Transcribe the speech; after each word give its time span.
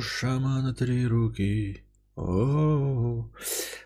Шамана 0.00 0.74
три 0.74 1.06
руки. 1.06 1.84
О-о-о. 2.16 3.30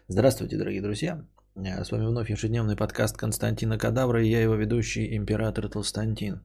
Здравствуйте, 0.08 0.56
дорогие 0.56 0.82
друзья. 0.82 1.24
С 1.54 1.90
вами 1.90 2.06
вновь 2.06 2.30
ежедневный 2.30 2.76
подкаст 2.76 3.16
Константина 3.16 3.78
Кадавра 3.78 4.22
и 4.22 4.28
я 4.28 4.42
его 4.42 4.54
ведущий, 4.54 5.16
император 5.16 5.68
Толстантин. 5.68 6.42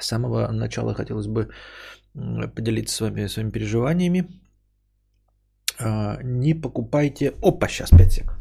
С 0.00 0.06
самого 0.06 0.48
начала 0.52 0.94
хотелось 0.94 1.28
бы 1.28 1.50
поделиться 2.14 2.96
с 2.96 3.00
вами 3.00 3.26
своими 3.26 3.50
переживаниями. 3.50 4.28
А, 5.78 6.20
не 6.22 6.54
покупайте... 6.54 7.34
Опа, 7.42 7.68
сейчас, 7.68 7.90
5 7.90 8.12
секунд. 8.12 8.35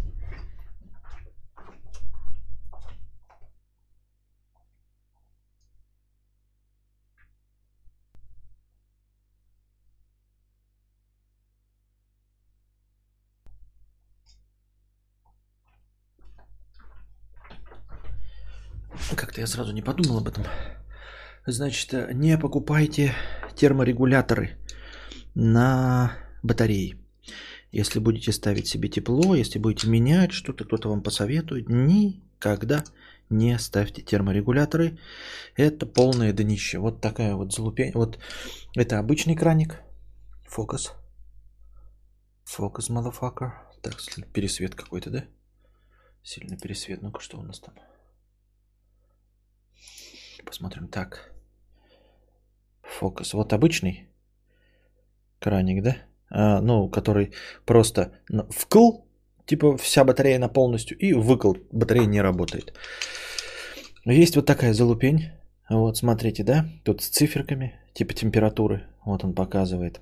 Как-то 19.14 19.41
я 19.41 19.47
сразу 19.47 19.71
не 19.71 19.82
подумал 19.82 20.18
об 20.18 20.27
этом. 20.27 20.43
Значит, 21.46 21.93
не 22.13 22.37
покупайте 22.37 23.13
терморегуляторы 23.55 24.57
на 25.36 26.18
батареи. 26.43 26.96
Если 27.71 27.99
будете 27.99 28.32
ставить 28.32 28.68
себе 28.68 28.89
тепло, 28.89 29.36
если 29.36 29.60
будете 29.60 29.89
менять 29.89 30.32
что-то, 30.32 30.65
кто-то 30.65 30.89
вам 30.89 31.04
посоветует, 31.04 31.69
никогда 31.69 32.83
не 33.30 33.59
ставьте 33.59 34.02
терморегуляторы. 34.02 34.97
Это 35.55 35.85
полное 35.85 36.33
днище. 36.33 36.80
Вот 36.80 37.02
такая 37.02 37.35
вот 37.35 37.53
залупень. 37.53 37.91
Вот 37.94 38.19
это 38.75 38.99
обычный 38.99 39.35
краник. 39.35 39.81
Фокус. 40.47 40.94
Фокус, 42.45 42.89
motherfucker. 42.89 43.52
Так, 43.81 43.95
пересвет 44.33 44.75
какой-то, 44.75 45.09
да? 45.09 45.25
Сильный 46.23 46.58
пересвет. 46.58 47.02
Ну-ка, 47.02 47.21
что 47.21 47.37
у 47.39 47.43
нас 47.43 47.59
там? 47.59 47.73
Посмотрим 50.45 50.88
так. 50.88 51.33
Фокус. 52.81 53.33
Вот 53.33 53.53
обычный 53.53 54.07
краник, 55.39 55.83
да? 55.83 55.97
А, 56.29 56.61
ну, 56.61 56.89
который 56.89 57.33
просто 57.65 58.11
вкл, 58.49 59.05
типа 59.45 59.77
вся 59.77 60.03
батарея 60.03 60.39
на 60.39 60.49
полностью, 60.49 60.97
и 60.97 61.13
выкл, 61.13 61.53
батарея 61.71 62.05
не 62.05 62.21
работает. 62.21 62.73
Есть 64.05 64.35
вот 64.35 64.45
такая 64.45 64.73
залупень. 64.73 65.31
Вот, 65.69 65.97
смотрите, 65.97 66.43
да? 66.43 66.65
Тут 66.83 67.02
с 67.02 67.09
циферками, 67.09 67.73
типа 67.93 68.13
температуры. 68.13 68.83
Вот 69.03 69.23
он 69.23 69.33
показывает. 69.33 69.99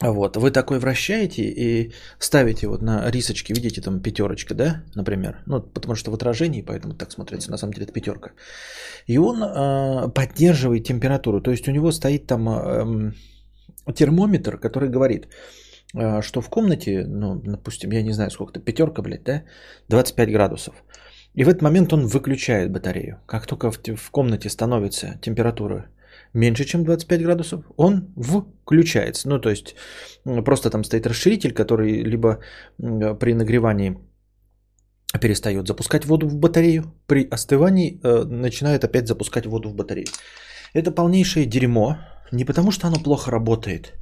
Вот, 0.00 0.36
вы 0.36 0.52
такой 0.52 0.78
вращаете 0.78 1.42
и 1.42 1.92
ставите 2.20 2.68
вот 2.68 2.82
на 2.82 3.10
рисочке, 3.10 3.52
видите, 3.52 3.80
там 3.80 4.00
пятерочка, 4.00 4.54
да, 4.54 4.84
например, 4.94 5.42
ну, 5.46 5.60
потому 5.60 5.96
что 5.96 6.12
в 6.12 6.14
отражении, 6.14 6.62
поэтому 6.62 6.94
так 6.94 7.10
смотрится, 7.10 7.50
на 7.50 7.58
самом 7.58 7.72
деле 7.72 7.84
это 7.86 7.92
пятерка. 7.92 8.30
И 9.08 9.18
он 9.18 9.42
э, 9.42 10.08
поддерживает 10.14 10.84
температуру, 10.84 11.40
то 11.40 11.50
есть 11.50 11.68
у 11.68 11.72
него 11.72 11.90
стоит 11.90 12.26
там 12.26 12.48
э, 12.48 13.12
термометр, 13.92 14.58
который 14.58 14.88
говорит, 14.88 15.26
э, 15.94 16.22
что 16.22 16.42
в 16.42 16.48
комнате, 16.48 17.04
ну, 17.04 17.42
допустим, 17.44 17.90
я 17.90 18.02
не 18.02 18.12
знаю 18.12 18.30
сколько-то, 18.30 18.60
пятерка, 18.60 19.02
блядь, 19.02 19.24
да, 19.24 19.42
25 19.88 20.32
градусов. 20.32 20.74
И 21.34 21.44
в 21.44 21.48
этот 21.48 21.62
момент 21.62 21.92
он 21.92 22.06
выключает 22.06 22.70
батарею. 22.70 23.20
Как 23.26 23.46
только 23.46 23.72
в, 23.72 23.78
в 23.96 24.10
комнате 24.10 24.48
становится 24.48 25.18
температура 25.20 25.88
меньше, 26.34 26.64
чем 26.64 26.84
25 26.84 27.22
градусов, 27.22 27.64
он 27.76 28.14
включается. 28.62 29.28
Ну, 29.28 29.40
то 29.40 29.50
есть 29.50 29.74
просто 30.44 30.70
там 30.70 30.84
стоит 30.84 31.06
расширитель, 31.06 31.52
который 31.52 32.02
либо 32.02 32.38
при 32.78 33.34
нагревании 33.34 33.96
перестает 35.20 35.66
запускать 35.66 36.04
воду 36.04 36.28
в 36.28 36.36
батарею, 36.36 36.84
при 37.06 37.28
остывании 37.30 38.00
э, 38.02 38.24
начинает 38.24 38.84
опять 38.84 39.08
запускать 39.08 39.46
воду 39.46 39.68
в 39.70 39.74
батарею. 39.74 40.06
Это 40.74 40.90
полнейшее 40.90 41.46
дерьмо, 41.46 41.96
не 42.30 42.44
потому 42.44 42.70
что 42.70 42.86
оно 42.86 43.02
плохо 43.02 43.30
работает, 43.30 43.94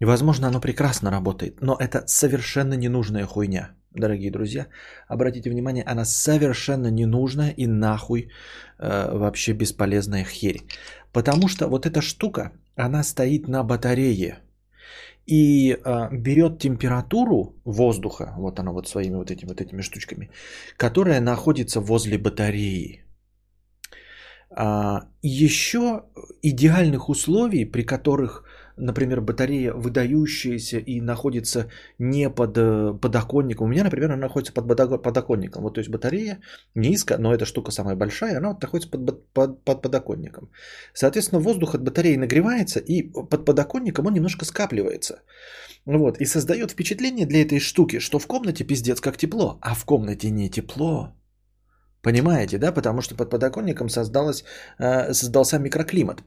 и 0.00 0.04
возможно 0.04 0.46
оно 0.46 0.60
прекрасно 0.60 1.10
работает, 1.10 1.60
но 1.60 1.76
это 1.80 2.04
совершенно 2.06 2.74
ненужная 2.74 3.26
хуйня, 3.26 3.70
дорогие 3.92 4.30
друзья. 4.30 4.66
Обратите 5.08 5.50
внимание, 5.50 5.84
она 5.84 6.04
совершенно 6.04 6.90
ненужная 6.90 7.50
и 7.56 7.66
нахуй 7.66 8.28
э, 8.78 9.18
вообще 9.18 9.52
бесполезная 9.52 10.24
херь. 10.24 10.60
Потому 11.14 11.48
что 11.48 11.68
вот 11.68 11.86
эта 11.86 12.02
штука, 12.02 12.50
она 12.76 13.04
стоит 13.04 13.48
на 13.48 13.62
батарее 13.62 14.38
и 15.26 15.72
э, 15.72 16.08
берет 16.12 16.58
температуру 16.58 17.54
воздуха, 17.64 18.34
вот 18.36 18.58
она 18.58 18.72
вот 18.72 18.88
своими 18.88 19.14
вот 19.14 19.30
этими 19.30 19.48
вот 19.48 19.60
этими 19.60 19.82
штучками, 19.82 20.30
которая 20.76 21.20
находится 21.20 21.80
возле 21.80 22.18
батареи. 22.18 23.04
А, 24.56 25.06
еще 25.22 26.02
идеальных 26.42 27.08
условий, 27.08 27.64
при 27.64 27.84
которых 27.84 28.44
например, 28.76 29.20
батарея 29.20 29.72
выдающаяся 29.72 30.78
и 30.78 31.00
находится 31.00 31.66
не 31.98 32.30
под 32.30 32.58
э, 32.58 32.94
подоконником. 33.00 33.66
У 33.66 33.70
меня, 33.70 33.84
например, 33.84 34.12
она 34.12 34.28
находится 34.28 34.52
под 34.52 34.66
подоконником. 35.02 35.62
Вот, 35.62 35.74
то 35.74 35.80
есть 35.80 35.90
батарея 35.90 36.40
низко, 36.74 37.18
но 37.18 37.32
эта 37.32 37.44
штука 37.44 37.72
самая 37.72 37.96
большая, 37.96 38.38
она 38.38 38.48
вот 38.48 38.62
находится 38.62 38.90
под, 38.90 39.32
под, 39.32 39.64
под 39.64 39.82
подоконником. 39.82 40.50
Соответственно, 40.94 41.40
воздух 41.40 41.74
от 41.74 41.82
батареи 41.82 42.16
нагревается, 42.16 42.80
и 42.80 43.02
под 43.02 43.44
подоконником 43.44 44.06
он 44.06 44.14
немножко 44.14 44.44
скапливается. 44.44 45.22
Вот, 45.86 46.18
и 46.20 46.26
создает 46.26 46.70
впечатление 46.70 47.26
для 47.26 47.42
этой 47.42 47.60
штуки, 47.60 47.98
что 48.00 48.18
в 48.18 48.26
комнате 48.26 48.64
пиздец 48.64 49.00
как 49.00 49.16
тепло, 49.16 49.58
а 49.60 49.74
в 49.74 49.84
комнате 49.84 50.30
не 50.30 50.48
тепло. 50.50 51.14
Понимаете, 52.02 52.58
да? 52.58 52.72
Потому 52.72 53.00
что 53.00 53.14
под 53.14 53.30
подоконником 53.30 53.88
создалось, 53.88 54.44
э, 54.78 55.12
создался 55.12 55.58
микроклимат. 55.58 56.22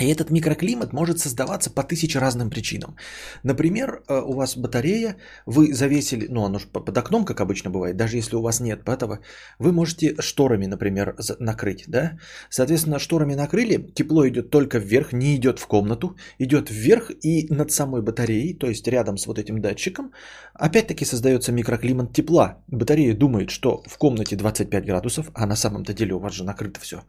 И 0.00 0.08
этот 0.08 0.30
микроклимат 0.30 0.92
может 0.92 1.20
создаваться 1.20 1.70
по 1.70 1.84
тысяче 1.84 2.18
разным 2.18 2.50
причинам. 2.50 2.96
Например, 3.44 4.02
э, 4.08 4.20
у 4.20 4.32
вас 4.32 4.56
батарея, 4.56 5.16
вы 5.46 5.72
завесили, 5.72 6.26
ну 6.28 6.44
оно 6.44 6.58
же 6.58 6.66
под 6.66 6.98
окном, 6.98 7.24
как 7.24 7.40
обычно 7.40 7.70
бывает, 7.70 7.96
даже 7.96 8.16
если 8.16 8.34
у 8.34 8.42
вас 8.42 8.60
нет 8.60 8.88
этого, 8.88 9.20
вы 9.60 9.72
можете 9.72 10.16
шторами, 10.20 10.66
например, 10.66 11.14
накрыть, 11.38 11.84
да? 11.86 12.18
Соответственно, 12.50 12.98
шторами 12.98 13.34
накрыли, 13.34 13.92
тепло 13.94 14.26
идет 14.26 14.50
только 14.50 14.78
вверх, 14.78 15.12
не 15.12 15.36
идет 15.36 15.60
в 15.60 15.66
комнату, 15.68 16.16
идет 16.40 16.70
вверх 16.70 17.12
и 17.22 17.46
над 17.54 17.70
самой 17.70 18.02
батареей, 18.02 18.58
то 18.58 18.66
есть 18.66 18.88
рядом 18.88 19.16
с 19.16 19.26
вот 19.26 19.38
этим 19.38 19.60
датчиком, 19.60 20.10
опять-таки 20.54 21.04
создается 21.04 21.52
микроклимат 21.52 22.12
тепла. 22.12 22.64
Батарея 22.66 23.14
думает, 23.14 23.50
что 23.50 23.84
в 23.86 23.96
комнате 23.98 24.34
25 24.34 24.86
градусов, 24.86 25.30
а 25.34 25.46
на 25.46 25.54
самом-то 25.54 25.94
деле 25.94 26.14
у 26.14 26.18
вас 26.18 26.34
же 26.34 26.42
накрыто 26.42 26.80
все 26.80 27.02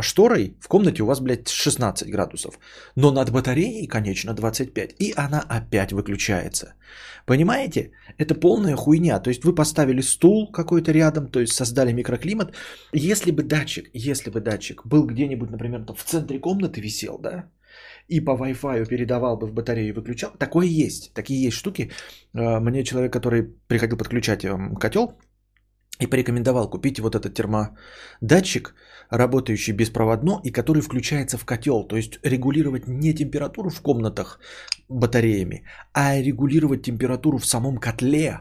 шторой 0.00 0.56
в 0.60 0.68
комнате 0.68 1.02
у 1.02 1.06
вас, 1.06 1.20
блядь, 1.20 1.48
16 1.48 2.10
градусов. 2.10 2.58
Но 2.96 3.10
над 3.10 3.30
батареей, 3.30 3.86
конечно, 3.86 4.34
25. 4.34 4.94
И 4.98 5.12
она 5.16 5.40
опять 5.40 5.92
выключается. 5.92 6.74
Понимаете? 7.26 7.90
Это 8.18 8.34
полная 8.34 8.76
хуйня. 8.76 9.20
То 9.20 9.30
есть 9.30 9.44
вы 9.44 9.54
поставили 9.54 10.02
стул 10.02 10.52
какой-то 10.52 10.92
рядом, 10.92 11.28
то 11.28 11.40
есть 11.40 11.52
создали 11.52 11.92
микроклимат. 11.92 12.54
Если 12.92 13.32
бы 13.32 13.42
датчик, 13.42 13.90
если 13.92 14.30
бы 14.30 14.40
датчик 14.40 14.86
был 14.86 15.06
где-нибудь, 15.06 15.50
например, 15.50 15.84
в 15.96 16.04
центре 16.04 16.38
комнаты 16.38 16.80
висел, 16.80 17.18
да, 17.18 17.46
и 18.08 18.20
по 18.20 18.36
Wi-Fi 18.36 18.86
передавал 18.86 19.36
бы 19.36 19.46
в 19.46 19.52
батарею 19.52 19.88
и 19.88 19.92
выключал. 19.92 20.30
Такое 20.38 20.66
есть. 20.66 21.12
Такие 21.14 21.42
есть 21.42 21.56
штуки. 21.56 21.90
А, 22.34 22.60
мне 22.60 22.84
человек, 22.84 23.12
который 23.12 23.42
приходил 23.66 23.98
подключать 23.98 24.46
котел, 24.80 25.18
и 26.00 26.06
порекомендовал 26.06 26.70
купить 26.70 27.00
вот 27.00 27.14
этот 27.14 27.34
термодатчик, 27.34 28.74
работающий 29.10 29.74
беспроводно 29.74 30.40
и 30.44 30.50
который 30.50 30.82
включается 30.82 31.38
в 31.38 31.44
котел. 31.44 31.84
То 31.84 31.96
есть 31.96 32.18
регулировать 32.22 32.88
не 32.88 33.14
температуру 33.14 33.70
в 33.70 33.80
комнатах 33.80 34.40
батареями, 34.88 35.64
а 35.92 36.20
регулировать 36.20 36.82
температуру 36.82 37.38
в 37.38 37.46
самом 37.46 37.78
котле 37.78 38.40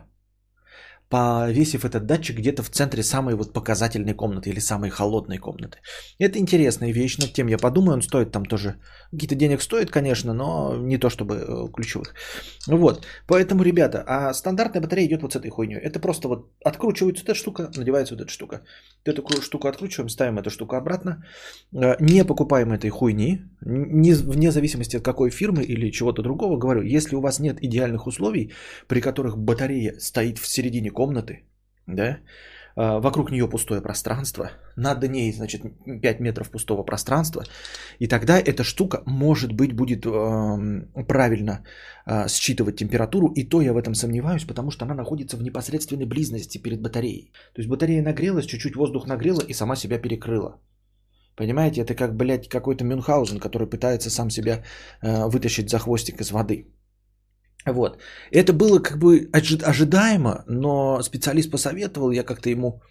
повесив 1.10 1.86
этот 1.86 2.06
датчик 2.06 2.38
где-то 2.38 2.64
в 2.64 2.70
центре 2.70 3.04
самой 3.04 3.36
вот 3.36 3.54
показательной 3.54 4.14
комнаты 4.14 4.50
или 4.50 4.60
самой 4.60 4.90
холодной 4.90 5.38
комнаты. 5.38 5.78
Это 6.20 6.40
интересная 6.40 6.92
вещь, 6.92 7.18
над 7.18 7.34
тем 7.34 7.48
я 7.48 7.58
подумаю, 7.58 7.96
он 7.96 8.02
стоит 8.02 8.32
там 8.32 8.46
тоже, 8.46 8.76
какие-то 9.12 9.36
денег 9.36 9.62
стоит, 9.62 9.92
конечно, 9.92 10.34
но 10.34 10.76
не 10.78 10.98
то 10.98 11.10
чтобы 11.10 11.36
э, 11.36 11.74
ключевых. 11.74 12.14
Вот, 12.68 13.06
поэтому, 13.28 13.64
ребята, 13.64 14.04
а 14.08 14.34
стандартная 14.34 14.82
батарея 14.82 15.08
идет 15.08 15.22
вот 15.22 15.34
с 15.34 15.36
этой 15.36 15.50
хуйней. 15.50 15.78
Это 15.78 16.00
просто 16.00 16.28
вот 16.28 16.52
откручивается 16.64 17.24
эта 17.24 17.36
штука, 17.36 17.70
надевается 17.76 18.16
вот 18.16 18.22
эта 18.22 18.32
штука. 18.32 18.62
Эту 19.06 19.24
штуку 19.42 19.68
откручиваем, 19.68 20.10
ставим 20.10 20.38
эту 20.38 20.50
штуку 20.50 20.76
обратно. 20.76 21.24
Э, 21.74 21.96
не 22.00 22.26
покупаем 22.26 22.72
этой 22.72 22.90
хуйни, 22.90 23.42
вне 23.62 24.52
зависимости 24.52 24.98
от 24.98 25.04
какой 25.04 25.30
фирмы 25.30 25.64
или 25.64 25.92
чего-то 25.92 26.22
другого, 26.22 26.58
говорю, 26.58 26.82
если 26.82 27.16
у 27.16 27.22
вас 27.22 27.40
нет 27.40 27.58
идеальных 27.62 28.08
условий, 28.08 28.52
при 28.88 29.02
которых 29.02 29.38
батарея 29.38 29.96
стоит 30.00 30.40
в 30.40 30.48
середине 30.48 30.92
комнаты, 30.96 31.44
да, 31.88 32.18
э, 32.78 33.00
вокруг 33.00 33.32
нее 33.32 33.48
пустое 33.50 33.82
пространство, 33.82 34.50
над 34.78 35.04
ней, 35.10 35.34
значит, 35.34 35.62
5 36.02 36.20
метров 36.20 36.50
пустого 36.50 36.86
пространства, 36.86 37.44
и 38.00 38.08
тогда 38.08 38.40
эта 38.40 38.64
штука, 38.64 39.04
может 39.06 39.52
быть, 39.54 39.74
будет 39.74 40.06
э, 40.06 41.04
правильно 41.08 41.64
э, 42.06 42.28
считывать 42.28 42.78
температуру, 42.78 43.28
и 43.36 43.50
то 43.50 43.62
я 43.62 43.74
в 43.74 43.78
этом 43.78 43.96
сомневаюсь, 43.96 44.46
потому 44.46 44.72
что 44.72 44.86
она 44.86 44.96
находится 44.96 45.38
в 45.38 45.44
непосредственной 45.44 46.06
близости 46.06 46.62
перед 46.62 46.82
батареей. 46.82 47.32
То 47.54 47.62
есть 47.62 47.70
батарея 47.70 48.02
нагрелась, 48.02 48.46
чуть-чуть 48.46 48.76
воздух 48.76 49.08
нагрела 49.08 49.42
и 49.42 49.54
сама 49.54 49.76
себя 49.76 50.00
перекрыла. 50.00 50.60
Понимаете, 51.36 51.82
это 51.82 51.96
как, 51.96 52.16
блядь, 52.16 52.48
какой-то 52.48 52.86
Мюнхгаузен, 52.86 53.40
который 53.40 53.68
пытается 53.68 54.10
сам 54.10 54.30
себя 54.30 54.64
э, 55.02 55.28
вытащить 55.28 55.70
за 55.70 55.80
хвостик 55.80 56.22
из 56.22 56.32
воды. 56.32 56.68
Вот. 57.66 58.00
Это 58.32 58.54
было 58.54 58.80
как 58.80 59.00
бы 59.00 59.30
ожидаемо, 59.64 60.44
но 60.48 61.02
специалист 61.02 61.52
посоветовал, 61.52 62.12
я 62.12 62.24
как-то 62.24 62.50
ему 62.50 62.82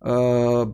э, 0.00 0.66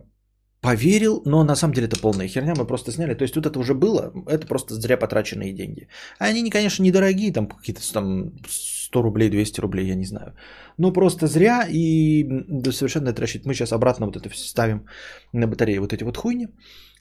поверил, 0.60 1.22
но 1.26 1.44
на 1.44 1.56
самом 1.56 1.74
деле 1.74 1.88
это 1.88 2.00
полная 2.00 2.28
херня, 2.28 2.54
мы 2.56 2.66
просто 2.66 2.92
сняли. 2.92 3.14
То 3.14 3.24
есть 3.24 3.34
тут 3.34 3.46
это 3.46 3.58
уже 3.58 3.74
было, 3.74 4.12
это 4.28 4.46
просто 4.46 4.74
зря 4.74 4.96
потраченные 4.96 5.52
деньги. 5.52 5.88
Они, 6.18 6.50
конечно, 6.50 6.84
недорогие, 6.84 7.32
там 7.32 7.48
какие-то 7.48 7.92
там 7.92 8.32
100 8.48 9.02
рублей, 9.02 9.30
200 9.30 9.60
рублей, 9.60 9.86
я 9.86 9.96
не 9.96 10.06
знаю. 10.06 10.34
Но 10.78 10.92
просто 10.92 11.26
зря 11.26 11.66
и 11.68 12.24
да, 12.48 12.72
совершенно 12.72 13.08
это 13.08 13.20
рассчитывать. 13.20 13.46
Мы 13.46 13.54
сейчас 13.54 13.72
обратно 13.72 14.06
вот 14.06 14.16
это 14.16 14.30
ставим 14.34 14.86
на 15.32 15.46
батареи 15.46 15.78
вот 15.78 15.92
эти 15.92 16.04
вот 16.04 16.16
хуйни, 16.16 16.48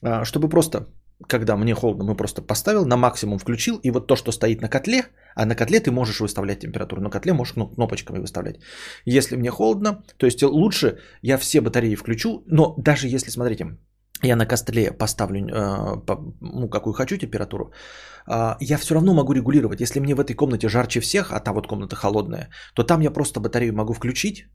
а, 0.02 0.26
чтобы 0.26 0.50
просто 0.50 0.88
когда 1.28 1.58
мне 1.58 1.74
холодно, 1.74 2.06
мы 2.06 2.16
просто 2.16 2.42
поставил, 2.42 2.86
на 2.86 2.98
максимум 2.98 3.38
включил, 3.38 3.80
и 3.84 3.92
вот 3.92 4.08
то, 4.08 4.16
что 4.16 4.32
стоит 4.32 4.62
на 4.62 4.70
котле, 4.70 5.06
а 5.36 5.46
на 5.46 5.56
котле 5.56 5.80
ты 5.80 5.92
можешь 5.92 6.20
выставлять 6.20 6.60
температуру, 6.60 7.02
на 7.02 7.10
котле 7.10 7.34
можешь 7.34 7.54
кнопочками 7.54 8.20
выставлять. 8.20 8.60
Если 9.06 9.38
мне 9.38 9.50
холодно, 9.50 10.04
то 10.18 10.26
есть 10.26 10.44
лучше 10.44 11.00
я 11.22 11.38
все 11.38 11.62
батареи 11.62 11.96
включу, 11.96 12.44
но 12.48 12.76
даже 12.78 13.08
если, 13.08 13.32
смотрите, 13.32 13.78
я 14.24 14.36
на 14.36 14.46
костле 14.46 14.92
поставлю, 14.92 15.40
э, 15.40 16.16
ну, 16.42 16.70
какую 16.70 16.94
хочу 16.94 17.18
температуру, 17.18 17.74
э, 18.28 18.56
я 18.60 18.78
все 18.78 18.94
равно 18.94 19.14
могу 19.14 19.34
регулировать. 19.34 19.82
Если 19.82 20.00
мне 20.00 20.16
в 20.16 20.20
этой 20.20 20.36
комнате 20.36 20.70
жарче 20.70 21.00
всех, 21.00 21.32
а 21.32 21.40
та 21.40 21.54
вот 21.54 21.68
комната 21.68 21.96
холодная, 21.96 22.50
то 22.76 22.84
там 22.84 23.02
я 23.02 23.12
просто 23.12 23.40
батарею 23.40 23.74
могу 23.74 23.94
включить, 23.94 24.46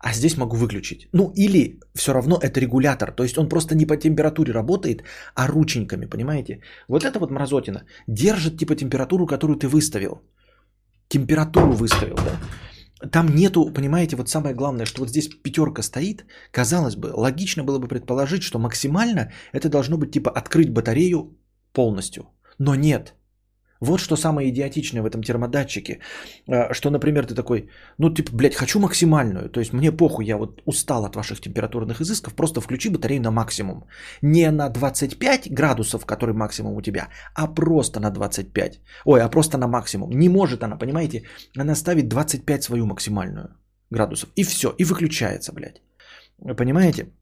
а 0.00 0.12
здесь 0.12 0.36
могу 0.36 0.56
выключить. 0.56 1.08
Ну 1.12 1.32
или 1.34 1.80
все 1.94 2.12
равно 2.12 2.38
это 2.42 2.60
регулятор, 2.60 3.12
то 3.12 3.22
есть 3.22 3.38
он 3.38 3.48
просто 3.48 3.74
не 3.74 3.86
по 3.86 3.96
температуре 3.96 4.52
работает, 4.52 5.02
а 5.34 5.46
рученьками, 5.46 6.06
понимаете? 6.06 6.60
Вот 6.88 7.04
это 7.04 7.18
вот 7.18 7.30
мразотина 7.30 7.84
держит 8.08 8.58
типа 8.58 8.74
температуру, 8.74 9.26
которую 9.26 9.58
ты 9.58 9.68
выставил. 9.68 10.22
Температуру 11.08 11.72
выставил, 11.72 12.16
да? 12.16 13.08
Там 13.12 13.26
нету, 13.34 13.72
понимаете, 13.74 14.16
вот 14.16 14.28
самое 14.28 14.54
главное, 14.54 14.86
что 14.86 15.00
вот 15.00 15.10
здесь 15.10 15.28
пятерка 15.28 15.82
стоит, 15.82 16.24
казалось 16.50 16.96
бы, 16.96 17.10
логично 17.14 17.62
было 17.62 17.78
бы 17.78 17.88
предположить, 17.88 18.42
что 18.42 18.58
максимально 18.58 19.32
это 19.52 19.68
должно 19.68 19.98
быть 19.98 20.12
типа 20.12 20.30
открыть 20.30 20.72
батарею 20.72 21.36
полностью. 21.72 22.30
Но 22.58 22.74
нет, 22.74 23.14
вот 23.80 24.00
что 24.00 24.16
самое 24.16 24.48
идиотичное 24.48 25.02
в 25.02 25.06
этом 25.06 25.22
термодатчике, 25.22 26.00
э, 26.48 26.72
что, 26.72 26.90
например, 26.90 27.26
ты 27.26 27.34
такой, 27.34 27.68
ну, 27.98 28.14
типа, 28.14 28.30
блядь, 28.32 28.54
хочу 28.54 28.80
максимальную, 28.80 29.48
то 29.50 29.60
есть 29.60 29.72
мне 29.72 29.92
похуй, 29.92 30.24
я 30.24 30.36
вот 30.36 30.62
устал 30.64 31.04
от 31.04 31.16
ваших 31.16 31.40
температурных 31.40 32.00
изысков, 32.00 32.34
просто 32.34 32.60
включи 32.60 32.88
батарею 32.88 33.22
на 33.22 33.30
максимум. 33.30 33.84
Не 34.22 34.50
на 34.50 34.68
25 34.68 35.50
градусов, 35.50 36.06
который 36.06 36.34
максимум 36.34 36.76
у 36.76 36.82
тебя, 36.82 37.08
а 37.34 37.46
просто 37.46 38.00
на 38.00 38.10
25. 38.10 38.80
Ой, 39.04 39.20
а 39.20 39.28
просто 39.28 39.58
на 39.58 39.68
максимум. 39.68 40.10
Не 40.10 40.28
может 40.28 40.62
она, 40.62 40.76
понимаете, 40.76 41.22
она 41.58 41.74
ставит 41.74 42.08
25 42.08 42.62
свою 42.62 42.86
максимальную 42.86 43.48
градусов, 43.90 44.30
и 44.36 44.44
все, 44.44 44.74
и 44.78 44.84
выключается, 44.84 45.52
блядь. 45.52 45.82
Понимаете? 46.56 47.12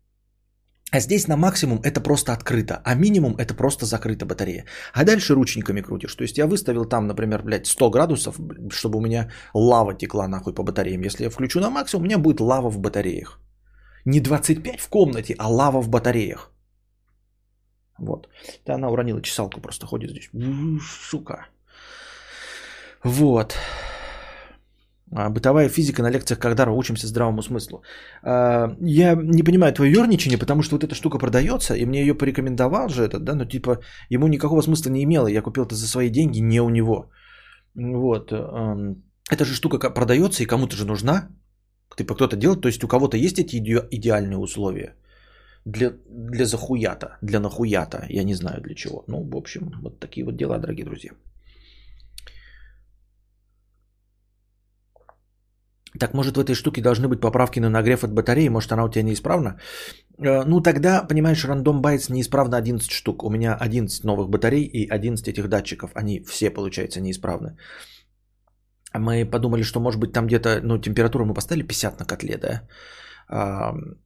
А 0.92 1.00
здесь 1.00 1.28
на 1.28 1.36
максимум 1.36 1.80
это 1.82 2.00
просто 2.00 2.32
открыто, 2.32 2.80
а 2.84 2.94
минимум 2.94 3.34
это 3.36 3.54
просто 3.54 3.86
закрыта 3.86 4.26
батарея. 4.26 4.64
А 4.92 5.04
дальше 5.04 5.34
ручниками 5.34 5.82
крутишь. 5.82 6.14
То 6.14 6.22
есть 6.22 6.38
я 6.38 6.46
выставил 6.46 6.84
там, 6.84 7.06
например, 7.06 7.42
блядь, 7.42 7.66
100 7.66 7.90
градусов, 7.90 8.38
чтобы 8.70 8.98
у 8.98 9.00
меня 9.00 9.30
лава 9.54 9.94
текла 9.94 10.28
нахуй 10.28 10.54
по 10.54 10.62
батареям. 10.62 11.02
Если 11.02 11.24
я 11.24 11.30
включу 11.30 11.60
на 11.60 11.70
максимум, 11.70 12.02
у 12.02 12.06
меня 12.06 12.18
будет 12.18 12.40
лава 12.40 12.70
в 12.70 12.78
батареях. 12.78 13.40
Не 14.04 14.20
25 14.20 14.80
в 14.80 14.88
комнате, 14.88 15.34
а 15.38 15.48
лава 15.48 15.82
в 15.82 15.88
батареях. 15.88 16.52
Вот. 17.98 18.28
Да 18.66 18.74
она 18.74 18.88
уронила 18.88 19.22
чесалку, 19.22 19.60
просто 19.60 19.86
ходит 19.86 20.10
здесь. 20.10 20.30
Сука. 21.10 21.46
Вот. 23.02 23.56
А, 25.16 25.30
бытовая 25.30 25.68
физика 25.68 26.02
на 26.02 26.10
лекциях 26.10 26.40
Кагдарова 26.40 26.76
учимся 26.76 27.06
здравому 27.06 27.42
смыслу. 27.42 27.82
А, 28.22 28.76
я 28.80 29.14
не 29.14 29.44
понимаю 29.44 29.72
твое 29.72 29.92
ерничание, 29.92 30.38
потому 30.38 30.62
что 30.62 30.76
вот 30.76 30.84
эта 30.84 30.94
штука 30.94 31.18
продается, 31.18 31.74
и 31.74 31.86
мне 31.86 32.00
ее 32.00 32.14
порекомендовал 32.14 32.88
же 32.88 33.04
этот, 33.04 33.24
да, 33.24 33.34
но 33.34 33.44
типа 33.44 33.78
ему 34.10 34.28
никакого 34.28 34.62
смысла 34.62 34.90
не 34.90 35.04
имело. 35.04 35.28
Я 35.28 35.42
купил 35.42 35.64
это 35.64 35.74
за 35.74 35.86
свои 35.86 36.10
деньги, 36.10 36.40
не 36.40 36.60
у 36.60 36.68
него. 36.68 37.10
Вот. 37.74 38.32
Эта 38.32 39.44
же 39.44 39.54
штука 39.54 39.90
продается 39.90 40.42
и 40.42 40.46
кому-то 40.46 40.76
же 40.76 40.84
нужна. 40.84 41.28
Типа 41.96 42.14
кто-то 42.14 42.36
делает, 42.36 42.60
то 42.60 42.68
есть 42.68 42.82
у 42.82 42.88
кого-то 42.88 43.16
есть 43.16 43.38
эти 43.38 43.56
идеальные 43.90 44.38
условия 44.38 44.94
для, 45.64 45.92
для 46.08 46.44
захуята, 46.44 47.18
для 47.22 47.40
нахуята, 47.40 48.06
я 48.08 48.24
не 48.24 48.34
знаю 48.34 48.60
для 48.62 48.74
чего. 48.74 49.04
Ну, 49.06 49.22
в 49.22 49.36
общем, 49.36 49.72
вот 49.82 50.00
такие 50.00 50.24
вот 50.24 50.36
дела, 50.36 50.58
дорогие 50.58 50.84
друзья. 50.84 51.12
Так 56.00 56.14
может 56.14 56.36
в 56.36 56.40
этой 56.40 56.54
штуке 56.54 56.82
должны 56.82 57.08
быть 57.08 57.20
поправки 57.20 57.60
на 57.60 57.70
нагрев 57.70 58.02
от 58.04 58.12
батареи, 58.12 58.48
может 58.48 58.72
она 58.72 58.84
у 58.84 58.88
тебя 58.88 59.04
неисправна? 59.04 59.58
Э, 60.18 60.44
ну 60.44 60.60
тогда, 60.60 61.06
понимаешь, 61.08 61.44
рандом 61.44 61.80
байтс 61.82 62.08
неисправно 62.08 62.56
11 62.56 62.90
штук. 62.90 63.24
У 63.24 63.30
меня 63.30 63.54
11 63.54 64.04
новых 64.04 64.28
батарей 64.28 64.64
и 64.64 64.88
11 64.88 65.28
этих 65.28 65.48
датчиков. 65.48 65.90
Они 65.94 66.20
все, 66.24 66.50
получается, 66.50 67.00
неисправны. 67.00 67.56
Мы 68.92 69.24
подумали, 69.24 69.62
что 69.62 69.80
может 69.80 70.00
быть 70.00 70.12
там 70.12 70.26
где-то, 70.26 70.60
ну 70.62 70.78
температуру 70.78 71.24
мы 71.24 71.34
поставили 71.34 71.66
50 71.66 72.00
на 72.00 72.06
котле, 72.06 72.36
да? 72.38 72.62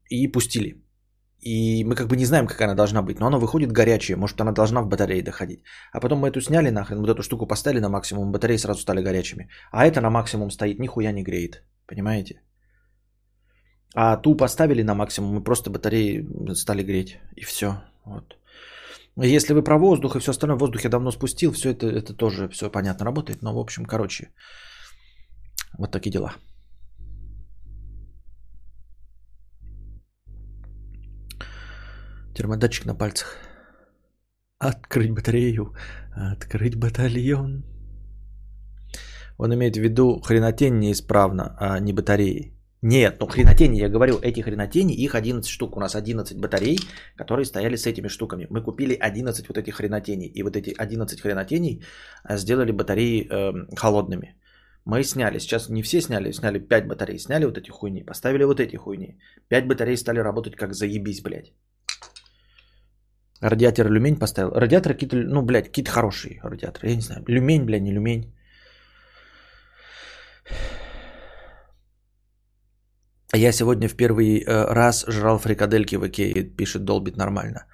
И 0.09 0.33
пустили. 0.33 0.83
И 1.41 1.85
мы 1.85 1.95
как 1.95 2.09
бы 2.09 2.17
не 2.17 2.25
знаем, 2.25 2.47
как 2.47 2.61
она 2.61 2.75
должна 2.75 3.03
быть, 3.03 3.21
но 3.21 3.27
она 3.27 3.39
выходит 3.39 3.73
горячая, 3.73 4.17
может 4.17 4.41
она 4.41 4.53
должна 4.53 4.83
в 4.83 4.89
батарее 4.89 5.23
доходить. 5.23 5.63
А 5.93 6.01
потом 6.01 6.19
мы 6.21 6.29
эту 6.29 6.41
сняли 6.41 6.71
нахрен, 6.71 6.99
вот 6.99 7.11
эту 7.11 7.23
штуку 7.23 7.47
поставили 7.47 7.81
на 7.81 7.89
максимум, 7.89 8.33
батареи 8.33 8.57
сразу 8.57 8.81
стали 8.81 9.03
горячими. 9.03 9.49
А 9.71 9.87
это 9.87 10.01
на 10.01 10.11
максимум 10.11 10.51
стоит, 10.51 10.79
нихуя 10.79 11.13
не 11.13 11.23
греет. 11.23 11.63
Понимаете? 11.89 12.43
А 13.95 14.17
ту 14.17 14.37
поставили 14.37 14.83
на 14.83 14.95
максимум, 14.95 15.39
и 15.39 15.45
просто 15.45 15.71
батареи 15.71 16.25
стали 16.55 16.83
греть. 16.83 17.19
И 17.37 17.45
все. 17.45 17.83
Вот. 18.05 18.37
Если 19.17 19.55
вы 19.55 19.65
про 19.65 19.79
воздух 19.79 20.17
и 20.17 20.21
все 20.21 20.31
остальное, 20.31 20.59
воздух 20.59 20.85
я 20.85 20.91
давно 20.91 21.11
спустил, 21.11 21.53
все 21.53 21.71
это, 21.71 21.87
это 21.87 22.15
тоже 22.15 22.49
все 22.49 22.71
понятно 22.71 23.05
работает. 23.07 23.43
Но, 23.43 23.55
в 23.55 23.59
общем, 23.59 23.85
короче, 23.85 24.31
вот 25.79 25.91
такие 25.91 26.13
дела. 26.13 26.35
Термодатчик 32.35 32.87
на 32.87 32.95
пальцах. 32.95 33.37
Открыть 34.61 35.13
батарею, 35.13 35.75
открыть 36.15 36.77
батальон. 36.77 37.65
Он 39.39 39.55
имеет 39.55 39.77
в 39.77 39.81
виду 39.81 40.21
хренотень 40.21 40.79
неисправно, 40.79 41.57
а 41.61 41.79
не 41.81 41.93
батареи. 41.93 42.53
Нет, 42.83 43.17
ну 43.21 43.27
хренотени, 43.27 43.79
я 43.79 43.89
говорю, 43.89 44.19
эти 44.23 44.41
хренотени, 44.41 44.95
их 44.95 45.15
11 45.15 45.51
штук. 45.51 45.77
У 45.77 45.81
нас 45.81 45.97
11 45.97 46.39
батарей, 46.39 46.79
которые 47.17 47.45
стояли 47.45 47.77
с 47.77 47.87
этими 47.87 48.09
штуками. 48.09 48.47
Мы 48.51 48.63
купили 48.63 48.95
11 48.95 49.49
вот 49.49 49.59
этих 49.59 49.75
хренотений. 49.75 50.27
И 50.27 50.43
вот 50.43 50.57
эти 50.57 50.75
11 50.79 51.21
хренотений 51.21 51.83
а, 52.23 52.37
сделали 52.37 52.73
батареи 52.73 53.27
э, 53.31 53.77
холодными. 53.77 54.37
Мы 54.85 55.03
сняли, 55.03 55.39
сейчас 55.39 55.69
не 55.69 55.83
все 55.83 56.01
сняли, 56.01 56.33
сняли 56.33 56.61
5 56.61 56.87
батарей. 56.87 57.19
Сняли 57.19 57.47
вот 57.47 57.59
эти 57.59 57.71
хуйни, 57.71 58.05
поставили 58.05 58.45
вот 58.45 58.61
эти 58.61 58.77
хуйни. 58.77 59.19
5 59.49 59.67
батарей 59.67 59.97
стали 59.97 60.21
работать 60.21 60.55
как 60.55 60.73
заебись, 60.73 61.21
блядь. 61.21 61.53
Радиатор 63.41 63.91
люмень 63.91 64.19
поставил. 64.19 64.51
Радиаторы 64.51 64.95
какие-то, 64.95 65.17
ну, 65.17 65.43
блядь, 65.43 65.67
какие-то 65.67 65.91
хорошие 65.91 66.41
радиаторы. 66.43 66.91
Я 66.91 66.97
не 66.97 67.03
знаю, 67.03 67.25
люмень, 67.27 67.65
блядь, 67.65 67.83
не 67.83 67.93
люмень. 67.93 68.33
Я 73.35 73.53
сегодня 73.53 73.89
в 73.89 73.95
первый 73.95 74.41
э, 74.41 74.75
раз 74.75 75.05
жрал 75.09 75.39
фрикадельки 75.39 75.97
в 75.97 76.07
Икее, 76.07 76.45
пишет 76.45 76.85
Долбит 76.85 77.17
нормально. 77.17 77.67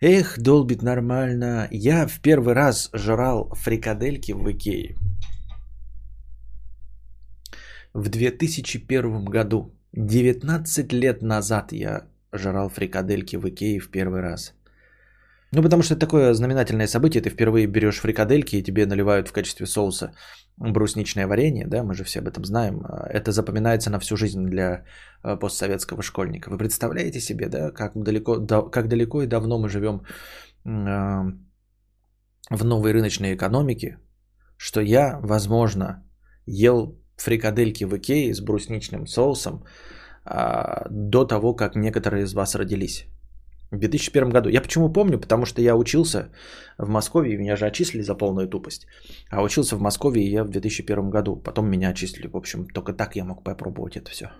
Эх, 0.00 0.38
Долбит 0.38 0.82
нормально. 0.82 1.68
Я 1.70 2.06
в 2.06 2.20
первый 2.20 2.54
раз 2.54 2.90
жрал 2.92 3.48
фрикадельки 3.54 4.32
в 4.32 4.50
Икее. 4.50 4.96
В 7.94 8.08
2001 8.08 9.24
году, 9.24 9.74
19 9.92 10.92
лет 10.92 11.22
назад 11.22 11.72
я 11.72 12.02
жрал 12.32 12.68
фрикадельки 12.68 13.36
в 13.36 13.48
Икее 13.48 13.80
в 13.80 13.90
первый 13.90 14.20
раз. 14.20 14.53
Ну, 15.54 15.62
потому 15.62 15.82
что 15.82 15.94
это 15.94 16.00
такое 16.06 16.34
знаменательное 16.34 16.86
событие. 16.88 17.22
Ты 17.22 17.30
впервые 17.30 17.66
берешь 17.66 18.00
фрикадельки, 18.00 18.56
и 18.56 18.62
тебе 18.62 18.86
наливают 18.86 19.28
в 19.28 19.32
качестве 19.32 19.66
соуса 19.66 20.12
брусничное 20.56 21.26
варенье, 21.26 21.66
да, 21.66 21.82
мы 21.82 21.94
же 21.94 22.04
все 22.04 22.20
об 22.20 22.28
этом 22.28 22.44
знаем. 22.44 22.84
Это 23.10 23.32
запоминается 23.32 23.90
на 23.90 23.98
всю 23.98 24.16
жизнь 24.16 24.46
для 24.46 24.84
э, 25.22 25.36
постсоветского 25.36 26.02
школьника. 26.02 26.50
Вы 26.50 26.58
представляете 26.58 27.20
себе, 27.20 27.48
да, 27.48 27.70
как 27.70 27.92
далеко, 27.94 28.38
да, 28.38 28.62
как 28.62 28.88
далеко 28.88 29.22
и 29.22 29.26
давно 29.26 29.58
мы 29.58 29.68
живем 29.68 30.02
э, 30.64 31.32
в 32.50 32.64
новой 32.64 32.92
рыночной 32.92 33.34
экономике, 33.34 33.98
что 34.56 34.80
я, 34.80 35.18
возможно, 35.22 36.04
ел 36.46 36.98
фрикадельки 37.16 37.84
в 37.84 37.96
Икее 37.96 38.34
с 38.34 38.40
брусничным 38.40 39.06
соусом 39.06 39.64
э, 40.24 40.88
до 40.90 41.24
того, 41.24 41.54
как 41.54 41.76
некоторые 41.76 42.24
из 42.24 42.34
вас 42.34 42.54
родились. 42.54 43.06
В 43.70 43.78
2001 43.78 44.30
году. 44.30 44.48
Я 44.50 44.60
почему 44.60 44.92
помню? 44.92 45.18
Потому 45.18 45.46
что 45.46 45.62
я 45.62 45.76
учился 45.76 46.30
в 46.78 46.88
Москве, 46.88 47.36
меня 47.36 47.56
же 47.56 47.66
отчислили 47.66 48.02
за 48.02 48.14
полную 48.14 48.48
тупость. 48.48 48.86
А 49.30 49.42
учился 49.42 49.76
в 49.76 49.80
Москве 49.80 50.22
я 50.22 50.44
в 50.44 50.50
2001 50.50 51.10
году. 51.10 51.36
Потом 51.36 51.68
меня 51.68 51.90
отчислили. 51.90 52.28
В 52.28 52.36
общем, 52.36 52.66
только 52.66 52.92
так 52.92 53.16
я 53.16 53.24
мог 53.24 53.42
попробовать 53.44 53.96
это 53.96 54.10
все. 54.10 54.30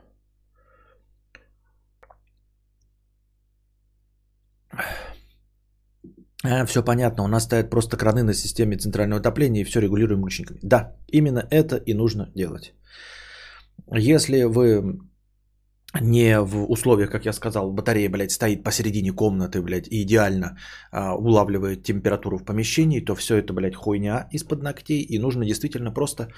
А, 6.45 6.67
все 6.67 6.83
понятно, 6.83 7.25
у 7.25 7.29
нас 7.29 7.45
стоят 7.45 7.71
просто 7.71 7.97
краны 7.97 8.23
на 8.23 8.35
системе 8.35 8.77
центрального 8.77 9.21
отопления 9.21 9.63
и 9.63 9.65
все 9.65 9.81
регулируем 9.81 10.23
ручниками. 10.23 10.59
Да, 10.63 10.97
именно 11.09 11.47
это 11.51 11.77
и 11.77 11.95
нужно 11.95 12.31
делать. 12.35 12.75
Если 13.91 14.45
вы 14.45 15.01
не 16.01 16.41
в 16.41 16.71
условиях, 16.71 17.11
как 17.11 17.25
я 17.25 17.33
сказал, 17.33 17.73
батарея, 17.73 18.09
блядь, 18.09 18.33
стоит 18.33 18.65
посередине 18.65 19.13
комнаты, 19.13 19.63
блядь, 19.63 19.89
и 19.89 20.03
идеально 20.03 20.57
а, 20.91 21.15
улавливает 21.15 21.85
температуру 21.85 22.39
в 22.39 22.45
помещении, 22.45 23.01
то 23.01 23.15
все 23.15 23.37
это, 23.37 23.53
блядь, 23.53 23.77
хуйня 23.77 24.29
из-под 24.33 24.63
ногтей, 24.63 25.03
и 25.03 25.19
нужно 25.19 25.45
действительно 25.45 25.93
просто 25.93 26.29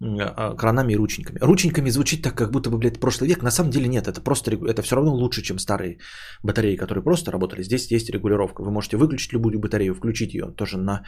кранами 0.00 0.94
и 0.94 0.96
ручниками. 0.96 1.38
Ручниками 1.40 1.90
звучит 1.90 2.22
так, 2.22 2.34
как 2.34 2.50
будто 2.50 2.70
бы, 2.70 2.78
блядь, 2.78 3.00
прошлый 3.00 3.28
век. 3.28 3.42
На 3.42 3.50
самом 3.50 3.70
деле 3.70 3.86
нет, 3.86 4.08
это 4.08 4.22
просто, 4.22 4.50
это 4.50 4.82
все 4.82 4.96
равно 4.96 5.14
лучше, 5.14 5.42
чем 5.42 5.58
старые 5.58 5.98
батареи, 6.42 6.76
которые 6.76 7.04
просто 7.04 7.30
работали. 7.32 7.62
Здесь 7.62 7.90
есть 7.90 8.10
регулировка. 8.10 8.62
Вы 8.62 8.70
можете 8.70 8.96
выключить 8.96 9.32
любую 9.32 9.58
батарею, 9.58 9.94
включить 9.94 10.34
ее 10.34 10.54
тоже 10.56 10.78
на 10.78 11.04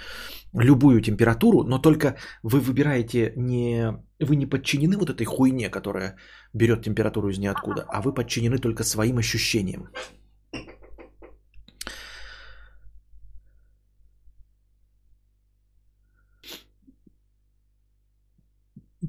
любую 0.53 1.01
температуру, 1.01 1.65
но 1.65 1.79
только 1.79 2.17
вы 2.43 2.61
выбираете 2.61 3.33
не... 3.37 3.93
Вы 4.21 4.37
не 4.37 4.47
подчинены 4.47 4.97
вот 4.97 5.11
этой 5.11 5.25
хуйне, 5.25 5.71
которая 5.71 6.17
берет 6.53 6.85
температуру 6.85 7.29
из 7.29 7.39
ниоткуда, 7.39 7.85
а 7.89 8.03
вы 8.03 8.15
подчинены 8.15 8.59
только 8.59 8.85
своим 8.85 9.19
ощущениям. 9.19 9.89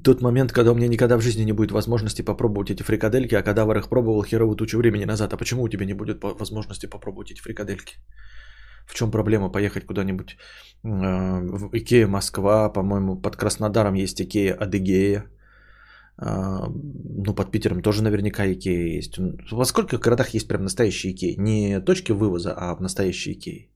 Тот 0.02 0.22
момент, 0.22 0.52
когда 0.52 0.72
у 0.72 0.74
меня 0.74 0.88
никогда 0.88 1.16
в 1.16 1.22
жизни 1.22 1.44
не 1.44 1.52
будет 1.52 1.70
возможности 1.70 2.22
попробовать 2.22 2.70
эти 2.70 2.82
фрикадельки, 2.82 3.36
а 3.36 3.42
кадавр 3.42 3.78
их 3.78 3.88
пробовал 3.88 4.24
херово 4.24 4.56
тучу 4.56 4.78
времени 4.78 5.04
назад. 5.04 5.32
А 5.32 5.36
почему 5.36 5.62
у 5.62 5.68
тебя 5.68 5.86
не 5.86 5.94
будет 5.94 6.22
возможности 6.22 6.86
попробовать 6.86 7.30
эти 7.30 7.40
фрикадельки? 7.40 7.96
В 8.86 8.94
чем 8.94 9.10
проблема 9.10 9.52
поехать 9.52 9.86
куда-нибудь 9.86 10.36
э, 10.82 10.88
в 10.88 11.70
Икея 11.72 12.06
Москва, 12.06 12.68
по-моему, 12.68 13.20
под 13.20 13.36
Краснодаром 13.36 13.94
есть 13.94 14.20
Икея 14.20 14.54
Адыгея. 14.54 15.24
А, 16.16 16.68
ну, 16.68 17.34
под 17.34 17.50
Питером 17.50 17.82
тоже 17.82 18.02
наверняка 18.02 18.46
Икея 18.46 18.96
есть. 18.96 19.18
Во 19.52 19.64
сколько 19.64 19.98
городах 19.98 20.34
есть 20.34 20.48
прям 20.48 20.62
настоящие 20.62 21.12
Икеи? 21.12 21.36
Не 21.38 21.80
точки 21.80 22.12
вывоза, 22.12 22.54
а 22.56 22.76
настоящие 22.80 23.34
Икеи. 23.34 23.70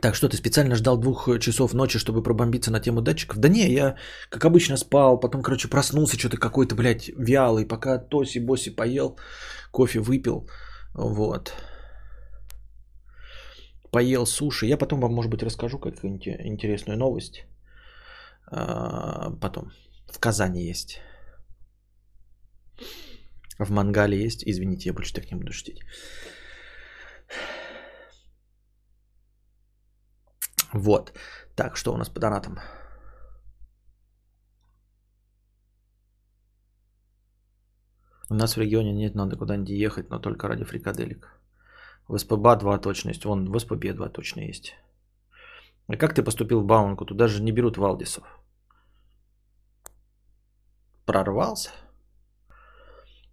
Так 0.00 0.14
что 0.14 0.28
ты 0.28 0.36
специально 0.36 0.74
ждал 0.74 0.96
двух 0.98 1.28
часов 1.38 1.74
ночи, 1.74 1.98
чтобы 1.98 2.22
пробомбиться 2.22 2.70
на 2.70 2.80
тему 2.80 3.02
датчиков? 3.02 3.38
Да 3.38 3.48
не, 3.48 3.70
я, 3.72 3.96
как 4.30 4.44
обычно, 4.44 4.76
спал, 4.76 5.20
потом, 5.20 5.42
короче, 5.42 5.68
проснулся 5.68 6.18
что-то 6.18 6.38
какой-то, 6.38 6.74
блядь, 6.74 7.10
вялый, 7.18 7.66
пока 7.66 7.98
тоси-боси 7.98 8.70
поел, 8.70 9.18
кофе 9.70 10.00
выпил, 10.00 10.48
вот. 10.94 11.52
Поел 13.90 14.26
суши. 14.26 14.66
Я 14.66 14.78
потом 14.78 15.00
вам, 15.00 15.12
может 15.12 15.30
быть, 15.30 15.42
расскажу 15.42 15.78
какую-нибудь 15.78 16.26
интересную 16.26 16.98
новость. 16.98 17.44
А, 18.46 19.30
потом. 19.40 19.72
В 20.10 20.18
Казани 20.18 20.70
есть. 20.70 21.00
В 23.58 23.70
Мангале 23.70 24.24
есть. 24.24 24.42
Извините, 24.46 24.88
я 24.88 24.94
больше 24.94 25.12
так 25.12 25.30
не 25.30 25.36
буду 25.36 25.52
шутить. 25.52 25.80
Вот. 30.72 31.12
Так, 31.54 31.76
что 31.76 31.92
у 31.92 31.96
нас 31.96 32.08
по 32.08 32.20
донатам? 32.20 32.58
У 38.30 38.34
нас 38.34 38.56
в 38.56 38.60
регионе 38.60 38.92
нет, 38.92 39.14
надо 39.14 39.36
куда-нибудь 39.36 39.70
ехать, 39.70 40.10
но 40.10 40.18
только 40.18 40.48
ради 40.48 40.64
фрикаделек. 40.64 41.28
В 42.08 42.18
СПБ 42.18 42.58
2 42.60 42.78
точность. 42.78 43.24
Вон, 43.24 43.50
в 43.50 43.58
СПБ 43.58 43.92
2 43.94 44.08
точно 44.08 44.40
есть. 44.40 44.74
А 45.88 45.96
как 45.96 46.14
ты 46.14 46.22
поступил 46.22 46.62
в 46.62 46.66
Баунку? 46.66 47.04
Туда 47.04 47.28
же 47.28 47.42
не 47.42 47.52
берут 47.52 47.76
Валдисов 47.76 48.42
прорвался. 51.12 51.70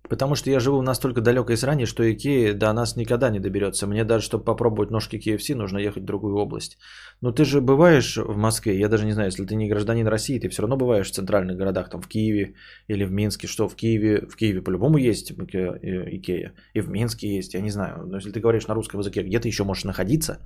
Потому 0.10 0.36
что 0.36 0.50
я 0.50 0.60
живу 0.60 0.80
в 0.80 0.84
настолько 0.84 1.22
далекой 1.22 1.56
стране, 1.56 1.86
что 1.86 2.04
Икея 2.04 2.54
до 2.54 2.74
нас 2.74 2.96
никогда 2.96 3.30
не 3.30 3.40
доберется. 3.40 3.88
Мне 3.88 4.04
даже, 4.04 4.26
чтобы 4.26 4.44
попробовать 4.44 4.92
ножки 4.92 5.18
KFC, 5.18 5.56
нужно 5.56 5.78
ехать 5.78 6.04
в 6.04 6.06
другую 6.06 6.36
область. 6.36 6.78
Но 7.22 7.32
ты 7.32 7.46
же 7.46 7.62
бываешь 7.62 8.18
в 8.18 8.36
Москве, 8.36 8.80
я 8.80 8.90
даже 8.90 9.06
не 9.06 9.14
знаю, 9.14 9.28
если 9.28 9.46
ты 9.46 9.56
не 9.56 9.70
гражданин 9.70 10.08
России, 10.08 10.40
ты 10.40 10.50
все 10.50 10.64
равно 10.64 10.78
бываешь 10.78 11.12
в 11.12 11.14
центральных 11.14 11.58
городах, 11.58 11.90
там 11.90 12.02
в 12.02 12.08
Киеве 12.08 12.56
или 12.88 13.06
в 13.06 13.12
Минске. 13.12 13.48
Что 13.48 13.70
в 13.70 13.76
Киеве? 13.76 14.26
В 14.28 14.36
Киеве 14.36 14.62
по-любому 14.62 14.98
есть 14.98 15.32
Икея. 15.32 16.54
И 16.74 16.82
в 16.82 16.90
Минске 16.90 17.28
есть, 17.38 17.54
я 17.54 17.62
не 17.62 17.70
знаю. 17.70 18.08
Но 18.08 18.16
если 18.16 18.32
ты 18.32 18.40
говоришь 18.40 18.68
на 18.68 18.74
русском 18.74 19.00
языке, 19.00 19.24
где 19.24 19.40
ты 19.40 19.48
еще 19.48 19.64
можешь 19.64 19.84
находиться, 19.84 20.40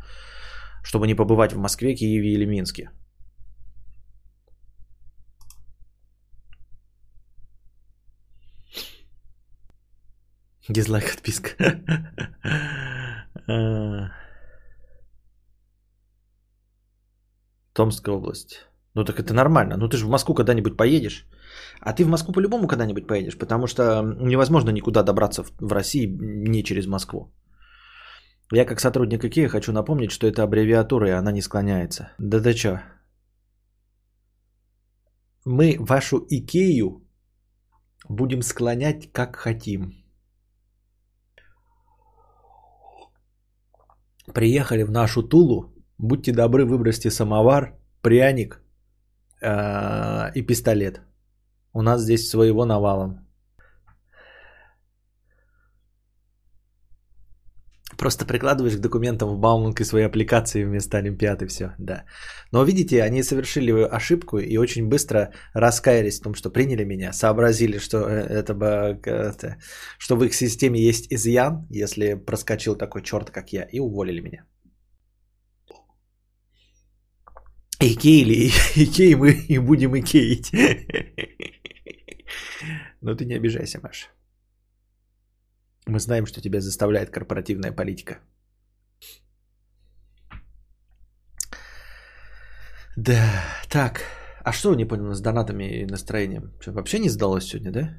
чтобы 0.83 1.07
не 1.07 1.15
побывать 1.15 1.53
в 1.53 1.57
Москве, 1.57 1.95
Киеве 1.95 2.33
или 2.33 2.45
Минске? 2.45 2.89
Дизлайк, 10.69 11.13
отписка. 11.13 11.55
А. 13.45 14.11
Томская 17.73 18.15
область. 18.15 18.67
Ну 18.93 19.03
так 19.03 19.19
это 19.19 19.33
нормально. 19.33 19.77
Ну 19.77 19.89
ты 19.89 19.97
же 19.97 20.05
в 20.05 20.09
Москву 20.09 20.35
когда-нибудь 20.35 20.77
поедешь. 20.77 21.25
А 21.81 21.93
ты 21.93 22.05
в 22.05 22.07
Москву 22.07 22.33
по-любому 22.33 22.67
когда-нибудь 22.67 23.07
поедешь, 23.07 23.37
потому 23.37 23.67
что 23.67 24.01
невозможно 24.21 24.69
никуда 24.69 25.03
добраться 25.03 25.43
в 25.59 25.73
России 25.73 26.05
не 26.05 26.63
через 26.63 26.87
Москву. 26.87 27.33
Я 28.51 28.65
как 28.65 28.79
сотрудник 28.79 29.25
Икеи 29.25 29.47
хочу 29.47 29.73
напомнить, 29.73 30.11
что 30.11 30.27
это 30.27 30.43
аббревиатура, 30.43 31.07
и 31.07 31.11
она 31.11 31.31
не 31.31 31.41
склоняется. 31.41 32.11
Да 32.19 32.39
ты 32.39 32.53
чё? 32.53 32.79
Мы 35.45 35.75
вашу 35.79 36.25
Икею 36.29 37.01
будем 38.07 38.41
склонять 38.41 39.11
как 39.11 39.35
хотим. 39.35 40.02
Приехали 44.31 44.83
в 44.83 44.91
нашу 44.91 45.23
Тулу, 45.23 45.73
будьте 45.97 46.31
добры, 46.31 46.65
выбросьте 46.65 47.11
самовар, 47.11 47.75
пряник 48.01 48.61
э, 49.41 50.31
и 50.35 50.41
пистолет. 50.41 51.01
У 51.73 51.81
нас 51.81 52.01
здесь 52.01 52.29
своего 52.29 52.65
навалом. 52.65 53.27
Просто 58.03 58.25
прикладываешь 58.25 58.75
к 58.75 58.81
документам 58.81 59.29
в 59.29 59.37
Бауманг 59.37 59.79
и 59.79 59.85
свои 59.85 60.03
аппликации 60.03 60.65
вместо 60.65 60.97
Олимпиады, 60.97 61.47
все, 61.47 61.73
да. 61.79 62.03
Но 62.51 62.65
видите, 62.65 63.01
они 63.01 63.23
совершили 63.23 63.71
ошибку 63.71 64.39
и 64.39 64.57
очень 64.57 64.89
быстро 64.89 65.31
раскаялись 65.53 66.19
в 66.19 66.23
том, 66.23 66.35
что 66.35 66.49
приняли 66.49 66.83
меня, 66.83 67.13
сообразили, 67.13 67.79
что 67.79 67.97
э, 67.97 68.39
это 68.39 68.53
бы, 68.53 68.99
это, 69.05 69.55
что 69.97 70.17
в 70.17 70.23
их 70.25 70.33
системе 70.33 70.81
есть 70.81 71.13
изъян, 71.13 71.65
если 71.69 72.15
проскочил 72.15 72.75
такой 72.75 73.03
черт, 73.03 73.29
как 73.29 73.53
я, 73.53 73.65
и 73.71 73.79
уволили 73.79 74.19
меня. 74.19 74.43
Икеили, 77.79 78.51
икей 78.75 79.15
мы 79.15 79.31
и 79.31 79.59
будем 79.59 79.95
икеить. 79.95 80.51
Но 83.01 83.15
ты 83.15 83.25
не 83.25 83.35
обижайся, 83.35 83.79
Маша. 83.81 84.07
Мы 85.87 85.99
знаем, 85.99 86.25
что 86.25 86.41
тебя 86.41 86.61
заставляет 86.61 87.09
корпоративная 87.09 87.71
политика. 87.71 88.19
Да, 92.97 93.43
так. 93.69 94.01
А 94.45 94.51
что 94.51 94.75
не 94.75 94.85
понял 94.85 95.13
с 95.13 95.21
донатами 95.21 95.63
и 95.63 95.85
настроением? 95.85 96.51
Что, 96.59 96.71
вообще 96.71 96.99
не 96.99 97.09
сдалось 97.09 97.45
сегодня, 97.45 97.71
да? 97.71 97.89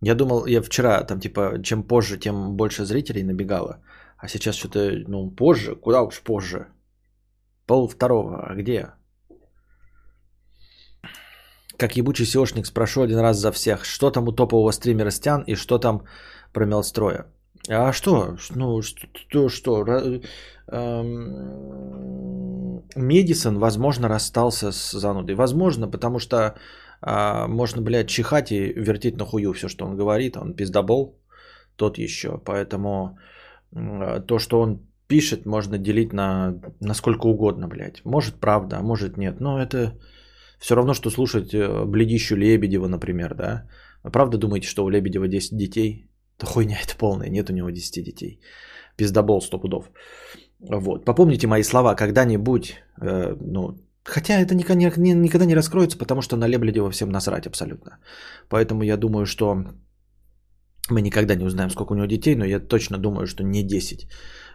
Я 0.00 0.14
думал, 0.14 0.46
я 0.46 0.62
вчера 0.62 1.04
там 1.04 1.20
типа, 1.20 1.62
чем 1.62 1.82
позже, 1.82 2.18
тем 2.18 2.56
больше 2.56 2.84
зрителей 2.84 3.22
набегало. 3.22 3.82
А 4.18 4.28
сейчас 4.28 4.56
что-то, 4.56 4.78
ну, 5.08 5.30
позже. 5.30 5.76
Куда 5.76 6.02
уж 6.02 6.20
позже? 6.20 6.66
Пол 7.66 7.88
второго. 7.88 8.46
А 8.48 8.54
где? 8.54 8.86
Как 11.78 11.96
ебучий 11.96 12.24
SEOшник 12.24 12.64
спрошу 12.64 13.02
один 13.02 13.18
раз 13.18 13.36
за 13.36 13.52
всех. 13.52 13.84
Что 13.84 14.10
там 14.10 14.28
у 14.28 14.32
топового 14.32 14.72
стримера 14.72 15.10
Стян 15.10 15.42
и 15.46 15.54
что 15.54 15.78
там 15.78 16.02
про 16.54 16.66
Мелстроя? 16.66 17.26
А 17.68 17.92
что? 17.92 18.36
Ну, 18.54 18.82
что? 18.82 19.48
что? 19.48 19.84
Эм, 20.68 21.84
Медисон, 22.96 23.58
возможно, 23.58 24.08
расстался 24.08 24.72
с 24.72 24.92
занудой. 24.92 25.34
Возможно, 25.34 25.90
потому 25.90 26.18
что 26.18 26.54
а, 27.00 27.46
можно, 27.48 27.82
блядь, 27.82 28.08
чихать 28.08 28.52
и 28.52 28.72
вертеть 28.72 29.16
на 29.16 29.24
хую 29.24 29.52
все, 29.52 29.68
что 29.68 29.86
он 29.86 29.96
говорит. 29.96 30.36
Он 30.36 30.54
пиздобол 30.54 31.18
тот 31.76 31.98
еще. 31.98 32.38
Поэтому 32.44 33.18
то, 34.26 34.38
что 34.38 34.60
он 34.60 34.80
пишет, 35.08 35.46
можно 35.46 35.78
делить 35.78 36.12
на, 36.12 36.54
на 36.80 36.94
сколько 36.94 37.26
угодно, 37.26 37.68
блядь. 37.68 38.04
Может 38.04 38.34
правда, 38.40 38.78
а 38.78 38.82
может 38.82 39.16
нет. 39.16 39.40
Но 39.40 39.60
это 39.60 39.98
все 40.58 40.74
равно, 40.74 40.94
что 40.94 41.10
слушать 41.10 41.52
э, 41.52 41.84
бледищу 41.84 42.36
Лебедева, 42.36 42.88
например, 42.88 43.34
да. 43.34 43.68
правда 44.02 44.38
думаете, 44.38 44.68
что 44.68 44.84
у 44.84 44.90
Лебедева 44.90 45.28
10 45.28 45.56
детей? 45.56 46.08
Да 46.38 46.46
хуйня 46.46 46.78
это 46.82 46.96
полная, 46.96 47.30
нет 47.30 47.50
у 47.50 47.52
него 47.52 47.70
10 47.70 48.04
детей. 48.04 48.40
Пиздобол 48.96 49.40
сто 49.40 49.58
пудов. 49.58 49.90
Вот. 50.60 51.04
Попомните 51.04 51.46
мои 51.46 51.62
слова, 51.62 51.94
когда-нибудь, 51.94 52.74
э, 53.00 53.36
ну, 53.40 53.76
хотя 54.04 54.40
это 54.40 54.54
никогда, 54.54 54.90
никогда 54.96 55.46
не 55.46 55.56
раскроется, 55.56 55.98
потому 55.98 56.22
что 56.22 56.36
на 56.36 56.48
Лебедева 56.48 56.90
всем 56.90 57.10
насрать 57.10 57.46
абсолютно. 57.46 57.98
Поэтому 58.48 58.82
я 58.82 58.96
думаю, 58.96 59.26
что 59.26 59.64
мы 60.90 61.00
никогда 61.02 61.34
не 61.34 61.44
узнаем, 61.44 61.70
сколько 61.70 61.92
у 61.92 61.96
него 61.96 62.06
детей, 62.06 62.36
но 62.36 62.44
я 62.44 62.60
точно 62.60 62.98
думаю, 62.98 63.26
что 63.26 63.42
не 63.42 63.62
10. 63.62 64.06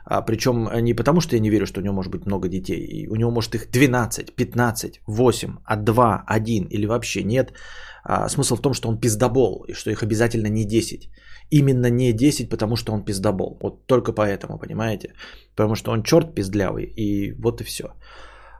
А, 0.06 0.22
причем 0.22 0.70
не 0.82 0.94
потому, 0.94 1.22
что 1.22 1.36
я 1.36 1.42
не 1.42 1.50
верю, 1.50 1.66
что 1.66 1.80
у 1.80 1.84
него 1.84 1.96
может 1.96 2.12
быть 2.12 2.26
много 2.26 2.48
детей. 2.48 2.86
И 2.86 3.08
у 3.08 3.16
него 3.16 3.32
может 3.32 3.56
их 3.56 3.72
12, 3.72 4.36
15, 4.36 5.02
8, 5.08 5.58
а 5.66 5.76
2, 5.76 6.24
1 6.28 6.68
или 6.70 6.86
вообще 6.86 7.24
нет. 7.24 7.54
А, 8.04 8.30
смысл 8.30 8.56
в 8.56 8.62
том, 8.62 8.74
что 8.74 8.90
он 8.90 9.00
пиздобол, 9.00 9.66
и 9.68 9.74
что 9.74 9.92
их 9.92 10.04
обязательно 10.04 10.48
не 10.48 10.66
10. 10.66 11.10
Именно 11.52 11.90
не 11.90 12.14
10, 12.14 12.50
потому 12.50 12.76
что 12.76 12.94
он 12.94 13.06
пиздобол. 13.06 13.58
Вот 13.62 13.88
только 13.88 14.14
поэтому, 14.14 14.60
понимаете? 14.60 15.14
Потому 15.56 15.76
что 15.76 15.92
он 15.92 16.04
черт 16.04 16.36
пиздлявый, 16.36 16.86
и 16.86 17.34
вот 17.34 17.62
и 17.62 17.64
все. 17.64 17.84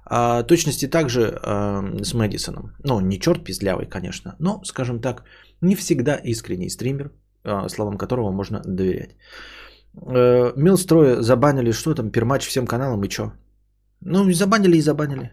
А, 0.06 0.44
точности 0.44 0.88
также 0.88 1.40
а, 1.44 1.84
с 2.02 2.14
Мэдисоном. 2.14 2.76
Ну, 2.84 3.00
не 3.00 3.20
черт 3.20 3.44
пиздлявый, 3.44 3.86
конечно, 3.86 4.36
но, 4.40 4.62
скажем 4.64 5.00
так, 5.00 5.24
не 5.62 5.76
всегда 5.76 6.16
искренний 6.16 6.70
стример, 6.70 7.12
а, 7.44 7.70
словам 7.70 7.98
которого 7.98 8.32
можно 8.32 8.62
доверять. 8.66 9.16
Э, 9.96 10.54
Милстроя 10.56 11.22
забанили, 11.22 11.72
что 11.72 11.94
там, 11.94 12.12
пермач 12.12 12.48
всем 12.48 12.68
каналам 12.68 13.04
и 13.04 13.10
что? 13.10 13.32
Ну, 14.02 14.32
забанили 14.32 14.78
и 14.78 14.82
забанили. 14.82 15.32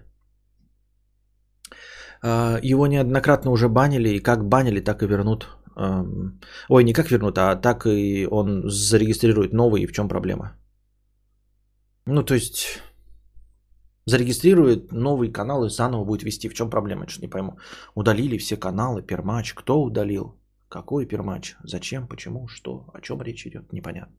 А, 2.22 2.58
его 2.62 2.86
неоднократно 2.86 3.50
уже 3.50 3.68
банили, 3.68 4.08
и 4.10 4.22
как 4.22 4.44
банили, 4.48 4.80
так 4.80 5.02
и 5.02 5.06
вернут. 5.06 5.48
Ой, 6.68 6.84
не 6.84 6.92
как 6.92 7.10
вернут, 7.10 7.38
а 7.38 7.56
так 7.56 7.86
и 7.86 8.26
он 8.30 8.62
зарегистрирует 8.70 9.52
новый, 9.52 9.82
и 9.82 9.86
в 9.86 9.92
чем 9.92 10.08
проблема? 10.08 10.56
Ну, 12.06 12.22
то 12.22 12.34
есть, 12.34 12.80
зарегистрирует 14.06 14.92
новый 14.92 15.32
канал 15.32 15.64
и 15.64 15.70
заново 15.70 16.04
будет 16.04 16.22
вести. 16.22 16.48
В 16.48 16.54
чем 16.54 16.70
проблема? 16.70 17.04
Я 17.08 17.20
не 17.20 17.28
пойму. 17.28 17.58
Удалили 17.94 18.38
все 18.38 18.56
каналы, 18.56 19.02
пермач. 19.02 19.52
Кто 19.54 19.82
удалил? 19.82 20.36
Какой 20.68 21.06
пермач? 21.06 21.56
Зачем? 21.64 22.08
Почему? 22.08 22.48
Что? 22.48 22.86
О 22.94 23.00
чем 23.00 23.22
речь 23.22 23.46
идет? 23.46 23.72
Непонятно. 23.72 24.16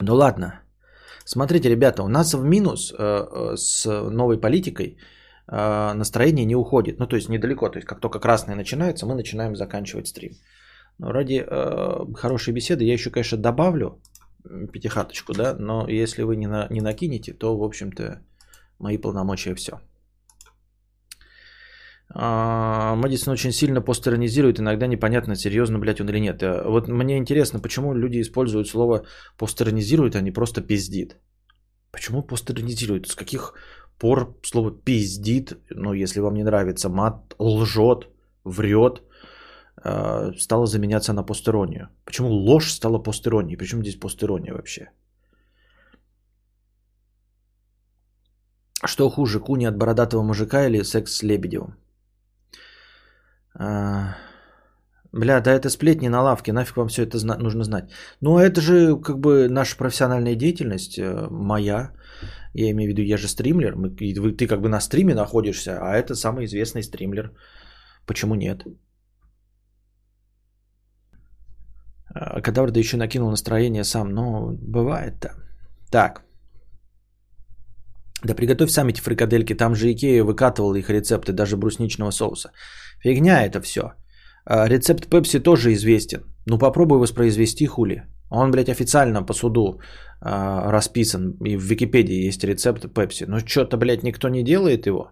Ну 0.00 0.14
ладно. 0.14 0.62
Смотрите, 1.24 1.68
ребята, 1.68 2.02
у 2.02 2.08
нас 2.08 2.34
в 2.34 2.44
минус 2.44 2.92
э, 2.92 2.96
э, 2.98 3.56
с 3.56 3.86
новой 4.10 4.38
политикой 4.40 4.96
э, 5.48 5.94
настроение 5.94 6.44
не 6.44 6.56
уходит. 6.56 6.98
Ну, 6.98 7.06
то 7.06 7.16
есть 7.16 7.28
недалеко. 7.28 7.68
То 7.68 7.78
есть 7.78 7.86
как 7.86 8.00
только 8.00 8.20
красное 8.20 8.56
начинается, 8.56 9.06
мы 9.06 9.14
начинаем 9.14 9.56
заканчивать 9.56 10.08
стрим. 10.08 10.32
Но 10.98 11.12
ради 11.12 11.46
хорошей 12.14 12.52
беседы 12.52 12.84
я 12.84 12.92
еще, 12.92 13.10
конечно, 13.10 13.38
добавлю 13.38 13.98
пятихаточку, 14.72 15.32
да, 15.32 15.54
но 15.54 15.88
если 15.88 16.22
вы 16.22 16.36
не, 16.36 16.46
на, 16.46 16.66
не 16.70 16.80
накинете, 16.80 17.32
то, 17.32 17.56
в 17.56 17.62
общем-то, 17.62 18.20
мои 18.78 18.98
полномочия 18.98 19.54
все. 19.54 19.80
А, 22.14 22.94
Мэдисон 22.94 23.32
очень 23.32 23.52
сильно 23.52 23.80
постеронизирует, 23.80 24.60
иногда 24.60 24.86
непонятно, 24.86 25.34
серьезно, 25.34 25.78
блядь, 25.78 26.00
он 26.00 26.08
или 26.08 26.20
нет. 26.20 26.42
Э, 26.42 26.62
вот 26.68 26.88
мне 26.88 27.16
интересно, 27.16 27.58
почему 27.58 27.94
люди 27.94 28.20
используют 28.20 28.68
слово 28.68 29.04
постеронизирует, 29.38 30.16
а 30.16 30.20
не 30.20 30.30
просто 30.30 30.60
пиздит. 30.60 31.16
Почему 31.90 32.22
постеронизирует? 32.22 33.06
С 33.06 33.14
каких 33.14 33.54
пор 33.98 34.36
слово 34.42 34.72
пиздит, 34.72 35.58
ну, 35.70 35.94
если 35.94 36.20
вам 36.20 36.34
не 36.34 36.42
нравится 36.42 36.90
мат, 36.90 37.34
лжет, 37.38 38.08
врет, 38.44 39.02
э, 39.82 40.32
стало 40.38 40.66
заменяться 40.66 41.14
на 41.14 41.22
постеронию? 41.22 41.88
Почему 42.04 42.28
ложь 42.28 42.70
стала 42.70 42.98
постеронией? 42.98 43.56
Причем 43.56 43.82
здесь 43.82 43.96
постерония 43.96 44.52
вообще? 44.52 44.90
Что 48.84 49.08
хуже, 49.08 49.40
куни 49.40 49.64
от 49.64 49.78
бородатого 49.78 50.22
мужика 50.22 50.66
или 50.66 50.82
секс 50.82 51.12
с 51.12 51.22
Лебедевым? 51.22 51.81
А, 53.54 54.16
бля, 55.12 55.40
да 55.40 55.52
это 55.52 55.70
сплетни 55.70 56.08
на 56.08 56.22
лавке, 56.22 56.52
нафиг 56.52 56.76
вам 56.76 56.88
все 56.88 57.02
это 57.02 57.18
нужно 57.38 57.64
знать. 57.64 57.90
Ну, 58.20 58.38
это 58.38 58.60
же 58.60 58.96
как 59.00 59.18
бы 59.18 59.48
наша 59.48 59.76
профессиональная 59.76 60.34
деятельность, 60.34 60.98
э, 60.98 61.28
моя. 61.30 61.92
Я 62.54 62.70
имею 62.70 62.90
в 62.90 62.92
виду, 62.92 63.02
я 63.02 63.16
же 63.16 63.28
стримлер. 63.28 63.74
Ты 64.36 64.46
как 64.46 64.60
бы 64.60 64.68
на 64.68 64.80
стриме 64.80 65.14
находишься, 65.14 65.78
а 65.80 65.96
это 65.96 66.14
самый 66.14 66.44
известный 66.44 66.82
стримлер. 66.82 67.32
Почему 68.06 68.34
нет? 68.34 68.64
А, 72.14 72.40
Кадавр 72.40 72.70
да 72.70 72.80
еще 72.80 72.96
накинул 72.96 73.30
настроение 73.30 73.84
сам. 73.84 74.10
Ну, 74.10 74.52
бывает-то. 74.52 75.30
Так. 75.90 76.22
Да 78.24 78.34
приготовь 78.34 78.70
сами 78.70 78.92
эти 78.92 79.00
фрикадельки, 79.00 79.54
там 79.54 79.74
же 79.74 79.90
Икея 79.90 80.22
выкатывала 80.24 80.76
их 80.76 80.90
рецепты, 80.90 81.32
даже 81.32 81.56
брусничного 81.56 82.10
соуса. 82.10 82.52
Фигня 83.02 83.44
это 83.44 83.60
все. 83.60 83.82
А, 84.44 84.68
рецепт 84.68 85.08
Пепси 85.08 85.40
тоже 85.40 85.72
известен. 85.72 86.20
Ну 86.46 86.58
попробуй 86.58 86.98
воспроизвести 86.98 87.66
хули. 87.66 88.02
Он, 88.30 88.50
блядь, 88.50 88.68
официально 88.68 89.26
по 89.26 89.34
суду 89.34 89.80
а, 90.20 90.70
расписан. 90.70 91.36
И 91.44 91.56
в 91.56 91.62
Википедии 91.62 92.26
есть 92.26 92.44
рецепт 92.44 92.94
Пепси. 92.94 93.24
Но 93.28 93.40
что-то, 93.40 93.76
блядь, 93.76 94.02
никто 94.02 94.28
не 94.28 94.42
делает 94.42 94.86
его. 94.86 95.10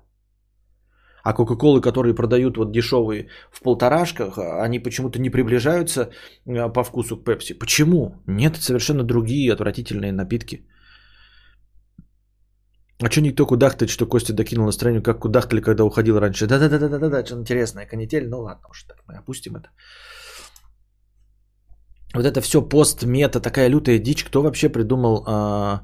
А 1.23 1.35
Кока-Колы, 1.35 1.81
которые 1.81 2.15
продают 2.15 2.57
вот 2.57 2.73
дешевые 2.73 3.29
в 3.53 3.63
полторашках, 3.63 4.39
они 4.39 4.79
почему-то 4.79 5.19
не 5.19 5.31
приближаются 5.31 6.11
а, 6.47 6.69
по 6.69 6.85
вкусу 6.85 7.17
к 7.17 7.25
Пепси. 7.25 7.59
Почему? 7.59 8.23
Нет, 8.27 8.57
совершенно 8.57 9.03
другие 9.03 9.53
отвратительные 9.53 10.13
напитки. 10.13 10.67
А 13.03 13.11
что 13.11 13.21
никто 13.21 13.47
кудахтает, 13.47 13.91
что 13.91 14.07
Костя 14.07 14.33
докинул 14.33 14.67
настроение, 14.67 15.03
как 15.03 15.21
кудахтали, 15.21 15.61
когда 15.61 15.85
уходил 15.85 16.21
раньше? 16.21 16.47
Да-да-да-да-да-да, 16.47 17.25
что 17.25 17.35
интересное, 17.39 17.87
канитель, 17.87 18.29
ну 18.29 18.41
ладно 18.41 18.69
уж 18.71 18.83
так, 18.83 18.99
мы 19.09 19.19
опустим 19.19 19.57
это. 19.57 19.71
Вот 22.15 22.27
это 22.27 22.41
все 22.41 22.61
пост-мета, 22.61 23.41
такая 23.41 23.71
лютая 23.71 23.99
дичь. 23.99 24.25
Кто 24.25 24.43
вообще 24.43 24.69
придумал 24.69 25.25
а, 25.27 25.83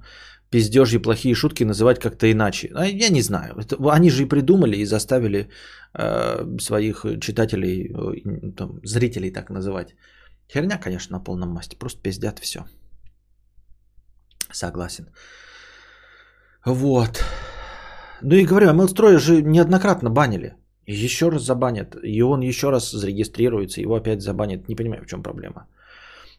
пиздежи 0.50 0.96
и 0.96 1.02
плохие 1.02 1.34
шутки 1.34 1.64
называть 1.64 2.00
как-то 2.00 2.26
иначе? 2.26 2.68
А, 2.74 2.84
я 2.84 3.10
не 3.10 3.22
знаю. 3.22 3.54
Это, 3.56 3.76
они 3.92 4.10
же 4.10 4.24
и 4.24 4.28
придумали, 4.28 4.76
и 4.76 4.84
заставили 4.84 5.48
а, 5.94 6.44
своих 6.58 7.06
читателей, 7.20 7.92
э, 7.92 8.52
там, 8.56 8.80
зрителей 8.84 9.30
так 9.30 9.50
называть. 9.50 9.94
Херня, 10.52 10.78
конечно, 10.78 11.18
на 11.18 11.24
полном 11.24 11.50
масте. 11.50 11.76
Просто 11.78 12.02
пиздят 12.02 12.40
все. 12.40 12.64
Согласен. 14.52 15.06
Вот. 16.66 17.24
Ну 18.22 18.34
и 18.34 18.44
говорю, 18.44 18.72
Мелстроя 18.72 19.18
же 19.18 19.42
неоднократно 19.42 20.10
банили. 20.10 20.56
Еще 20.86 21.30
раз 21.30 21.42
забанят. 21.42 21.96
И 22.02 22.22
он 22.22 22.42
еще 22.42 22.70
раз 22.70 22.90
зарегистрируется, 22.90 23.80
его 23.80 23.94
опять 23.94 24.20
забанят. 24.20 24.68
Не 24.68 24.74
понимаю, 24.74 25.02
в 25.02 25.06
чем 25.06 25.22
проблема. 25.22 25.66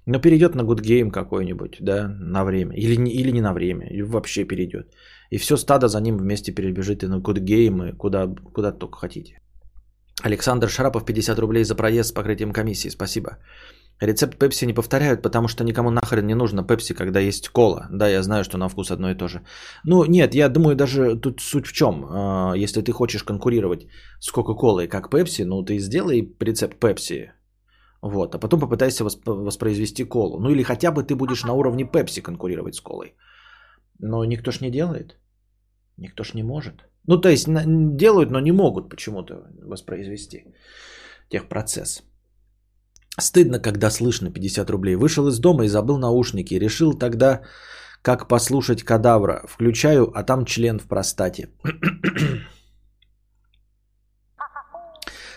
Но 0.05 0.19
перейдет 0.19 0.55
на 0.55 0.63
Good 0.63 0.81
Game 0.81 1.11
какой-нибудь, 1.11 1.77
да, 1.79 2.07
на 2.07 2.43
время. 2.43 2.75
Или 2.75 2.95
не, 2.97 3.11
или 3.11 3.31
не 3.31 3.41
на 3.41 3.53
время, 3.53 3.87
или 3.87 4.01
вообще 4.01 4.45
перейдет. 4.45 4.93
И 5.31 5.37
все 5.37 5.57
стадо 5.57 5.87
за 5.87 6.01
ним 6.01 6.17
вместе 6.17 6.51
перебежит 6.51 7.03
и 7.03 7.07
на 7.07 7.19
Good 7.19 7.43
Game, 7.43 7.89
и 7.89 7.93
куда, 7.93 8.27
куда 8.53 8.71
только 8.71 8.97
хотите. 8.97 9.39
Александр 10.23 10.69
Шарапов, 10.69 11.05
50 11.05 11.39
рублей 11.39 11.63
за 11.63 11.75
проезд 11.75 12.09
с 12.09 12.13
покрытием 12.13 12.51
комиссии. 12.51 12.89
Спасибо. 12.89 13.37
Рецепт 14.01 14.37
пепси 14.37 14.65
не 14.65 14.73
повторяют, 14.73 15.21
потому 15.21 15.47
что 15.47 15.63
никому 15.63 15.89
нахрен 15.89 16.27
не 16.27 16.35
нужно 16.35 16.63
пепси, 16.63 16.93
когда 16.93 17.19
есть 17.19 17.49
кола. 17.49 17.87
Да, 17.91 18.07
я 18.07 18.21
знаю, 18.21 18.43
что 18.43 18.57
на 18.57 18.69
вкус 18.69 18.91
одно 18.91 19.09
и 19.09 19.15
то 19.15 19.27
же. 19.27 19.41
Ну, 19.85 20.05
нет, 20.05 20.35
я 20.35 20.49
думаю, 20.49 20.75
даже 20.75 21.15
тут 21.15 21.41
суть 21.41 21.67
в 21.67 21.73
чем. 21.73 22.05
А, 22.09 22.53
если 22.55 22.81
ты 22.81 22.91
хочешь 22.91 23.23
конкурировать 23.23 23.87
с 24.19 24.31
Кока-Колой 24.31 24.87
как 24.87 25.09
пепси, 25.09 25.43
ну, 25.43 25.63
ты 25.63 25.79
сделай 25.79 26.35
рецепт 26.39 26.79
пепси. 26.79 27.31
Вот, 28.01 28.35
а 28.35 28.39
потом 28.39 28.59
попытайся 28.59 29.03
воспроизвести 29.25 30.03
колу. 30.03 30.39
Ну 30.39 30.49
или 30.49 30.63
хотя 30.63 30.91
бы 30.91 31.03
ты 31.03 31.15
будешь 31.15 31.43
на 31.43 31.53
уровне 31.53 31.83
пепси 31.83 32.21
конкурировать 32.21 32.75
с 32.75 32.81
колой. 32.81 33.15
Но 33.99 34.23
никто 34.25 34.51
ж 34.51 34.61
не 34.61 34.69
делает. 34.69 35.17
Никто 35.97 36.23
ж 36.23 36.35
не 36.35 36.43
может. 36.43 36.85
Ну, 37.07 37.21
то 37.21 37.29
есть 37.29 37.47
делают, 37.47 38.29
но 38.29 38.39
не 38.39 38.51
могут 38.51 38.89
почему-то 38.89 39.47
воспроизвести 39.63 40.45
техпроцесс. 41.29 42.03
Стыдно, 43.19 43.59
когда 43.59 43.89
слышно 43.89 44.29
50 44.29 44.69
рублей. 44.69 44.95
Вышел 44.95 45.27
из 45.27 45.39
дома 45.39 45.65
и 45.65 45.67
забыл 45.67 45.97
наушники. 45.97 46.53
Решил 46.53 46.93
тогда, 46.93 47.41
как 48.03 48.27
послушать 48.27 48.83
кадавра. 48.83 49.41
Включаю, 49.47 50.11
а 50.15 50.23
там 50.23 50.45
член 50.45 50.79
в 50.79 50.87
простате. 50.87 51.49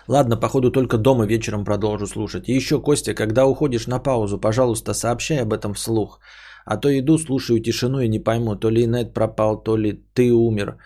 Ладно, 0.08 0.36
походу 0.36 0.70
только 0.70 0.98
дома 0.98 1.26
вечером 1.26 1.64
продолжу 1.64 2.06
слушать. 2.06 2.48
И 2.48 2.52
еще, 2.52 2.82
Костя, 2.82 3.14
когда 3.14 3.46
уходишь 3.46 3.86
на 3.86 3.98
паузу, 3.98 4.38
пожалуйста, 4.38 4.92
сообщай 4.92 5.40
об 5.40 5.52
этом 5.52 5.72
вслух. 5.72 6.20
А 6.66 6.76
то 6.76 6.88
иду, 6.90 7.18
слушаю 7.18 7.60
тишину 7.62 8.00
и 8.00 8.08
не 8.08 8.18
пойму, 8.18 8.56
то 8.56 8.70
ли 8.70 8.86
нет 8.86 9.14
пропал, 9.14 9.62
то 9.62 9.76
ли 9.76 10.04
ты 10.14 10.32
умер. 10.32 10.76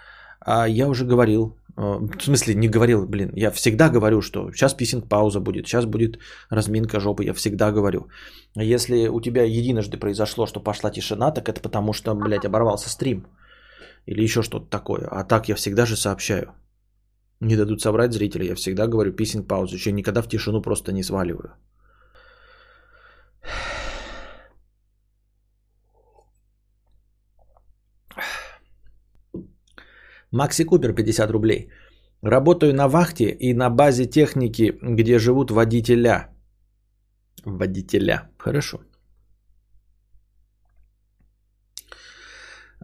А 0.41 0.69
я 0.69 0.89
уже 0.89 1.05
говорил, 1.05 1.59
в 1.77 2.23
смысле, 2.23 2.55
не 2.55 2.69
говорил, 2.69 3.07
блин, 3.07 3.31
я 3.35 3.51
всегда 3.51 3.89
говорю, 3.89 4.23
что 4.23 4.53
сейчас 4.53 4.75
писинг 4.75 5.09
пауза 5.09 5.41
будет, 5.41 5.67
сейчас 5.67 5.87
будет 5.87 6.19
разминка 6.51 7.01
жопы, 7.01 7.25
я 7.25 7.35
всегда 7.35 7.73
говорю. 7.73 8.09
Если 8.57 9.09
у 9.09 9.21
тебя 9.21 9.43
единожды 9.45 9.99
произошло, 9.99 10.47
что 10.47 10.61
пошла 10.61 10.91
тишина, 10.91 11.31
так 11.31 11.49
это 11.49 11.61
потому 11.61 11.93
что, 11.93 12.15
блядь, 12.15 12.45
оборвался 12.45 12.89
стрим. 12.89 13.27
Или 14.07 14.23
еще 14.23 14.43
что-то 14.43 14.67
такое. 14.67 15.09
А 15.11 15.25
так 15.25 15.49
я 15.49 15.55
всегда 15.55 15.87
же 15.87 15.97
сообщаю 15.97 16.55
не 17.45 17.57
дадут 17.57 17.81
собрать 17.81 18.13
зрители. 18.13 18.49
Я 18.49 18.55
всегда 18.55 18.87
говорю 18.87 19.13
писинг 19.13 19.49
паузу. 19.49 19.75
Еще 19.77 19.93
никогда 19.93 20.23
в 20.23 20.29
тишину 20.29 20.63
просто 20.63 20.93
не 20.93 21.03
сваливаю. 21.03 21.55
Макси 30.35 30.65
Купер 30.65 30.93
50 30.95 31.31
рублей. 31.31 31.69
Работаю 32.23 32.75
на 32.75 32.89
вахте 32.89 33.25
и 33.25 33.55
на 33.55 33.71
базе 33.71 34.07
техники, 34.07 34.73
где 34.83 35.19
живут 35.19 35.51
водителя. 35.51 36.29
Водителя. 37.45 38.31
Хорошо. 38.39 38.79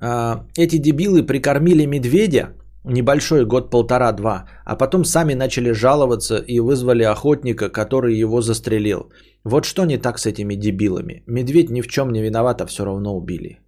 А, 0.02 0.46
эти 0.56 0.78
дебилы 0.78 1.26
прикормили 1.26 1.86
медведя 1.86 2.54
Небольшой 2.84 3.44
год 3.44 3.70
полтора-два, 3.70 4.48
а 4.64 4.74
потом 4.76 5.04
сами 5.04 5.34
начали 5.34 5.72
жаловаться 5.72 6.38
и 6.38 6.60
вызвали 6.60 7.02
охотника, 7.02 7.68
который 7.68 8.16
его 8.22 8.40
застрелил. 8.40 9.12
Вот 9.44 9.66
что 9.66 9.84
не 9.84 9.98
так 9.98 10.18
с 10.18 10.24
этими 10.24 10.54
дебилами? 10.54 11.22
Медведь 11.26 11.70
ни 11.70 11.82
в 11.82 11.88
чем 11.88 12.10
не 12.10 12.22
виноват, 12.22 12.62
а 12.62 12.66
все 12.66 12.84
равно 12.84 13.14
убили. 13.14 13.60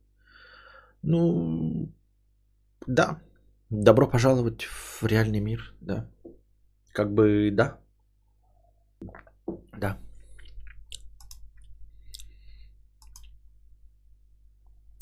Ну, 1.03 1.92
да. 2.87 3.18
Добро 3.75 4.07
пожаловать 4.07 4.65
в 4.65 5.07
реальный 5.07 5.41
мир, 5.41 5.75
да. 5.81 6.07
Как 6.93 7.15
бы, 7.15 7.51
да. 7.51 7.79
Да. 9.81 9.99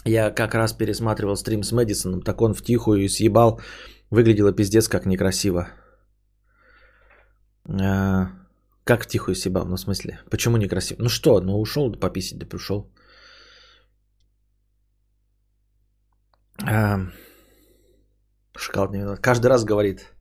Я 0.04 0.30
как 0.30 0.54
раз 0.54 0.72
пересматривал 0.72 1.36
стрим 1.36 1.64
с 1.64 1.72
Мэдисоном, 1.72 2.22
так 2.22 2.40
он 2.40 2.54
втихую 2.54 3.08
съебал 3.08 3.60
Выглядело 4.10 4.52
пиздец 4.52 4.88
как 4.88 5.06
некрасиво. 5.06 5.68
А, 7.64 8.30
как 8.84 9.06
тихо 9.06 9.34
съебал? 9.34 9.66
Ну, 9.66 9.76
в 9.76 9.80
смысле, 9.80 10.20
почему 10.30 10.56
некрасиво? 10.56 11.02
Ну 11.02 11.08
что, 11.08 11.40
ну 11.40 11.60
ушел 11.60 11.92
пописить, 11.92 12.38
да 12.38 12.46
пришел. 12.46 12.88
А, 16.62 17.00
шоколад 18.56 18.90
не 18.92 18.98
виноват. 18.98 19.20
Каждый 19.20 19.46
раз 19.46 19.64
говорит, 19.64 20.14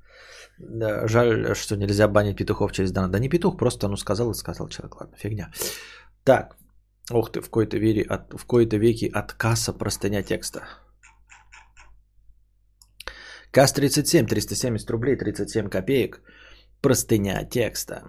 да, 0.60 1.08
жаль, 1.08 1.56
что 1.56 1.78
нельзя 1.78 2.08
банить 2.08 2.38
петухов 2.38 2.72
через 2.72 2.92
донат. 2.92 3.12
Да 3.12 3.20
не 3.20 3.30
петух, 3.30 3.58
просто 3.58 3.88
ну 3.88 3.98
сказал 3.98 4.32
и 4.32 4.36
сказал 4.36 4.68
человек. 4.70 4.96
Ладно, 5.00 5.18
фигня. 5.18 5.52
Так, 6.24 6.56
ох 7.12 7.32
ты, 7.32 7.42
в 7.42 7.50
кои-то, 7.50 7.78
вере, 7.78 8.04
от, 8.04 8.34
в 8.34 8.46
кои-то 8.46 8.78
веки 8.78 9.12
откаса 9.14 9.74
простыня 9.74 10.24
текста. 10.24 10.62
КАС-37, 13.52 14.28
370 14.28 14.90
рублей, 14.92 15.16
37 15.16 15.70
копеек. 15.70 16.22
Простыня 16.82 17.44
текста. 17.46 18.04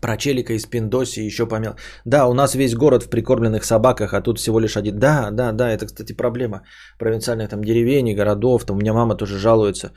Про 0.00 0.16
челика 0.16 0.52
из 0.52 0.66
Пиндоси 0.66 1.20
еще 1.20 1.46
помел. 1.46 1.76
Да, 2.04 2.26
у 2.26 2.34
нас 2.34 2.54
весь 2.54 2.74
город 2.74 3.02
в 3.02 3.10
прикормленных 3.10 3.64
собаках, 3.64 4.14
а 4.14 4.20
тут 4.20 4.38
всего 4.38 4.60
лишь 4.60 4.76
один. 4.76 4.98
Да, 4.98 5.30
да, 5.30 5.52
да, 5.52 5.70
это, 5.70 5.86
кстати, 5.86 6.12
проблема 6.12 6.62
провинциальных 6.98 7.48
там 7.48 7.62
деревень, 7.62 8.14
городов. 8.14 8.64
Там 8.64 8.76
у 8.76 8.80
меня 8.80 8.92
мама 8.92 9.14
тоже 9.14 9.38
жалуется. 9.38 9.92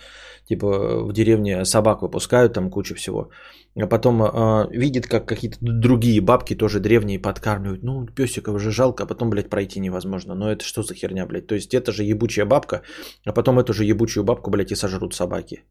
Типа 0.50 0.68
в 1.04 1.14
деревне 1.14 1.66
собак 1.66 2.02
выпускают, 2.02 2.54
там 2.54 2.70
куча 2.70 2.96
всего. 2.96 3.30
А 3.76 3.88
потом 3.88 4.22
э, 4.22 4.68
видит, 4.72 5.08
как 5.08 5.28
какие-то 5.28 5.58
другие 5.62 6.22
бабки 6.22 6.56
тоже 6.56 6.80
древние 6.80 7.20
подкармливают. 7.20 7.84
Ну, 7.84 8.06
песика 8.06 8.50
уже 8.50 8.72
жалко, 8.72 9.04
а 9.04 9.06
потом, 9.06 9.30
блядь, 9.30 9.50
пройти 9.50 9.80
невозможно. 9.80 10.36
Но 10.36 10.52
это 10.52 10.64
что 10.64 10.84
за 10.84 10.96
херня, 10.96 11.26
блядь? 11.26 11.48
То 11.48 11.56
есть 11.56 11.74
это 11.74 11.92
же 11.92 12.04
ебучая 12.04 12.46
бабка, 12.46 12.82
а 13.26 13.32
потом 13.32 13.60
эту 13.60 13.74
же 13.74 13.86
ебучую 13.86 14.24
бабку, 14.24 14.50
блядь, 14.50 14.72
и 14.72 14.76
сожрут 14.76 15.14
собаки. 15.14 15.64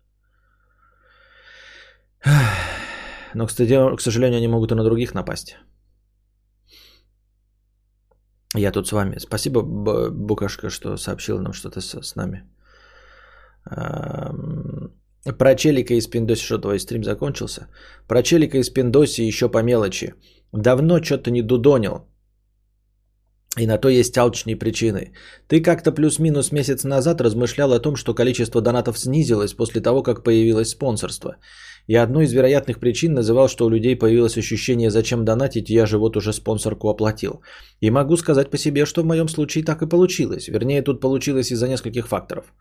Но, 3.34 3.46
кстати, 3.46 3.96
к 3.96 4.00
сожалению, 4.00 4.38
они 4.38 4.48
могут 4.48 4.72
и 4.72 4.74
на 4.74 4.84
других 4.84 5.14
напасть. 5.14 5.56
Я 8.56 8.72
тут 8.72 8.88
с 8.88 8.92
вами. 8.92 9.18
Спасибо, 9.18 9.62
Букашка, 10.10 10.70
что 10.70 10.96
сообщила 10.96 11.40
нам 11.40 11.52
что-то 11.52 11.80
с, 11.80 12.16
нами. 12.16 12.44
Про 15.38 15.54
челика 15.54 15.94
из 15.94 16.06
Пиндоси, 16.06 16.44
что 16.44 16.58
твой 16.58 16.80
стрим 16.80 17.04
закончился? 17.04 17.68
Про 18.06 18.22
челика 18.22 18.58
из 18.58 18.70
Пиндоси 18.70 19.20
еще 19.20 19.48
по 19.48 19.62
мелочи. 19.62 20.14
Давно 20.52 21.02
что-то 21.02 21.30
не 21.30 21.42
дудонил. 21.42 22.08
И 23.58 23.66
на 23.66 23.78
то 23.78 23.88
есть 23.88 24.16
алчные 24.16 24.56
причины. 24.56 25.12
Ты 25.48 25.60
как-то 25.60 25.92
плюс-минус 25.92 26.52
месяц 26.52 26.84
назад 26.84 27.20
размышлял 27.20 27.72
о 27.72 27.80
том, 27.80 27.96
что 27.96 28.14
количество 28.14 28.60
донатов 28.60 28.98
снизилось 28.98 29.54
после 29.54 29.80
того, 29.80 30.02
как 30.02 30.22
появилось 30.22 30.70
спонсорство. 30.70 31.36
И 31.88 31.96
одной 31.96 32.24
из 32.24 32.32
вероятных 32.32 32.78
причин 32.78 33.14
называл, 33.14 33.48
что 33.48 33.64
у 33.66 33.70
людей 33.70 33.96
появилось 33.96 34.36
ощущение, 34.36 34.90
зачем 34.90 35.24
донатить, 35.24 35.70
я 35.70 35.86
же 35.86 35.96
вот 35.96 36.16
уже 36.16 36.32
спонсорку 36.32 36.88
оплатил. 36.90 37.40
И 37.80 37.90
могу 37.90 38.16
сказать 38.16 38.50
по 38.50 38.58
себе, 38.58 38.86
что 38.86 39.02
в 39.02 39.06
моем 39.06 39.28
случае 39.28 39.64
так 39.64 39.82
и 39.82 39.88
получилось. 39.88 40.48
Вернее, 40.48 40.82
тут 40.82 41.00
получилось 41.00 41.50
из-за 41.50 41.66
нескольких 41.66 42.06
факторов. 42.06 42.52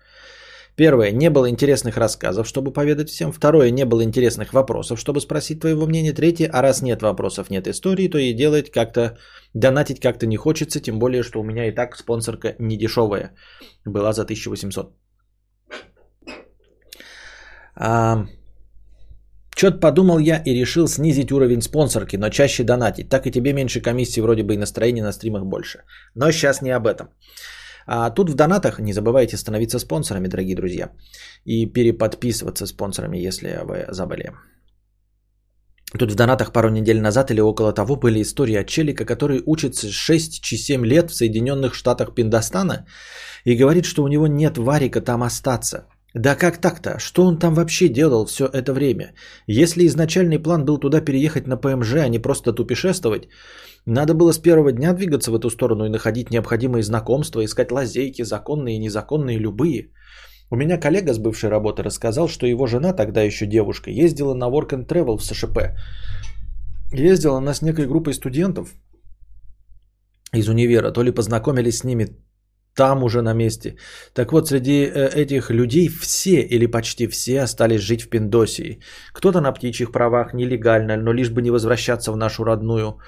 Первое, 0.78 1.12
не 1.12 1.30
было 1.30 1.50
интересных 1.50 1.98
рассказов, 1.98 2.48
чтобы 2.48 2.72
поведать 2.72 3.10
всем. 3.10 3.32
Второе, 3.34 3.72
не 3.72 3.86
было 3.86 4.04
интересных 4.04 4.54
вопросов, 4.54 5.00
чтобы 5.00 5.20
спросить 5.20 5.60
твоего 5.60 5.88
мнения. 5.88 6.13
Третье, 6.13 6.50
а 6.54 6.62
раз 6.62 6.82
нет 6.82 7.02
вопросов, 7.02 7.50
нет 7.50 7.68
истории, 7.68 8.08
то 8.08 8.18
и 8.18 8.34
делать 8.34 8.72
как-то, 8.72 9.18
донатить 9.54 10.00
как-то 10.00 10.26
не 10.26 10.38
хочется, 10.38 10.80
тем 10.80 11.00
более, 11.00 11.24
что 11.24 11.42
у 11.42 11.44
меня 11.44 11.68
и 11.68 11.76
так 11.76 11.98
спонсорка 11.98 12.56
не 12.60 12.78
дешевая. 12.78 13.34
Была 13.86 14.13
за 14.13 14.22
1800. 14.22 14.94
А, 17.76 18.26
Чё-то 19.58 19.80
подумал 19.80 20.20
я 20.20 20.43
и 20.46 20.54
решил 20.54 20.88
снизить 20.88 21.32
уровень 21.32 21.62
спонсорки, 21.62 22.17
но 22.17 22.30
чаще 22.30 22.63
донатить. 22.63 23.10
Так 23.10 23.26
и 23.26 23.32
тебе 23.32 23.54
меньше 23.54 23.82
комиссии 23.82 24.22
вроде 24.22 24.43
бы 24.43 24.54
и 24.54 24.58
настроения 24.58 25.04
на 25.04 25.12
стримах 25.12 25.46
больше. 25.46 25.80
Но 26.15 26.32
сейчас 26.32 26.62
не 26.62 26.70
об 26.70 26.86
этом. 26.86 27.08
А 27.88 28.12
тут 28.12 28.30
в 28.30 28.36
донатах 28.36 28.80
не 28.80 28.93
забывайте 28.93 29.36
становиться 29.36 29.80
спонсорами, 29.80 30.28
дорогие 30.28 30.56
друзья. 30.56 30.91
И 31.46 31.65
переподписываться 31.65 32.67
спонсорами, 32.67 33.28
если 33.28 33.48
вы 33.63 33.86
забыли. 33.89 34.32
Тут 35.98 36.12
в 36.12 36.15
донатах 36.15 36.52
пару 36.52 36.70
недель 36.70 37.02
назад 37.02 37.32
или 37.32 37.41
около 37.41 37.74
того 37.74 37.96
были 37.96 38.22
истории 38.22 38.60
от 38.60 38.67
челика, 38.67 39.06
который 39.06 39.41
учится 39.46 39.88
6-7 39.88 40.86
лет 40.86 41.10
в 41.10 41.15
Соединенных 41.15 41.74
Штатах 41.74 42.13
Пиндостана 42.13 42.86
и 43.43 43.56
говорит, 43.56 43.86
что 43.86 44.04
у 44.04 44.08
него 44.08 44.28
нет 44.28 44.58
варика 44.58 45.02
там 45.02 45.24
остаться. 45.24 45.88
Да 46.15 46.36
как 46.36 46.58
так-то? 46.58 47.00
Что 47.00 47.26
он 47.26 47.38
там 47.38 47.54
вообще 47.54 47.89
делал 47.89 48.26
все 48.26 48.46
это 48.46 48.74
время? 48.74 49.13
Если 49.48 49.86
изначальный 49.86 50.39
план 50.39 50.65
был 50.65 50.78
туда 50.78 51.02
переехать 51.02 51.48
на 51.48 51.58
ПМЖ, 51.58 51.96
а 51.96 52.10
не 52.10 52.20
просто 52.20 52.54
тупешествовать, 52.54 53.28
надо 53.86 54.13
было 54.13 54.32
с 54.32 54.39
первого 54.39 54.72
дня 54.72 54.93
двигаться 54.93 55.32
в 55.32 55.36
эту 55.36 55.50
сторону 55.50 55.86
и 55.86 55.89
находить 55.89 56.32
необходимые 56.32 56.84
знакомства, 56.84 57.43
искать 57.43 57.72
лазейки, 57.72 58.24
законные 58.24 58.76
и 58.76 58.80
незаконные, 58.80 59.39
любые. 59.39 59.91
У 60.50 60.56
меня 60.56 60.78
коллега 60.78 61.13
с 61.13 61.20
бывшей 61.20 61.50
работы 61.50 61.84
рассказал, 61.84 62.28
что 62.28 62.48
его 62.48 62.67
жена, 62.67 62.93
тогда 62.93 63.22
еще 63.22 63.46
девушка, 63.46 63.91
ездила 63.91 64.34
на 64.34 64.46
Work 64.46 64.70
and 64.70 64.88
Travel 64.88 65.17
в 65.17 65.24
СШП. 65.24 65.76
Ездила 66.93 67.38
она 67.38 67.54
с 67.54 67.62
некой 67.62 67.86
группой 67.86 68.13
студентов 68.13 68.74
из 70.34 70.48
универа, 70.48 70.91
то 70.91 71.04
ли 71.04 71.12
познакомились 71.12 71.80
с 71.80 71.84
ними 71.84 72.08
там 72.78 73.04
уже 73.04 73.22
на 73.22 73.34
месте. 73.34 73.76
Так 74.13 74.32
вот, 74.32 74.48
среди 74.48 74.86
э, 74.86 75.10
этих 75.16 75.50
людей 75.50 75.88
все 75.90 76.42
или 76.42 76.68
почти 76.68 77.08
все 77.08 77.42
остались 77.42 77.82
жить 77.82 78.02
в 78.02 78.10
Пиндосии. 78.10 78.80
Кто-то 79.13 79.42
на 79.42 79.52
птичьих 79.52 79.92
правах 79.92 80.34
нелегально, 80.34 80.98
но 80.98 81.13
лишь 81.13 81.30
бы 81.30 81.42
не 81.42 81.52
возвращаться 81.52 82.12
в 82.12 82.18
нашу 82.18 82.44
родную 82.44 83.00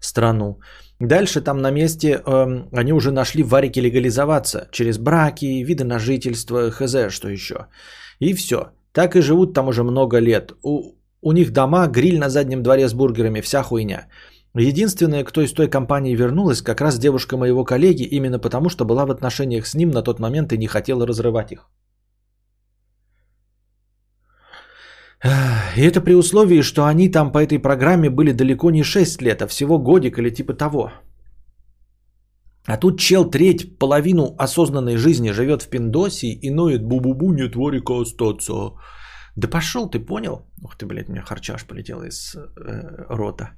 страну. 0.00 0.60
Дальше 1.00 1.40
там 1.40 1.58
на 1.58 1.70
месте 1.70 2.08
э, 2.08 2.80
они 2.80 2.92
уже 2.92 3.10
нашли 3.10 3.42
в 3.42 3.48
Варике 3.48 3.82
легализоваться 3.82 4.68
через 4.72 4.98
браки, 4.98 5.64
виды 5.64 5.84
на 5.84 5.98
жительство, 5.98 6.70
хз, 6.70 6.94
что 7.10 7.28
еще. 7.28 7.66
И 8.20 8.34
все. 8.34 8.56
Так 8.92 9.14
и 9.14 9.20
живут 9.20 9.54
там 9.54 9.68
уже 9.68 9.82
много 9.82 10.20
лет. 10.20 10.52
У, 10.62 10.94
у 11.20 11.32
них 11.32 11.52
дома, 11.52 11.86
гриль 11.86 12.18
на 12.18 12.28
заднем 12.28 12.62
дворе 12.62 12.88
с 12.88 12.94
бургерами, 12.94 13.42
вся 13.42 13.62
хуйня. 13.62 14.06
Единственное, 14.58 15.24
кто 15.24 15.40
из 15.40 15.52
той 15.52 15.68
компании 15.68 16.16
вернулась, 16.16 16.62
как 16.62 16.80
раз 16.80 16.98
девушка 16.98 17.36
моего 17.36 17.64
коллеги, 17.64 18.02
именно 18.02 18.38
потому, 18.38 18.68
что 18.68 18.84
была 18.84 19.06
в 19.06 19.10
отношениях 19.10 19.66
с 19.66 19.74
ним 19.74 19.90
на 19.90 20.02
тот 20.02 20.20
момент 20.20 20.52
и 20.52 20.58
не 20.58 20.66
хотела 20.66 21.06
разрывать 21.06 21.52
их. 21.52 21.68
И 25.76 25.80
это 25.80 26.00
при 26.00 26.14
условии, 26.14 26.62
что 26.62 26.84
они 26.84 27.08
там 27.08 27.32
по 27.32 27.38
этой 27.38 27.58
программе 27.58 28.10
были 28.10 28.32
далеко 28.32 28.70
не 28.70 28.82
6 28.82 29.22
лет, 29.22 29.42
а 29.42 29.46
всего 29.46 29.78
годик 29.78 30.18
или 30.18 30.30
типа 30.30 30.54
того. 30.54 30.92
А 32.66 32.76
тут 32.76 33.00
чел 33.00 33.30
треть, 33.30 33.78
половину 33.78 34.34
осознанной 34.38 34.96
жизни 34.96 35.32
живет 35.32 35.62
в 35.62 35.70
Пиндосии 35.70 36.38
и 36.42 36.50
ноет 36.50 36.82
бу-бу-бу, 36.82 37.32
нет 37.32 37.56
варика 37.56 38.00
остаться. 38.00 38.72
Да 39.36 39.48
пошел, 39.48 39.88
ты 39.88 40.00
понял? 40.00 40.46
Ух 40.62 40.76
ты, 40.76 40.86
блядь, 40.86 41.08
у 41.08 41.12
меня 41.12 41.22
харчаш 41.22 41.64
полетел 41.64 42.02
из 42.02 42.34
э, 42.34 43.06
рота. 43.08 43.50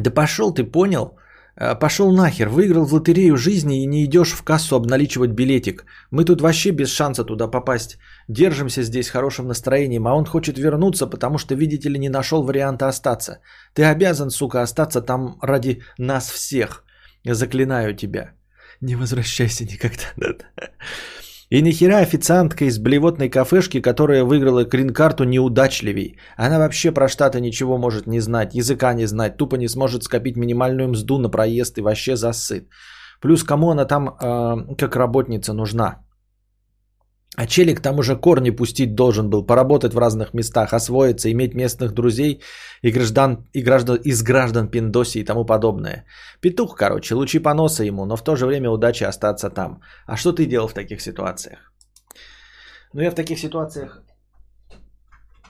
Да 0.00 0.10
пошел, 0.10 0.52
ты 0.54 0.64
понял? 0.64 1.18
Э, 1.56 1.78
пошел 1.78 2.12
нахер, 2.12 2.48
выиграл 2.48 2.84
в 2.84 2.92
лотерею 2.92 3.36
жизни 3.36 3.82
и 3.82 3.86
не 3.86 4.04
идешь 4.04 4.32
в 4.32 4.42
кассу 4.42 4.76
обналичивать 4.76 5.30
билетик. 5.30 5.84
Мы 6.10 6.24
тут 6.24 6.40
вообще 6.40 6.70
без 6.70 6.88
шанса 6.88 7.24
туда 7.24 7.48
попасть. 7.48 7.98
Держимся 8.28 8.82
здесь 8.82 9.08
хорошим 9.08 9.46
настроением, 9.46 10.06
а 10.06 10.14
он 10.14 10.24
хочет 10.26 10.58
вернуться, 10.58 11.06
потому 11.06 11.38
что, 11.38 11.54
видите 11.54 11.88
ли, 11.88 11.98
не 11.98 12.08
нашел 12.08 12.42
варианта 12.42 12.88
остаться. 12.88 13.40
Ты 13.74 13.84
обязан, 13.84 14.30
сука, 14.30 14.62
остаться 14.62 15.00
там 15.00 15.38
ради 15.42 15.82
нас 15.98 16.30
всех. 16.30 16.84
Я 17.24 17.34
заклинаю 17.34 17.94
тебя. 17.94 18.32
Не 18.80 18.96
возвращайся 18.96 19.64
никогда. 19.64 20.04
И 21.54 21.62
нихера 21.62 21.98
официантка 21.98 22.64
из 22.64 22.78
блевотной 22.78 23.28
кафешки, 23.28 23.80
которая 23.80 24.24
выиграла 24.24 24.64
крин-карту 24.64 25.24
неудачливей. 25.24 26.16
Она 26.36 26.58
вообще 26.58 26.90
про 26.90 27.08
Штаты 27.08 27.40
ничего 27.40 27.78
может 27.78 28.08
не 28.08 28.20
знать, 28.20 28.54
языка 28.54 28.92
не 28.92 29.06
знать, 29.06 29.36
тупо 29.36 29.54
не 29.56 29.68
сможет 29.68 30.02
скопить 30.02 30.36
минимальную 30.36 30.88
мзду 30.88 31.18
на 31.18 31.30
проезд 31.30 31.78
и 31.78 31.80
вообще 31.80 32.16
засыт. 32.16 32.68
Плюс 33.20 33.44
кому 33.44 33.70
она 33.70 33.84
там 33.84 34.08
э, 34.08 34.74
как 34.76 34.96
работница 34.96 35.52
нужна? 35.52 36.03
А 37.36 37.46
челик 37.46 37.80
там 37.80 37.98
уже 37.98 38.16
корни 38.16 38.50
пустить 38.50 38.94
должен 38.94 39.28
был, 39.28 39.46
поработать 39.46 39.94
в 39.94 39.98
разных 39.98 40.34
местах, 40.34 40.72
освоиться, 40.72 41.30
иметь 41.32 41.54
местных 41.54 41.92
друзей 41.92 42.40
и, 42.82 42.92
граждан, 42.92 43.48
и 43.52 43.62
граждан, 43.62 43.96
из 44.04 44.22
граждан 44.22 44.68
Пиндоси 44.68 45.18
и 45.18 45.24
тому 45.24 45.44
подобное. 45.44 46.04
Петух, 46.40 46.76
короче, 46.76 47.14
лучи 47.14 47.40
поноса 47.40 47.84
ему, 47.84 48.06
но 48.06 48.16
в 48.16 48.22
то 48.22 48.36
же 48.36 48.46
время 48.46 48.70
удачи 48.70 49.04
остаться 49.04 49.50
там. 49.50 49.80
А 50.06 50.16
что 50.16 50.32
ты 50.32 50.46
делал 50.46 50.68
в 50.68 50.74
таких 50.74 51.00
ситуациях? 51.00 51.72
Ну, 52.92 53.02
я 53.02 53.10
в 53.10 53.14
таких 53.14 53.38
ситуациях 53.38 54.02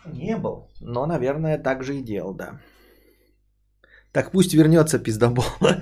не 0.07 0.37
был, 0.37 0.71
но, 0.81 1.07
наверное, 1.07 1.59
так 1.59 1.83
же 1.83 1.99
и 1.99 2.03
делал, 2.03 2.35
да. 2.35 2.61
Так 4.13 4.31
пусть 4.31 4.55
вернется 4.55 4.99
пиздобол. 4.99 5.45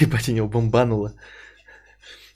Ебать, 0.00 0.28
его 0.28 0.48
бомбануло. 0.48 1.12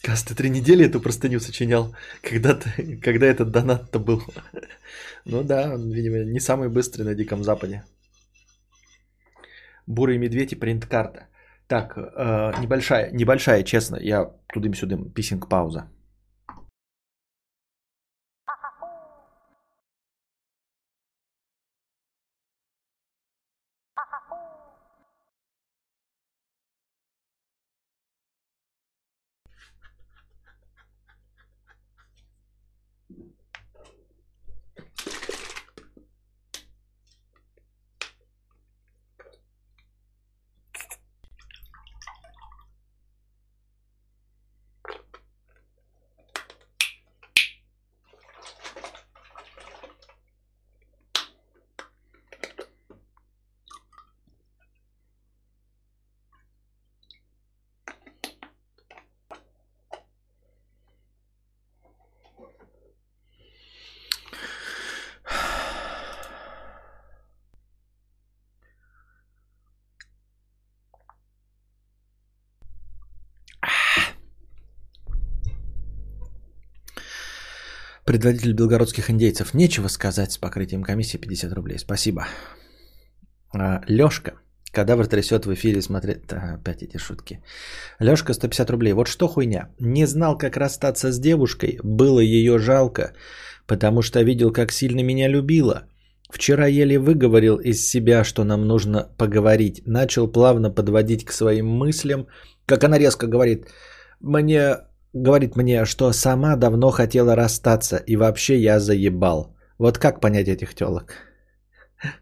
Каз, 0.02 0.22
ты 0.22 0.34
три 0.34 0.50
недели 0.50 0.84
эту 0.84 1.00
простыню 1.00 1.40
сочинял, 1.40 1.94
когда, 2.22 2.54
ты, 2.54 2.96
когда 2.96 3.26
этот 3.26 3.50
донат-то 3.50 3.98
был. 3.98 4.22
ну 5.26 5.42
да, 5.42 5.74
он, 5.74 5.90
видимо, 5.92 6.24
не 6.24 6.40
самый 6.40 6.68
быстрый 6.68 7.02
на 7.02 7.14
Диком 7.14 7.44
Западе. 7.44 7.84
Бурый 9.86 10.18
медведь 10.18 10.52
и 10.52 10.56
принт-карта. 10.56 11.26
Так, 11.66 11.96
э, 11.96 12.60
небольшая, 12.60 13.10
небольшая, 13.12 13.62
честно, 13.62 13.96
я 14.00 14.30
тудым-сюдым, 14.52 15.10
писинг 15.10 15.48
Предводитель 78.10 78.54
белгородских 78.54 79.08
индейцев. 79.08 79.54
Нечего 79.54 79.88
сказать 79.88 80.32
с 80.32 80.38
покрытием 80.38 80.82
комиссии 80.82 81.16
50 81.16 81.52
рублей. 81.52 81.78
Спасибо. 81.78 82.26
А, 83.54 83.82
Лёшка. 83.86 84.32
Кадавр 84.72 85.06
трясет 85.06 85.46
в 85.46 85.54
эфире 85.54 85.80
смотреть... 85.80 86.26
Да, 86.26 86.54
опять 86.58 86.82
эти 86.82 86.96
шутки. 86.96 87.40
Лёшка, 88.00 88.32
150 88.32 88.70
рублей. 88.70 88.94
Вот 88.94 89.06
что 89.06 89.28
хуйня. 89.28 89.68
Не 89.78 90.06
знал, 90.06 90.36
как 90.36 90.56
расстаться 90.56 91.12
с 91.12 91.20
девушкой. 91.20 91.78
Было 91.84 92.18
ее 92.18 92.58
жалко, 92.58 93.12
потому 93.68 94.02
что 94.02 94.24
видел, 94.24 94.52
как 94.52 94.72
сильно 94.72 95.04
меня 95.04 95.28
любила. 95.28 95.82
Вчера 96.32 96.66
еле 96.66 96.98
выговорил 96.98 97.60
из 97.60 97.88
себя, 97.88 98.24
что 98.24 98.42
нам 98.42 98.66
нужно 98.66 99.06
поговорить. 99.18 99.82
Начал 99.86 100.26
плавно 100.26 100.74
подводить 100.74 101.24
к 101.24 101.32
своим 101.32 101.68
мыслям. 101.68 102.26
Как 102.66 102.82
она 102.82 102.98
резко 102.98 103.28
говорит, 103.28 103.68
мне 104.18 104.78
говорит 105.14 105.56
мне, 105.56 105.84
что 105.84 106.12
сама 106.12 106.56
давно 106.56 106.90
хотела 106.90 107.36
расстаться 107.36 107.96
и 107.96 108.16
вообще 108.16 108.58
я 108.58 108.80
заебал. 108.80 109.56
Вот 109.78 109.98
как 109.98 110.20
понять 110.20 110.48
этих 110.48 110.74
телок? 110.74 111.14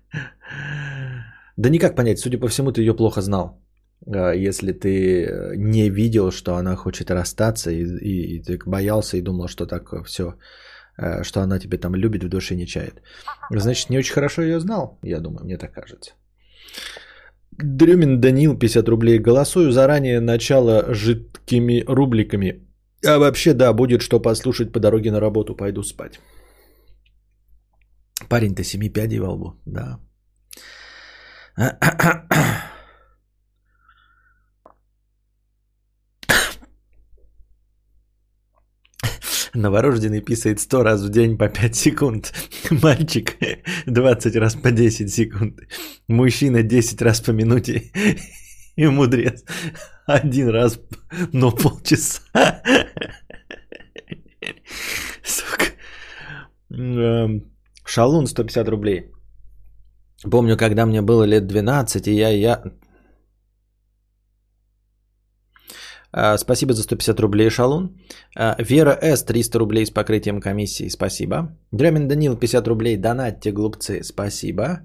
Да 1.57 1.70
никак 1.70 1.96
понять, 1.96 2.20
судя 2.20 2.38
по 2.38 2.46
всему, 2.46 2.70
ты 2.70 2.83
ее 2.83 2.94
плохо 2.94 3.20
знал. 3.20 3.61
А, 4.07 4.33
если 4.33 4.70
ты 4.72 5.24
э, 5.24 5.57
не 5.57 5.90
видел, 5.90 6.31
что 6.31 6.55
она 6.55 6.77
хочет 6.77 7.11
расстаться, 7.11 7.70
и, 7.72 7.83
и, 7.83 8.37
и 8.37 8.42
ты 8.42 8.59
боялся 8.64 9.16
и 9.16 9.22
думал, 9.22 9.48
что 9.48 9.66
так 9.66 9.92
все, 10.07 10.35
э, 10.96 11.24
что 11.24 11.40
она 11.40 11.59
тебя 11.59 11.79
там 11.79 11.96
любит, 11.96 12.22
в 12.22 12.29
душе 12.29 12.55
не 12.55 12.66
чает. 12.66 13.03
Значит, 13.51 13.90
не 13.90 13.98
очень 13.98 14.14
хорошо 14.14 14.42
ее 14.42 14.61
знал, 14.61 15.01
я 15.03 15.20
думаю, 15.20 15.44
мне 15.44 15.59
так 15.59 15.72
кажется. 15.72 16.12
Дрюмин 17.51 18.20
Данил, 18.20 18.57
50 18.57 18.88
рублей. 18.88 19.18
Голосую 19.18 19.72
заранее 19.72 20.20
начало 20.20 20.94
жидкими 20.94 21.85
рубликами. 21.88 22.67
А 23.06 23.18
вообще, 23.18 23.54
да, 23.54 23.72
будет 23.72 24.02
что 24.02 24.20
послушать 24.20 24.72
по 24.72 24.80
дороге 24.80 25.11
на 25.11 25.20
работу. 25.20 25.56
Пойду 25.56 25.82
спать. 25.82 26.20
Парень-то 28.28 28.64
семи 28.64 28.88
пядей 28.90 29.20
во 29.20 29.30
лбу, 29.30 29.54
да. 29.66 30.00
Новорожденный 39.54 40.20
писает 40.20 40.61
100 40.61 40.82
раз 40.84 41.02
в 41.02 41.11
день 41.11 41.38
по 41.38 41.48
5 41.48 41.74
секунд. 41.74 42.32
Мальчик 42.70 43.37
20 43.87 44.37
раз 44.37 44.54
по 44.54 44.70
10 44.70 45.11
секунд. 45.11 45.61
Мужчина 46.08 46.62
10 46.62 47.02
раз 47.02 47.20
по 47.20 47.32
минуте. 47.32 47.82
И 48.79 48.87
мудрец 48.87 49.45
один 50.07 50.49
раз, 50.49 50.81
но 51.33 51.51
полчаса. 51.51 52.62
Сука. 55.25 55.64
Эм, 56.71 57.43
шалун 57.85 58.27
150 58.27 58.69
рублей. 58.69 59.11
Помню, 60.31 60.57
когда 60.57 60.87
мне 60.87 61.03
было 61.03 61.25
лет 61.27 61.47
12, 61.47 62.07
и 62.07 62.12
я, 62.12 62.29
я... 62.29 62.62
А, 66.12 66.38
спасибо 66.38 66.73
за 66.73 66.83
150 66.83 67.21
рублей, 67.21 67.51
Шалун. 67.51 68.01
А, 68.37 68.57
Вера 68.62 68.97
С. 69.03 69.25
300 69.25 69.59
рублей 69.59 69.87
с 69.87 69.91
покрытием 69.91 70.41
комиссии. 70.41 70.88
Спасибо. 70.88 71.57
Дремин 71.73 72.09
Данил 72.09 72.37
50 72.37 72.69
рублей. 72.69 72.97
Донатьте, 72.97 73.53
глупцы. 73.53 74.03
Спасибо. 74.05 74.64
А, 74.64 74.81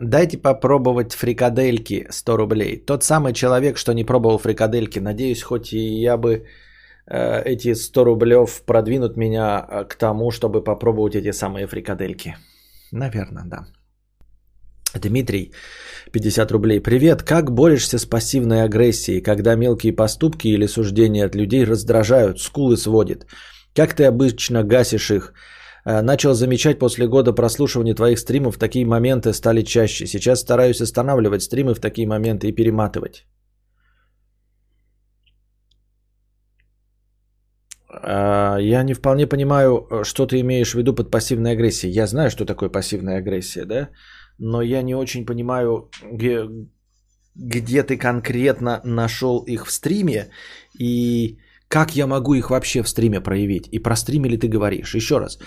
дайте 0.00 0.38
попробовать 0.38 1.14
фрикадельки 1.14 2.06
100 2.10 2.36
рублей. 2.36 2.76
Тот 2.86 3.04
самый 3.04 3.32
человек, 3.32 3.78
что 3.78 3.92
не 3.92 4.04
пробовал 4.04 4.38
фрикадельки. 4.38 5.00
Надеюсь, 5.00 5.42
хоть 5.42 5.72
и 5.72 6.00
я 6.00 6.16
бы 6.16 6.46
эти 7.06 7.74
100 7.74 8.04
рублев 8.04 8.62
продвинут 8.64 9.16
меня 9.16 9.84
к 9.88 9.94
тому, 9.96 10.30
чтобы 10.30 10.62
попробовать 10.64 11.14
эти 11.14 11.32
самые 11.32 11.66
фрикадельки. 11.66 12.36
Наверное, 12.92 13.44
да. 13.46 13.66
Дмитрий, 14.94 15.52
50 16.12 16.52
рублей. 16.52 16.80
Привет, 16.80 17.22
как 17.22 17.50
борешься 17.50 17.98
с 17.98 18.04
пассивной 18.04 18.62
агрессией, 18.62 19.22
когда 19.22 19.54
мелкие 19.56 19.92
поступки 19.92 20.48
или 20.48 20.66
суждения 20.66 21.24
от 21.24 21.34
людей 21.34 21.64
раздражают, 21.64 22.40
скулы 22.40 22.76
сводит? 22.76 23.26
Как 23.74 23.94
ты 23.94 24.04
обычно 24.04 24.62
гасишь 24.62 25.10
их? 25.10 25.32
Э, 25.84 26.02
начал 26.02 26.34
замечать 26.34 26.78
после 26.78 27.06
года 27.06 27.32
прослушивания 27.32 27.94
твоих 27.94 28.18
стримов, 28.18 28.58
такие 28.58 28.86
моменты 28.86 29.32
стали 29.32 29.62
чаще. 29.62 30.06
Сейчас 30.06 30.40
стараюсь 30.40 30.80
останавливать 30.80 31.42
стримы 31.42 31.74
в 31.74 31.80
такие 31.80 32.06
моменты 32.06 32.48
и 32.48 32.52
перематывать. 32.52 33.26
Э, 37.90 38.58
я 38.60 38.82
не 38.82 38.94
вполне 38.94 39.26
понимаю, 39.26 39.86
что 40.04 40.26
ты 40.26 40.40
имеешь 40.40 40.72
в 40.72 40.78
виду 40.78 40.94
под 40.94 41.10
пассивной 41.10 41.52
агрессией. 41.52 41.92
Я 41.92 42.06
знаю, 42.06 42.30
что 42.30 42.44
такое 42.44 42.68
пассивная 42.68 43.18
агрессия, 43.18 43.64
да? 43.64 43.88
но 44.38 44.62
я 44.62 44.82
не 44.82 44.94
очень 44.94 45.26
понимаю, 45.26 45.90
где, 46.12 46.48
где 47.34 47.82
ты 47.82 47.96
конкретно 47.96 48.80
нашел 48.84 49.44
их 49.46 49.66
в 49.66 49.72
стриме 49.72 50.30
и 50.78 51.38
как 51.68 51.96
я 51.96 52.06
могу 52.06 52.34
их 52.34 52.50
вообще 52.50 52.82
в 52.82 52.88
стриме 52.88 53.20
проявить. 53.20 53.68
И 53.72 53.78
про 53.78 53.96
стриме 53.96 54.28
ли 54.28 54.38
ты 54.38 54.48
говоришь? 54.48 54.94
Еще 54.94 55.18
раз. 55.18 55.38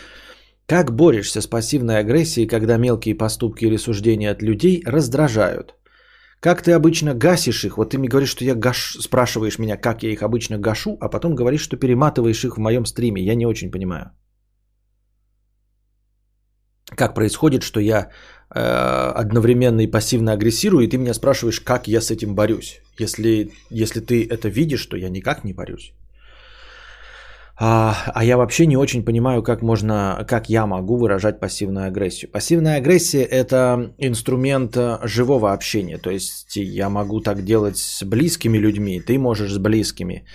Как 0.68 0.96
борешься 0.96 1.42
с 1.42 1.48
пассивной 1.48 2.00
агрессией, 2.00 2.48
когда 2.48 2.78
мелкие 2.78 3.16
поступки 3.16 3.66
или 3.66 3.78
суждения 3.78 4.32
от 4.32 4.42
людей 4.42 4.84
раздражают? 4.86 5.76
Как 6.40 6.62
ты 6.62 6.74
обычно 6.74 7.14
гасишь 7.14 7.66
их? 7.66 7.78
Вот 7.78 7.92
ты 7.92 7.98
мне 7.98 8.08
говоришь, 8.08 8.30
что 8.30 8.44
я 8.46 8.56
гаш... 8.56 8.98
спрашиваешь 9.00 9.60
меня, 9.60 9.78
как 9.78 10.04
я 10.04 10.12
их 10.12 10.22
обычно 10.22 10.58
гашу, 10.58 10.98
а 11.02 11.10
потом 11.10 11.36
говоришь, 11.36 11.62
что 11.62 11.78
перематываешь 11.78 12.46
их 12.46 12.58
в 12.58 12.60
моем 12.60 12.86
стриме. 12.86 13.22
Я 13.22 13.36
не 13.36 13.46
очень 13.46 13.72
понимаю. 13.72 14.12
Как 16.96 17.16
происходит, 17.16 17.64
что 17.64 17.80
я 17.80 18.12
Э, 18.54 19.12
одновременно 19.16 19.82
и 19.82 19.88
пассивно 19.88 20.34
агрессирую, 20.34 20.86
и 20.86 20.88
ты 20.88 20.98
меня 20.98 21.14
спрашиваешь, 21.14 21.60
как 21.60 21.88
я 21.88 22.00
с 22.00 22.12
этим 22.12 22.36
борюсь. 22.36 22.82
Если, 23.00 23.52
если 23.70 24.00
ты 24.00 24.26
это 24.26 24.50
видишь, 24.50 24.86
то 24.86 24.98
я 24.98 25.10
никак 25.10 25.44
не 25.44 25.54
борюсь. 25.54 25.94
А, 27.58 27.96
а 28.14 28.26
я 28.26 28.38
вообще 28.38 28.66
не 28.66 28.76
очень 28.76 29.04
понимаю, 29.04 29.42
как 29.42 29.62
можно, 29.62 30.26
как 30.28 30.50
я 30.50 30.66
могу 30.68 30.98
выражать 30.98 31.40
пассивную 31.40 31.88
агрессию. 31.88 32.30
Пассивная 32.32 32.78
агрессия– 32.78 33.24
это 33.32 33.94
инструмент 33.98 34.78
живого 35.04 35.54
общения. 35.54 35.98
То 35.98 36.10
есть 36.10 36.58
я 36.58 36.90
могу 36.90 37.22
так 37.22 37.44
делать 37.44 37.78
с 37.78 38.04
близкими 38.04 38.58
людьми, 38.58 39.00
ты 39.00 39.18
можешь 39.18 39.54
с 39.54 39.58
близкими. 39.58 40.26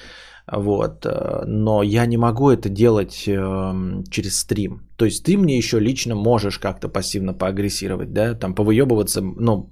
Вот. 0.51 1.05
Э, 1.07 1.45
но 1.47 1.83
я 1.83 2.07
не 2.07 2.17
могу 2.17 2.51
это 2.51 2.69
делать 2.69 3.29
эм, 3.29 4.05
через 4.11 4.39
стрим. 4.39 4.89
То 4.97 5.05
есть 5.05 5.25
ты 5.25 5.37
мне 5.37 5.59
еще 5.59 5.79
лично 5.79 6.15
можешь 6.15 6.59
как-то 6.59 6.89
пассивно 6.89 7.35
поагрессировать, 7.35 8.13
да, 8.13 8.35
там 8.35 8.55
повыебываться, 8.55 9.21
ну, 9.21 9.71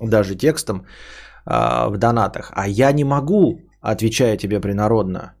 даже 0.00 0.34
текстом 0.34 0.86
э, 1.46 1.88
в 1.88 1.96
донатах. 1.98 2.52
А 2.54 2.68
я 2.68 2.92
не 2.92 3.04
могу, 3.04 3.60
отвечая 3.80 4.36
тебе 4.36 4.60
принародно. 4.60 5.34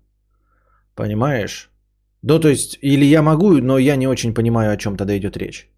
Понимаешь? 0.94 1.70
Ну, 2.22 2.38
то 2.38 2.48
есть, 2.48 2.78
или 2.82 3.04
я 3.04 3.22
могу, 3.22 3.60
но 3.60 3.78
я 3.78 3.96
не 3.96 4.08
очень 4.08 4.34
понимаю, 4.34 4.72
о 4.72 4.76
чем 4.76 4.96
тогда 4.96 5.16
идет 5.16 5.36
речь. 5.36 5.68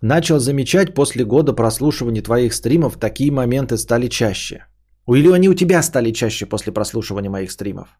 Начал 0.00 0.38
замечать 0.38 0.94
после 0.94 1.24
года 1.24 1.52
прослушивания 1.52 2.22
твоих 2.22 2.52
стримов, 2.54 2.98
такие 2.98 3.32
моменты 3.32 3.76
стали 3.76 4.08
чаще– 4.08 4.66
или 5.16 5.32
они 5.32 5.48
у 5.48 5.54
тебя 5.54 5.82
стали 5.82 6.12
чаще 6.12 6.46
после 6.46 6.72
прослушивания 6.72 7.30
моих 7.30 7.50
стримов? 7.50 7.98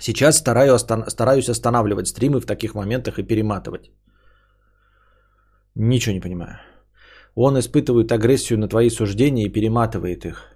Сейчас 0.00 0.36
стараюсь, 0.36 0.82
стараюсь 1.08 1.48
останавливать 1.48 2.06
стримы 2.06 2.40
в 2.40 2.46
таких 2.46 2.74
моментах 2.74 3.18
и 3.18 3.22
перематывать. 3.22 3.90
Ничего 5.74 6.14
не 6.14 6.20
понимаю. 6.20 6.58
Он 7.34 7.58
испытывает 7.58 8.12
агрессию 8.12 8.58
на 8.58 8.68
твои 8.68 8.90
суждения 8.90 9.46
и 9.46 9.52
перематывает 9.52 10.24
их. 10.26 10.54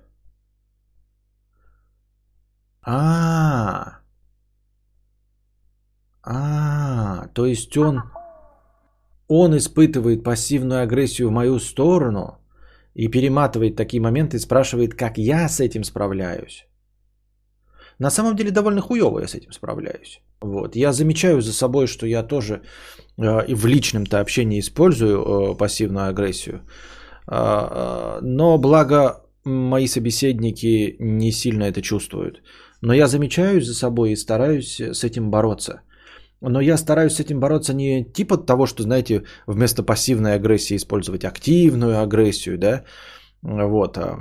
А, 2.85 4.02
а, 6.23 7.29
то 7.35 7.47
есть 7.47 7.77
он, 7.77 8.03
он 9.29 9.57
испытывает 9.57 10.25
пассивную 10.25 10.83
агрессию 10.83 11.29
в 11.29 11.33
мою 11.33 11.59
сторону, 11.59 12.43
и 12.95 13.09
перематывает 13.09 13.77
такие 13.77 14.01
моменты 14.01 14.37
и 14.37 14.41
спрашивает, 14.41 14.95
как 14.95 15.19
я 15.19 15.49
с 15.49 15.61
этим 15.61 15.85
справляюсь. 15.85 16.67
На 17.99 18.11
самом 18.11 18.37
деле 18.37 18.51
довольно 18.51 18.81
хуево 18.81 19.21
я 19.21 19.29
с 19.29 19.35
этим 19.35 19.53
справляюсь. 19.53 20.21
Вот. 20.41 20.77
Я 20.77 20.93
замечаю 20.93 21.41
за 21.41 21.53
собой, 21.53 21.87
что 21.87 22.07
я 22.07 22.23
тоже 22.23 22.63
э, 23.17 23.55
в 23.55 23.67
личном-то 23.67 24.21
общении 24.21 24.59
использую 24.59 25.21
э, 25.21 25.57
пассивную 25.57 26.09
агрессию. 26.09 26.63
Э, 27.29 27.35
э, 27.35 28.19
но 28.23 28.59
благо 28.59 29.23
мои 29.45 29.87
собеседники 29.87 30.97
не 30.99 31.33
сильно 31.33 31.65
это 31.65 31.81
чувствуют. 31.81 32.43
Но 32.81 32.93
я 32.93 33.07
замечаю 33.07 33.61
за 33.61 33.75
собой 33.75 34.13
и 34.13 34.17
стараюсь 34.17 34.81
с 34.81 35.05
этим 35.05 35.31
бороться. 35.31 35.83
Но 36.43 36.61
я 36.61 36.77
стараюсь 36.77 37.15
с 37.15 37.21
этим 37.21 37.41
бороться 37.41 37.73
не 37.73 38.05
типа 38.05 38.37
того, 38.37 38.67
что, 38.67 38.83
знаете, 38.83 39.23
вместо 39.47 39.83
пассивной 39.83 40.35
агрессии 40.35 40.77
использовать 40.77 41.25
активную 41.25 42.01
агрессию, 42.03 42.59
да, 42.59 42.85
вот, 43.43 43.97
а, 43.99 44.19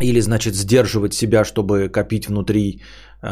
или, 0.00 0.20
значит, 0.20 0.54
сдерживать 0.54 1.14
себя, 1.14 1.44
чтобы 1.44 1.88
копить 1.88 2.28
внутри 2.28 2.82
э, 3.22 3.26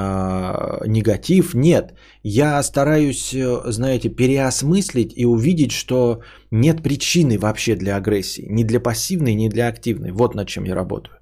негатив. 0.86 1.54
Нет, 1.54 1.94
я 2.22 2.62
стараюсь, 2.62 3.34
знаете, 3.66 4.08
переосмыслить 4.08 5.12
и 5.16 5.24
увидеть, 5.26 5.72
что 5.72 6.22
нет 6.50 6.82
причины 6.82 7.38
вообще 7.38 7.76
для 7.76 7.96
агрессии. 7.96 8.46
Ни 8.50 8.64
для 8.64 8.80
пассивной, 8.80 9.34
ни 9.34 9.48
для 9.48 9.68
активной. 9.68 10.10
Вот 10.10 10.34
над 10.34 10.48
чем 10.48 10.64
я 10.64 10.74
работаю. 10.74 11.18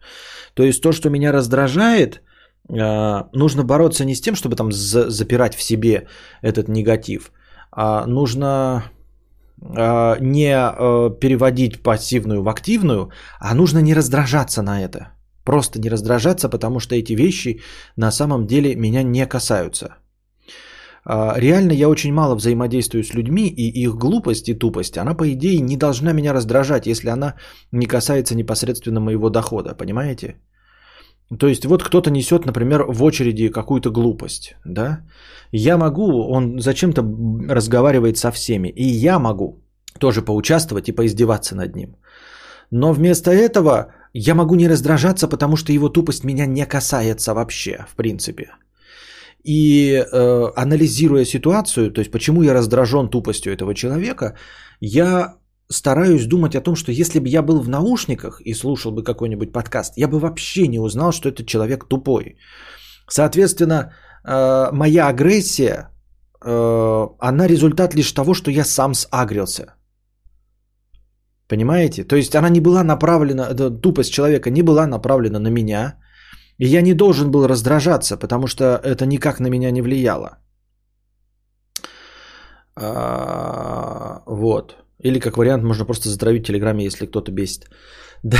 То 0.55 0.63
есть 0.63 0.83
то, 0.83 0.93
что 0.93 1.11
меня 1.11 1.33
раздражает, 1.33 2.23
нужно 2.69 3.63
бороться 3.63 4.05
не 4.05 4.15
с 4.15 4.21
тем, 4.21 4.35
чтобы 4.35 4.57
там 4.57 4.73
запирать 4.73 5.55
в 5.55 5.63
себе 5.63 6.07
этот 6.43 6.69
негатив, 6.69 7.31
а 7.71 8.07
нужно 8.07 8.85
а, 9.61 10.17
не 10.21 10.53
а, 10.55 11.11
переводить 11.11 11.83
пассивную 11.83 12.43
в 12.43 12.49
активную, 12.49 13.11
а 13.41 13.55
нужно 13.55 13.81
не 13.81 13.95
раздражаться 13.95 14.63
на 14.63 14.83
это. 14.83 15.09
Просто 15.45 15.79
не 15.79 15.91
раздражаться, 15.91 16.49
потому 16.49 16.81
что 16.81 16.95
эти 16.95 17.13
вещи 17.13 17.61
на 17.97 18.11
самом 18.11 18.47
деле 18.47 18.75
меня 18.77 19.03
не 19.03 19.27
касаются. 19.27 19.97
Реально 21.07 21.73
я 21.73 21.91
очень 21.91 22.15
мало 22.15 22.35
взаимодействую 22.35 23.05
с 23.05 23.13
людьми, 23.13 23.47
и 23.47 23.83
их 23.83 23.99
глупость 23.99 24.49
и 24.49 24.55
тупость, 24.55 24.97
она 24.97 25.15
по 25.15 25.31
идее 25.31 25.61
не 25.61 25.77
должна 25.77 26.13
меня 26.13 26.33
раздражать, 26.33 26.87
если 26.87 27.11
она 27.11 27.35
не 27.73 27.85
касается 27.85 28.35
непосредственно 28.35 29.01
моего 29.01 29.29
дохода, 29.29 29.75
понимаете? 29.75 30.37
То 31.39 31.49
есть 31.49 31.65
вот 31.65 31.83
кто-то 31.83 32.11
несет, 32.11 32.47
например, 32.47 32.85
в 32.89 33.03
очереди 33.03 33.49
какую-то 33.49 33.91
глупость, 33.91 34.57
да? 34.65 35.01
Я 35.53 35.77
могу, 35.77 36.29
он 36.31 36.61
зачем-то 36.61 37.03
разговаривает 37.49 38.17
со 38.19 38.31
всеми, 38.31 38.69
и 38.69 38.85
я 38.85 39.19
могу 39.19 39.63
тоже 39.99 40.23
поучаствовать 40.23 40.89
и 40.89 40.93
поиздеваться 40.93 41.55
над 41.55 41.77
ним. 41.77 41.97
Но 42.71 42.93
вместо 42.93 43.31
этого 43.31 43.87
я 44.13 44.35
могу 44.35 44.55
не 44.55 44.69
раздражаться, 44.69 45.29
потому 45.29 45.57
что 45.57 45.73
его 45.73 45.89
тупость 45.89 46.25
меня 46.25 46.47
не 46.47 46.67
касается 46.67 47.35
вообще, 47.35 47.85
в 47.89 47.95
принципе. 47.97 48.51
И 49.45 49.93
э, 49.93 50.53
анализируя 50.57 51.25
ситуацию, 51.25 51.91
то 51.91 52.01
есть 52.01 52.11
почему 52.11 52.43
я 52.43 52.55
раздражен 52.55 53.09
тупостью 53.09 53.53
этого 53.53 53.75
человека, 53.75 54.37
я 54.81 55.35
стараюсь 55.69 56.27
думать 56.27 56.55
о 56.55 56.61
том, 56.61 56.77
что 56.77 56.93
если 56.93 57.19
бы 57.19 57.29
я 57.29 57.43
был 57.43 57.61
в 57.61 57.69
наушниках 57.69 58.41
и 58.41 58.55
слушал 58.55 58.93
бы 58.93 59.03
какой-нибудь 59.03 59.53
подкаст, 59.53 59.95
я 59.97 60.09
бы 60.09 60.19
вообще 60.19 60.69
не 60.69 60.79
узнал, 60.79 61.13
что 61.13 61.29
этот 61.29 61.47
человек 61.47 61.89
тупой. 61.89 62.37
Соответственно, 63.09 63.93
э, 64.25 64.73
моя 64.73 65.09
агрессия, 65.09 65.91
э, 66.45 67.09
она 67.19 67.47
результат 67.47 67.95
лишь 67.95 68.13
того, 68.13 68.35
что 68.35 68.51
я 68.51 68.65
сам 68.65 68.95
сагрился. 68.95 69.75
Понимаете? 71.49 72.05
То 72.05 72.17
есть 72.17 72.35
она 72.35 72.49
не 72.49 72.61
была 72.61 72.83
направлена, 72.83 73.55
тупость 73.55 74.13
человека 74.13 74.51
не 74.51 74.63
была 74.63 74.87
направлена 74.87 75.39
на 75.39 75.49
меня, 75.49 75.99
и 76.59 76.67
я 76.67 76.83
не 76.83 76.95
должен 76.95 77.31
был 77.31 77.47
раздражаться, 77.47 78.17
потому 78.17 78.47
что 78.47 78.65
это 78.65 79.07
никак 79.07 79.41
на 79.41 79.49
меня 79.49 79.71
не 79.71 79.83
влияло. 79.83 80.39
А, 82.77 84.23
вот. 84.27 84.84
Или 85.03 85.19
как 85.19 85.37
вариант, 85.37 85.65
можно 85.65 85.85
просто 85.85 86.09
затравить 86.09 86.43
в 86.43 86.47
Телеграме, 86.47 86.85
если 86.85 87.07
кто-то 87.07 87.33
бесит. 87.33 87.65
Да, 88.23 88.39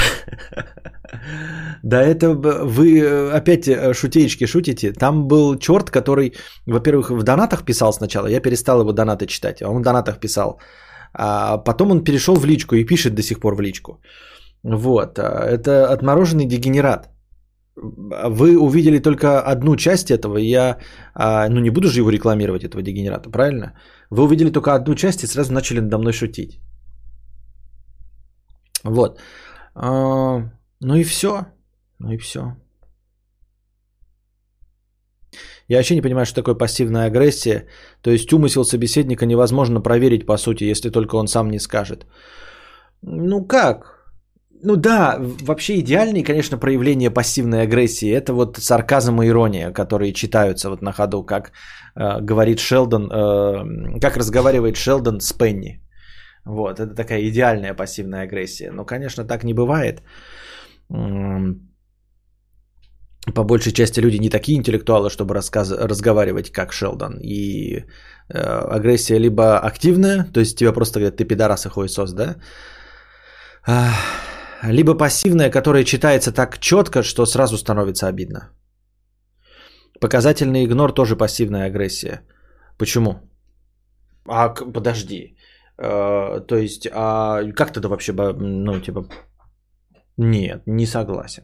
да 1.83 2.03
это 2.03 2.31
вы 2.33 3.01
э, 3.01 3.31
опять 3.33 3.69
э, 3.69 3.93
шутеечки 3.95 4.47
шутите. 4.47 4.93
Там 4.93 5.29
был 5.29 5.59
черт, 5.59 5.91
который, 5.91 6.33
во-первых, 6.67 7.11
в 7.11 7.23
донатах 7.23 7.65
писал 7.65 7.93
сначала. 7.93 8.29
Я 8.29 8.41
перестал 8.41 8.81
его 8.81 8.93
донаты 8.93 9.27
читать. 9.27 9.63
А 9.63 9.69
он 9.69 9.81
в 9.81 9.85
донатах 9.85 10.21
писал. 10.21 10.59
А 11.13 11.59
потом 11.59 11.91
он 11.91 12.05
перешел 12.05 12.37
в 12.37 12.47
личку 12.47 12.77
и 12.77 12.87
пишет 12.87 13.15
до 13.15 13.23
сих 13.23 13.41
пор 13.41 13.55
в 13.57 13.61
личку. 13.61 14.01
Вот. 14.63 15.19
А, 15.19 15.45
это 15.45 15.93
отмороженный 15.93 16.47
дегенерат. 16.47 17.14
Вы 17.77 18.57
увидели 18.59 18.99
только 18.99 19.41
одну 19.41 19.77
часть 19.77 20.11
этого. 20.11 20.39
Я 20.39 20.79
а, 21.15 21.49
ну, 21.49 21.61
не 21.61 21.71
буду 21.71 21.89
же 21.89 22.01
его 22.01 22.11
рекламировать, 22.11 22.65
этого 22.65 22.83
дегенерата, 22.83 23.31
правильно? 23.31 23.73
Вы 24.11 24.25
увидели 24.25 24.51
только 24.51 24.75
одну 24.75 24.95
часть 24.95 25.25
и 25.25 25.27
сразу 25.27 25.53
начали 25.53 25.81
надо 25.81 25.99
мной 25.99 26.13
шутить. 26.13 26.61
Вот. 28.85 29.19
А, 29.75 30.51
ну 30.81 30.95
и 30.95 31.05
все. 31.05 31.47
Ну 31.99 32.13
и 32.13 32.19
все. 32.19 32.57
Я 35.69 35.79
вообще 35.79 35.95
не 35.95 36.03
понимаю, 36.03 36.27
что 36.27 36.37
такое 36.37 36.55
пассивная 36.55 37.07
агрессия. 37.07 37.67
То 38.03 38.11
есть 38.11 38.33
умысел 38.33 38.65
собеседника 38.65 39.27
невозможно 39.27 39.81
проверить, 39.81 40.27
по 40.27 40.37
сути, 40.37 40.65
если 40.65 40.91
только 40.91 41.17
он 41.17 41.27
сам 41.27 41.51
не 41.51 41.59
скажет. 41.59 42.07
Ну 43.03 43.45
как? 43.45 43.94
Ну 44.65 44.77
да, 44.77 45.19
вообще 45.43 45.79
идеальные, 45.81 46.25
конечно, 46.25 46.59
проявления 46.59 47.11
пассивной 47.11 47.63
агрессии. 47.63 48.11
Это 48.11 48.33
вот 48.33 48.57
сарказм 48.57 49.21
и 49.23 49.29
ирония, 49.29 49.73
которые 49.73 50.13
читаются 50.13 50.71
вот 50.71 50.83
на 50.83 50.93
ходу, 50.93 51.23
как 51.23 51.53
э, 51.97 52.21
говорит 52.23 52.59
Шелдон, 52.59 53.11
э, 53.11 54.01
как 54.01 54.17
разговаривает 54.17 54.77
Шелдон 54.77 55.21
с 55.21 55.33
Пенни. 55.33 55.81
Вот, 56.47 56.81
это 56.81 56.95
такая 56.95 57.23
идеальная 57.29 57.75
пассивная 57.75 58.23
агрессия. 58.23 58.71
Но, 58.73 58.85
конечно, 58.85 59.25
так 59.25 59.45
не 59.45 59.55
бывает. 59.55 60.03
По 63.35 63.45
большей 63.45 63.73
части 63.73 64.01
люди 64.01 64.19
не 64.19 64.31
такие 64.31 64.57
интеллектуалы, 64.59 65.11
чтобы 65.11 65.35
рассказ... 65.35 65.73
разговаривать 65.73 66.51
как 66.51 66.73
Шелдон. 66.73 67.19
И 67.21 67.85
э, 68.29 68.39
агрессия 68.77 69.19
либо 69.19 69.59
активная, 69.59 70.27
то 70.33 70.41
есть 70.41 70.59
тебя 70.59 70.73
просто 70.73 71.01
говорят, 71.01 71.17
ты 71.17 71.25
пидорас 71.25 71.67
и 71.67 71.69
хуесос, 71.69 72.13
да? 72.13 72.37
Либо 74.73 74.95
пассивная, 74.95 75.51
которая 75.51 75.85
читается 75.85 76.33
так 76.33 76.59
четко, 76.59 77.03
что 77.03 77.27
сразу 77.27 77.57
становится 77.57 78.09
обидно. 78.09 78.51
Показательный 80.01 80.65
игнор 80.65 80.93
тоже 80.93 81.17
пассивная 81.17 81.67
агрессия. 81.67 82.23
Почему? 82.79 83.21
А, 84.27 84.49
подожди. 84.49 85.37
Э, 85.79 86.41
то 86.47 86.57
есть, 86.57 86.87
а 86.93 87.43
как 87.53 87.73
тогда 87.73 87.89
вообще, 87.89 88.13
ну, 88.13 88.81
типа, 88.81 89.09
нет, 90.17 90.63
не 90.67 90.87
согласен. 90.87 91.43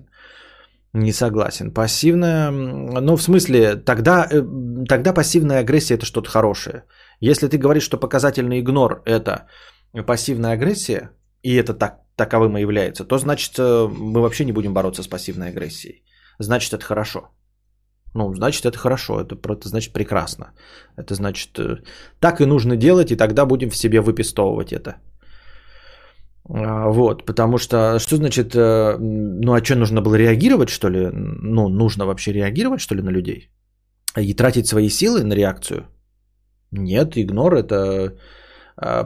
Не 0.92 1.12
согласен. 1.12 1.72
Пассивная, 1.72 2.50
ну, 2.50 3.16
в 3.16 3.22
смысле, 3.22 3.76
тогда, 3.76 4.26
э, 4.30 4.42
тогда 4.88 5.12
пассивная 5.12 5.60
агрессия 5.60 5.94
это 5.94 6.06
что-то 6.06 6.30
хорошее. 6.30 6.84
Если 7.20 7.48
ты 7.48 7.58
говоришь, 7.58 7.84
что 7.84 7.98
показательный 7.98 8.60
игнор 8.60 9.02
это 9.04 9.46
пассивная 10.06 10.52
агрессия, 10.52 11.10
и 11.42 11.54
это 11.54 11.74
так, 11.74 11.99
таковым 12.24 12.56
и 12.56 12.60
является, 12.60 13.04
то 13.04 13.18
значит, 13.18 13.58
э, 13.58 13.88
мы 13.88 14.20
вообще 14.20 14.44
не 14.44 14.52
будем 14.52 14.72
бороться 14.72 15.02
с 15.02 15.08
пассивной 15.08 15.48
агрессией. 15.48 16.02
Значит, 16.38 16.72
это 16.72 16.84
хорошо. 16.84 17.20
Ну, 18.14 18.34
значит, 18.34 18.64
это 18.64 18.78
хорошо, 18.78 19.20
это, 19.20 19.36
это 19.36 19.68
значит 19.68 19.92
прекрасно. 19.92 20.52
Это 20.96 21.14
значит, 21.14 21.58
э, 21.58 21.76
так 22.20 22.40
и 22.40 22.46
нужно 22.46 22.76
делать, 22.76 23.10
и 23.10 23.16
тогда 23.16 23.46
будем 23.46 23.70
в 23.70 23.76
себе 23.76 24.00
выпистовывать 24.00 24.72
это. 24.72 24.96
А, 26.48 26.88
вот, 26.88 27.26
потому 27.26 27.58
что, 27.58 27.98
что 27.98 28.16
значит, 28.16 28.54
э, 28.54 28.96
ну 28.98 29.52
а 29.52 29.64
что, 29.64 29.76
нужно 29.76 30.00
было 30.00 30.16
реагировать, 30.18 30.68
что 30.68 30.90
ли? 30.90 31.10
Ну, 31.12 31.68
нужно 31.68 32.06
вообще 32.06 32.32
реагировать, 32.32 32.80
что 32.80 32.94
ли, 32.94 33.02
на 33.02 33.10
людей? 33.10 33.50
И 34.18 34.34
тратить 34.34 34.66
свои 34.66 34.88
силы 34.88 35.22
на 35.22 35.34
реакцию? 35.34 35.86
Нет, 36.72 37.16
игнор 37.16 37.54
это 37.54 38.16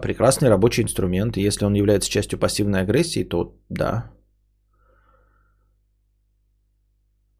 прекрасный 0.02 0.48
рабочий 0.48 0.82
инструмент. 0.82 1.36
Если 1.36 1.64
он 1.64 1.74
является 1.74 2.10
частью 2.10 2.38
пассивной 2.38 2.80
агрессии, 2.80 3.24
то 3.24 3.56
да, 3.68 4.14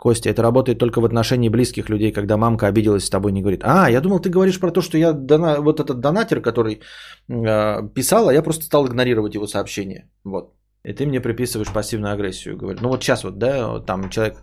Костя, 0.05 0.29
это 0.29 0.43
работает 0.43 0.79
только 0.79 1.01
в 1.01 1.05
отношении 1.05 1.49
близких 1.49 1.89
людей, 1.89 2.13
когда 2.13 2.37
мамка 2.37 2.67
обиделась 2.67 3.05
с 3.05 3.11
тобой, 3.11 3.33
не 3.33 3.41
говорит. 3.41 3.63
А, 3.65 3.91
я 3.91 4.01
думал, 4.01 4.21
ты 4.21 4.29
говоришь 4.29 4.61
про 4.61 4.71
то, 4.71 4.83
что 4.83 4.99
я 4.99 5.13
дона... 5.13 5.61
вот 5.61 5.81
этот 5.81 6.01
донатер, 6.01 6.43
который 6.43 6.81
э, 7.29 7.89
писал, 7.95 8.29
а 8.29 8.35
я 8.35 8.43
просто 8.43 8.65
стал 8.65 8.87
игнорировать 8.87 9.35
его 9.35 9.47
сообщение. 9.47 10.11
Вот. 10.25 10.53
И 10.85 10.93
ты 10.93 11.07
мне 11.07 11.21
приписываешь 11.21 11.73
пассивную 11.73 12.13
агрессию. 12.13 12.57
Говорит. 12.57 12.83
Ну 12.83 12.89
вот 12.89 13.03
сейчас 13.03 13.25
вот, 13.25 13.39
да, 13.39 13.81
там 13.81 14.11
человек 14.11 14.35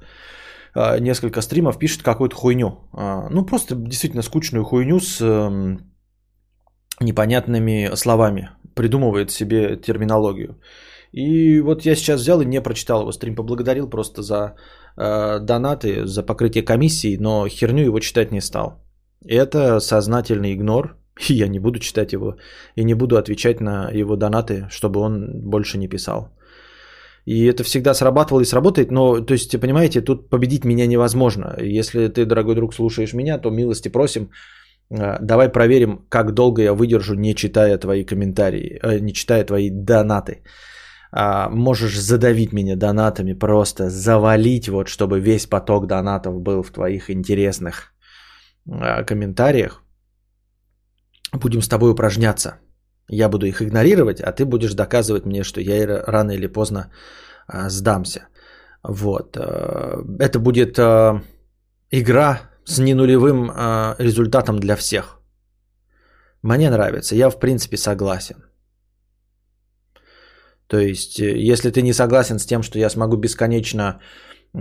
э, 0.73 0.99
несколько 0.99 1.41
стримов 1.41 1.77
пишет 1.77 2.01
какую-то 2.01 2.35
хуйню. 2.35 2.89
Э, 2.97 3.27
ну 3.29 3.45
просто 3.45 3.75
действительно 3.75 4.23
скучную 4.23 4.63
хуйню 4.63 4.99
с 4.99 5.21
э, 5.21 5.77
непонятными 7.01 7.95
словами. 7.95 8.49
Придумывает 8.75 9.31
себе 9.31 9.75
терминологию. 9.75 10.55
И 11.11 11.59
вот 11.61 11.85
я 11.85 11.95
сейчас 11.95 12.21
взял 12.21 12.41
и 12.41 12.45
не 12.45 12.61
прочитал 12.61 13.01
его 13.01 13.11
стрим, 13.11 13.35
поблагодарил 13.35 13.89
просто 13.89 14.21
за 14.21 14.55
э, 14.97 15.39
донаты, 15.39 16.05
за 16.05 16.23
покрытие 16.23 16.63
комиссии, 16.63 17.17
но 17.17 17.47
херню 17.47 17.83
его 17.83 17.99
читать 17.99 18.31
не 18.31 18.41
стал. 18.41 18.81
Это 19.25 19.79
сознательный 19.79 20.53
игнор, 20.53 20.95
и 21.29 21.33
я 21.33 21.47
не 21.47 21.59
буду 21.59 21.79
читать 21.79 22.13
его, 22.13 22.37
и 22.75 22.83
не 22.83 22.93
буду 22.93 23.17
отвечать 23.17 23.61
на 23.61 23.89
его 23.91 24.15
донаты, 24.15 24.67
чтобы 24.69 24.99
он 24.99 25.41
больше 25.49 25.77
не 25.77 25.89
писал. 25.89 26.29
И 27.25 27.45
это 27.45 27.63
всегда 27.63 27.93
срабатывало 27.93 28.41
и 28.41 28.45
сработает, 28.45 28.91
но, 28.91 29.19
то 29.19 29.33
есть, 29.33 29.59
понимаете, 29.59 30.01
тут 30.01 30.29
победить 30.29 30.65
меня 30.65 30.87
невозможно. 30.87 31.55
Если 31.59 32.07
ты, 32.07 32.25
дорогой 32.25 32.55
друг, 32.55 32.73
слушаешь 32.73 33.13
меня, 33.13 33.37
то 33.37 33.51
милости 33.51 33.89
просим, 33.89 34.31
давай 34.91 35.49
проверим, 35.49 36.05
как 36.09 36.33
долго 36.33 36.61
я 36.61 36.73
выдержу, 36.73 37.15
не 37.15 37.33
читая 37.35 37.77
твои 37.77 38.03
комментарии, 38.05 38.79
э, 38.83 38.99
не 38.99 39.13
читая 39.13 39.45
твои 39.45 39.69
донаты 39.69 40.43
а, 41.11 41.49
можешь 41.49 41.99
задавить 41.99 42.53
меня 42.53 42.75
донатами, 42.75 43.33
просто 43.33 43.89
завалить, 43.89 44.69
вот, 44.69 44.87
чтобы 44.87 45.19
весь 45.19 45.45
поток 45.45 45.87
донатов 45.87 46.41
был 46.41 46.63
в 46.63 46.71
твоих 46.71 47.09
интересных 47.09 47.93
а, 48.69 49.03
комментариях. 49.03 49.83
Будем 51.33 51.61
с 51.61 51.67
тобой 51.67 51.91
упражняться. 51.91 52.59
Я 53.09 53.29
буду 53.29 53.45
их 53.45 53.61
игнорировать, 53.61 54.21
а 54.21 54.31
ты 54.31 54.45
будешь 54.45 54.73
доказывать 54.73 55.25
мне, 55.25 55.43
что 55.43 55.61
я 55.61 56.03
рано 56.07 56.31
или 56.31 56.47
поздно 56.47 56.91
а, 57.47 57.69
сдамся. 57.69 58.27
Вот. 58.83 59.37
А, 59.37 60.01
это 60.19 60.39
будет 60.39 60.79
а, 60.79 61.21
игра 61.91 62.50
с 62.65 62.79
ненулевым 62.79 63.51
а, 63.53 63.95
результатом 63.99 64.59
для 64.59 64.75
всех. 64.75 65.19
Мне 66.43 66.69
нравится, 66.69 67.15
я 67.15 67.29
в 67.29 67.39
принципе 67.39 67.77
согласен. 67.77 68.43
То 70.67 70.79
есть, 70.79 71.19
э, 71.19 71.51
если 71.51 71.69
ты 71.71 71.81
не 71.81 71.93
согласен 71.93 72.39
с 72.39 72.45
тем, 72.45 72.63
что 72.63 72.79
я 72.79 72.89
смогу 72.89 73.17
бесконечно 73.17 73.99
э, 74.53 74.57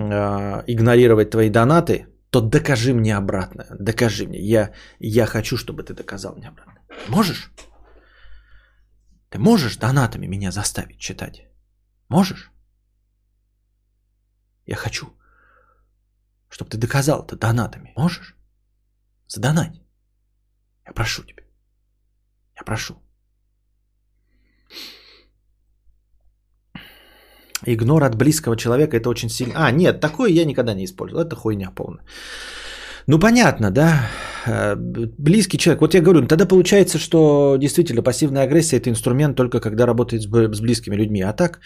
игнорировать 0.67 1.31
твои 1.31 1.51
донаты, 1.51 2.07
то 2.31 2.41
докажи 2.41 2.93
мне 2.95 3.17
обратно. 3.17 3.65
Докажи 3.79 4.27
мне. 4.27 4.39
Я, 4.41 4.73
я 4.99 5.27
хочу, 5.27 5.57
чтобы 5.57 5.83
ты 5.83 5.95
доказал 5.95 6.35
мне 6.37 6.49
обратно. 6.49 6.81
Можешь? 7.09 7.53
Ты 9.31 9.39
можешь 9.39 9.77
донатами 9.77 10.27
меня 10.27 10.51
заставить 10.51 10.99
читать? 10.99 11.49
Можешь? 12.09 12.51
Я 14.67 14.77
хочу, 14.77 15.07
чтобы 16.51 16.71
ты 16.71 16.77
доказал 16.77 17.23
это 17.23 17.37
донатами. 17.37 17.93
Можешь? 17.97 18.37
Задонать. 19.29 19.81
Я 20.87 20.93
прошу 20.93 21.23
тебя. 21.23 21.43
Я 22.57 22.65
прошу. 22.65 22.95
Игнор 27.67 28.03
от 28.03 28.17
близкого 28.17 28.57
человека 28.57 28.97
это 28.97 29.09
очень 29.09 29.29
сильно. 29.29 29.55
А, 29.67 29.71
нет, 29.71 30.01
такое 30.01 30.31
я 30.31 30.45
никогда 30.45 30.75
не 30.75 30.85
использовал. 30.85 31.25
Это 31.25 31.37
хуйня 31.37 31.71
полная. 31.71 32.05
Ну, 33.07 33.19
понятно, 33.19 33.71
да. 33.71 34.09
Э, 34.47 34.77
близкий 35.19 35.59
человек. 35.59 35.81
Вот 35.81 35.95
я 35.95 36.01
говорю, 36.01 36.27
тогда 36.27 36.47
получается, 36.47 36.99
что 36.99 37.57
действительно 37.59 38.03
пассивная 38.03 38.45
агрессия 38.45 38.79
это 38.79 38.89
инструмент 38.89 39.37
только 39.37 39.61
когда 39.61 39.87
работает 39.87 40.23
с 40.23 40.61
близкими 40.61 40.97
людьми. 40.97 41.23
А 41.23 41.33
так 41.33 41.61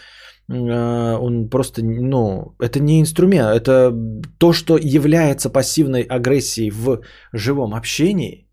он 0.49 1.49
просто, 1.49 1.83
ну, 1.83 2.55
это 2.61 2.81
не 2.81 3.01
инструмент, 3.01 3.49
это 3.49 3.93
то, 4.39 4.53
что 4.53 4.77
является 4.77 5.51
пассивной 5.51 6.03
агрессией 6.03 6.71
в 6.71 7.01
живом 7.33 7.75
общении. 7.75 8.49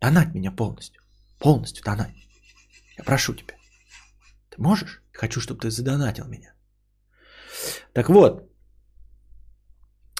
Донать 0.00 0.34
меня 0.34 0.52
полностью. 0.52 1.02
Полностью 1.38 1.84
донать. 1.84 2.14
Я 2.98 3.04
прошу 3.04 3.34
тебя. 3.34 3.54
Ты 4.50 4.62
можешь? 4.62 5.02
Хочу, 5.12 5.40
чтобы 5.40 5.60
ты 5.60 5.70
задонатил 5.70 6.26
меня. 6.28 6.54
Так 7.92 8.08
вот, 8.08 8.50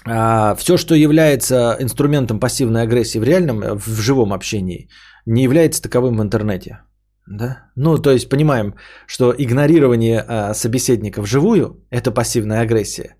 а, 0.05 0.55
все, 0.55 0.77
что 0.77 0.95
является 0.95 1.77
инструментом 1.79 2.39
пассивной 2.39 2.81
агрессии 2.81 3.19
в 3.19 3.23
реальном, 3.23 3.77
в 3.77 4.01
живом 4.01 4.33
общении, 4.33 4.89
не 5.25 5.43
является 5.43 5.81
таковым 5.81 6.17
в 6.17 6.21
интернете. 6.21 6.81
Да? 7.27 7.71
Ну, 7.75 7.97
то 7.97 8.11
есть 8.11 8.29
понимаем, 8.29 8.75
что 9.07 9.33
игнорирование 9.37 10.25
а, 10.27 10.53
собеседника 10.53 11.21
вживую– 11.21 11.83
это 11.89 12.11
пассивная 12.11 12.61
агрессия. 12.61 13.15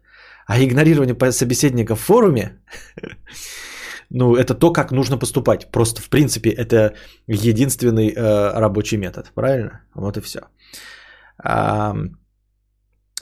А 0.47 0.59
игнорирование 0.59 1.31
собеседника 1.31 1.95
в 1.95 1.99
форуме, 1.99 2.59
ну, 4.09 4.35
это 4.35 4.53
то, 4.53 4.73
как 4.73 4.91
нужно 4.91 5.17
поступать. 5.17 5.71
Просто, 5.71 6.01
в 6.01 6.09
принципе, 6.09 6.49
это 6.49 6.93
единственный 7.27 8.09
э, 8.09 8.59
рабочий 8.59 8.97
метод. 8.97 9.31
Правильно? 9.33 9.81
Вот 9.93 10.17
и 10.17 10.21
все. 10.21 10.39
А, 11.43 11.95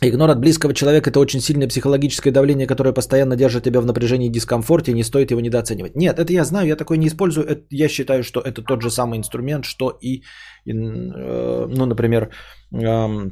Игнор 0.01 0.29
от 0.29 0.39
близкого 0.39 0.73
человека– 0.73 1.09
это 1.11 1.19
очень 1.19 1.41
сильное 1.41 1.67
психологическое 1.67 2.31
давление, 2.31 2.67
которое 2.67 2.93
постоянно 2.93 3.35
держит 3.35 3.63
тебя 3.63 3.81
в 3.81 3.85
напряжении 3.85 4.27
и 4.27 4.31
дискомфорте, 4.31 4.91
и 4.91 4.95
не 4.95 5.03
стоит 5.03 5.31
его 5.31 5.41
недооценивать. 5.41 5.95
Нет, 5.95 6.19
это 6.19 6.31
я 6.31 6.45
знаю, 6.45 6.67
я 6.67 6.77
такой 6.77 6.97
не 6.97 7.07
использую. 7.07 7.47
Это, 7.47 7.63
я 7.69 7.89
считаю, 7.89 8.23
что 8.23 8.39
это 8.39 8.61
тот 8.61 8.81
же 8.81 8.91
самый 8.91 9.17
инструмент, 9.17 9.65
что 9.65 9.89
и, 10.01 10.23
и 10.65 10.71
э, 10.71 11.65
ну, 11.67 11.85
например, 11.85 12.29
э, 12.71 13.29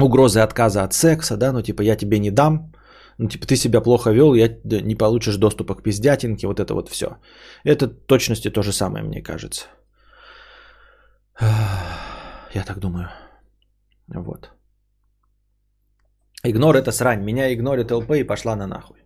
угрозы 0.00 0.40
отказа 0.40 0.82
от 0.82 0.94
секса, 0.94 1.36
да, 1.36 1.52
ну, 1.52 1.62
типа, 1.62 1.82
я 1.82 1.96
тебе 1.96 2.18
не 2.18 2.30
дам, 2.30 2.72
ну, 3.18 3.28
типа, 3.28 3.46
ты 3.46 3.56
себя 3.56 3.80
плохо 3.80 4.10
вел, 4.10 4.34
я 4.34 4.48
не 4.64 4.96
получишь 4.96 5.36
доступа 5.36 5.74
к 5.74 5.82
пиздятинке, 5.82 6.48
вот 6.48 6.58
это 6.58 6.74
вот 6.74 6.88
все. 6.88 7.18
Это 7.64 7.86
точности 7.86 8.50
то 8.50 8.62
же 8.62 8.72
самое, 8.72 9.04
мне 9.04 9.22
кажется. 9.22 9.66
Я 12.54 12.64
так 12.66 12.78
думаю. 12.78 13.08
Вот. 14.08 14.50
Игнор 16.44 16.76
это 16.76 16.92
срань. 16.92 17.22
Меня 17.22 17.52
игнорит 17.52 17.90
ЛП 17.90 18.12
и 18.12 18.24
пошла 18.24 18.56
на 18.56 18.66
нахуй. 18.66 19.04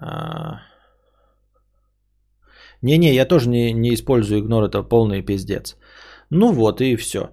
А. 0.00 0.60
Не-не, 2.82 3.14
я 3.14 3.26
тоже 3.26 3.48
не, 3.48 3.72
не 3.72 3.94
использую 3.94 4.40
игнор, 4.40 4.64
это 4.64 4.82
полный 4.82 5.22
пиздец. 5.22 5.76
Ну 6.30 6.52
вот 6.52 6.80
и 6.80 6.96
все. 6.96 7.30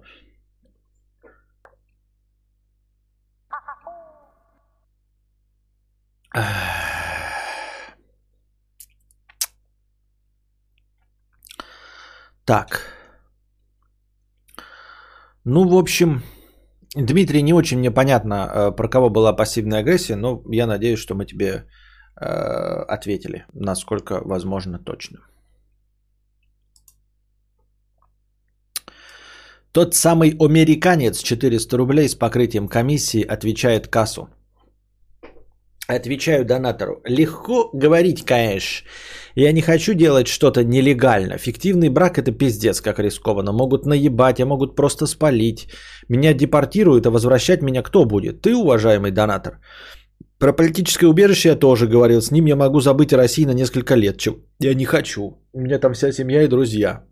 Так. 12.44 12.82
Ну, 15.44 15.68
в 15.68 15.76
общем, 15.76 16.22
Дмитрий, 16.96 17.42
не 17.42 17.52
очень 17.52 17.78
мне 17.78 17.90
понятно, 17.90 18.34
э, 18.34 18.76
про 18.76 18.88
кого 18.88 19.10
была 19.10 19.36
пассивная 19.36 19.80
агрессия, 19.80 20.16
но 20.16 20.42
я 20.50 20.66
надеюсь, 20.66 20.98
что 20.98 21.14
мы 21.14 21.26
тебе 21.26 21.64
э, 22.16 22.24
ответили, 22.88 23.44
насколько 23.52 24.20
возможно 24.24 24.78
точно. 24.78 25.18
Тот 29.72 29.94
самый 29.94 30.30
американец 30.40 31.22
400 31.22 31.76
рублей 31.76 32.08
с 32.08 32.14
покрытием 32.14 32.68
комиссии 32.68 33.22
отвечает 33.22 33.88
кассу. 33.88 34.28
Отвечаю 35.88 36.44
донатору. 36.44 37.00
Легко 37.06 37.70
говорить, 37.72 38.22
конечно. 38.26 38.86
Я 39.34 39.52
не 39.52 39.62
хочу 39.62 39.94
делать 39.94 40.28
что-то 40.28 40.62
нелегально. 40.62 41.38
Фиктивный 41.38 41.88
брак 41.88 42.18
это 42.18 42.30
пиздец, 42.30 42.82
как 42.82 42.98
рискованно. 42.98 43.52
Могут 43.52 43.86
наебать, 43.86 44.40
а 44.40 44.46
могут 44.46 44.76
просто 44.76 45.06
спалить. 45.06 45.68
Меня 46.08 46.34
депортируют, 46.34 47.06
а 47.06 47.10
возвращать 47.10 47.62
меня 47.62 47.82
кто 47.82 48.04
будет? 48.04 48.42
Ты, 48.42 48.54
уважаемый 48.54 49.12
донатор. 49.12 49.60
Про 50.38 50.52
политическое 50.52 51.06
убежище 51.06 51.48
я 51.48 51.56
тоже 51.56 51.86
говорил. 51.86 52.20
С 52.20 52.30
ним 52.30 52.46
я 52.46 52.56
могу 52.56 52.80
забыть 52.80 53.12
о 53.14 53.16
России 53.16 53.46
на 53.46 53.54
несколько 53.54 53.96
лет. 53.96 54.18
Чего 54.18 54.36
я 54.60 54.74
не 54.74 54.84
хочу. 54.84 55.38
У 55.54 55.60
меня 55.60 55.78
там 55.78 55.94
вся 55.94 56.12
семья 56.12 56.42
и 56.42 56.48
друзья. 56.48 57.07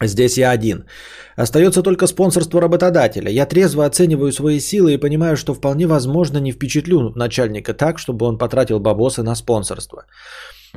Здесь 0.00 0.38
я 0.38 0.50
один. 0.50 0.84
Остается 1.36 1.82
только 1.82 2.06
спонсорство 2.06 2.60
работодателя. 2.60 3.30
Я 3.30 3.46
трезво 3.46 3.84
оцениваю 3.84 4.32
свои 4.32 4.60
силы 4.60 4.94
и 4.94 5.00
понимаю, 5.00 5.36
что 5.36 5.54
вполне 5.54 5.86
возможно 5.86 6.38
не 6.38 6.52
впечатлю 6.52 7.12
начальника 7.16 7.74
так, 7.74 7.98
чтобы 7.98 8.26
он 8.26 8.38
потратил 8.38 8.80
бабосы 8.80 9.22
на 9.22 9.34
спонсорство. 9.34 10.04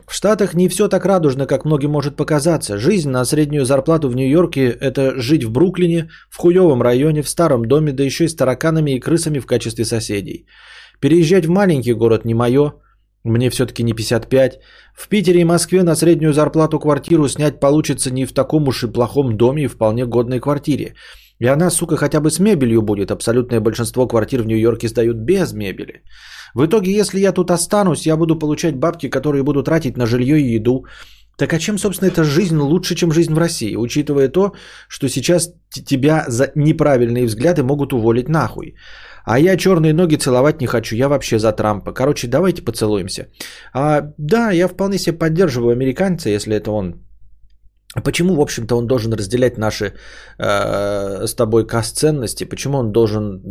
В 0.08 0.14
Штатах 0.14 0.54
не 0.54 0.70
все 0.70 0.88
так 0.88 1.06
радужно, 1.06 1.46
как 1.46 1.66
многим 1.66 1.92
может 1.92 2.16
показаться. 2.16 2.78
Жизнь 2.78 3.10
на 3.10 3.26
среднюю 3.26 3.66
зарплату 3.66 4.10
в 4.10 4.16
Нью-Йорке– 4.16 4.70
это 4.82 5.20
жить 5.20 5.44
в 5.44 5.52
Бруклине, 5.52 6.10
в 6.30 6.38
хуевом 6.38 6.82
районе, 6.82 7.22
в 7.22 7.30
старом 7.30 7.66
доме, 7.66 7.92
да 7.92 8.04
еще 8.04 8.24
и 8.24 8.28
с 8.28 8.36
тараканами 8.36 8.92
и 8.92 9.00
крысами 9.00 9.40
в 9.40 9.46
качестве 9.46 9.86
соседей. 9.86 10.46
Переезжать 11.00 11.46
в 11.46 11.50
маленький 11.50 11.94
город 11.94 12.26
не 12.26 12.34
мое– 12.34 12.74
мне 13.24 13.50
все-таки 13.50 13.84
не 13.84 13.94
55. 13.94 14.60
В 14.96 15.08
Питере 15.08 15.42
и 15.42 15.46
Москве 15.46 15.84
на 15.84 15.96
среднюю 15.96 16.34
зарплату 16.34 16.80
квартиру 16.80 17.28
снять 17.28 17.60
получится 17.60 18.12
не 18.12 18.26
в 18.26 18.34
таком 18.34 18.68
уж 18.68 18.84
и 18.84 18.92
плохом 18.92 19.38
доме 19.38 19.64
и 19.64 19.68
вполне 19.68 20.06
годной 20.06 20.40
квартире. 20.40 20.96
И 21.40 21.48
она, 21.48 21.70
сука, 21.70 21.98
хотя 21.98 22.20
бы 22.20 22.30
с 22.30 22.40
мебелью 22.40 22.82
будет. 22.82 23.12
Абсолютное 23.12 23.60
большинство 23.60 24.08
квартир 24.08 24.42
в 24.42 24.46
Нью-Йорке 24.46 24.88
сдают 24.88 25.18
без 25.18 25.54
мебели. 25.54 26.04
В 26.56 26.66
итоге, 26.66 26.92
если 26.92 27.20
я 27.20 27.32
тут 27.32 27.52
останусь, 27.52 28.06
я 28.06 28.18
буду 28.18 28.40
получать 28.40 28.76
бабки, 28.76 29.10
которые 29.10 29.44
буду 29.44 29.64
тратить 29.64 29.98
на 29.98 30.06
жилье 30.06 30.40
и 30.40 30.56
еду. 30.56 30.86
Так 31.42 31.54
а 31.54 31.60
чем, 31.60 31.78
собственно, 31.78 32.12
эта 32.12 32.24
жизнь 32.24 32.58
лучше, 32.58 32.96
чем 32.96 33.12
жизнь 33.12 33.34
в 33.34 33.40
России, 33.40 33.76
учитывая 33.76 34.30
то, 34.30 34.52
что 34.88 35.10
сейчас 35.10 35.54
тебя 35.72 36.26
за 36.28 36.52
неправильные 36.56 37.26
взгляды 37.26 37.64
могут 37.64 37.94
уволить 37.94 38.30
нахуй. 38.30 38.76
А 39.26 39.40
я 39.40 39.58
черные 39.58 39.94
ноги 39.94 40.18
целовать 40.18 40.62
не 40.62 40.68
хочу, 40.68 40.96
я 40.96 41.10
вообще 41.10 41.40
за 41.40 41.52
Трампа. 41.52 41.94
Короче, 41.94 42.28
давайте 42.28 42.62
поцелуемся. 42.62 43.26
А, 43.74 44.14
да, 44.20 44.52
я 44.52 44.68
вполне 44.68 45.00
себе 45.00 45.18
поддерживаю 45.18 45.72
американца, 45.72 46.30
если 46.30 46.56
это 46.56 46.72
он. 46.72 46.94
Почему, 48.04 48.36
в 48.36 48.42
общем-то, 48.42 48.78
он 48.78 48.86
должен 48.88 49.14
разделять 49.14 49.58
наши 49.58 49.86
э, 50.38 51.26
с 51.26 51.34
тобой 51.34 51.66
каст-ценности? 51.66 52.50
Почему 52.50 52.78
он 52.78 52.92
должен 52.92 53.42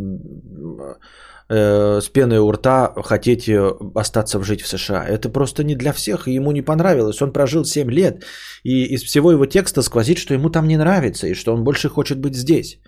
э, 1.50 2.00
с 2.00 2.08
пеной 2.08 2.38
у 2.38 2.52
рта 2.52 2.94
хотеть 3.04 3.48
э, 3.48 3.72
остаться 3.94 4.42
жить 4.42 4.62
в 4.62 4.66
США? 4.66 5.04
Это 5.06 5.28
просто 5.28 5.64
не 5.64 5.74
для 5.74 5.92
всех, 5.92 6.28
и 6.28 6.34
ему 6.34 6.52
не 6.52 6.62
понравилось. 6.62 7.20
Он 7.22 7.32
прожил 7.32 7.64
7 7.64 7.90
лет, 7.90 8.24
и 8.64 8.94
из 8.94 9.02
всего 9.02 9.32
его 9.32 9.46
текста 9.46 9.82
сквозит, 9.82 10.18
что 10.18 10.34
ему 10.34 10.50
там 10.50 10.68
не 10.68 10.76
нравится, 10.76 11.26
и 11.26 11.34
что 11.34 11.52
он 11.52 11.64
больше 11.64 11.88
хочет 11.88 12.18
быть 12.18 12.36
здесь. 12.36 12.78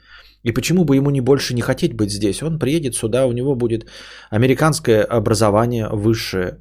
И 0.45 0.53
почему 0.53 0.85
бы 0.85 0.97
ему 0.97 1.11
не 1.11 1.21
больше 1.21 1.55
не 1.55 1.63
хотеть 1.63 1.95
быть 1.95 2.11
здесь? 2.11 2.43
Он 2.43 2.59
приедет 2.59 2.95
сюда, 2.95 3.27
у 3.27 3.33
него 3.33 3.55
будет 3.55 3.87
американское 4.31 5.05
образование 5.05 5.89
высшее. 5.89 6.59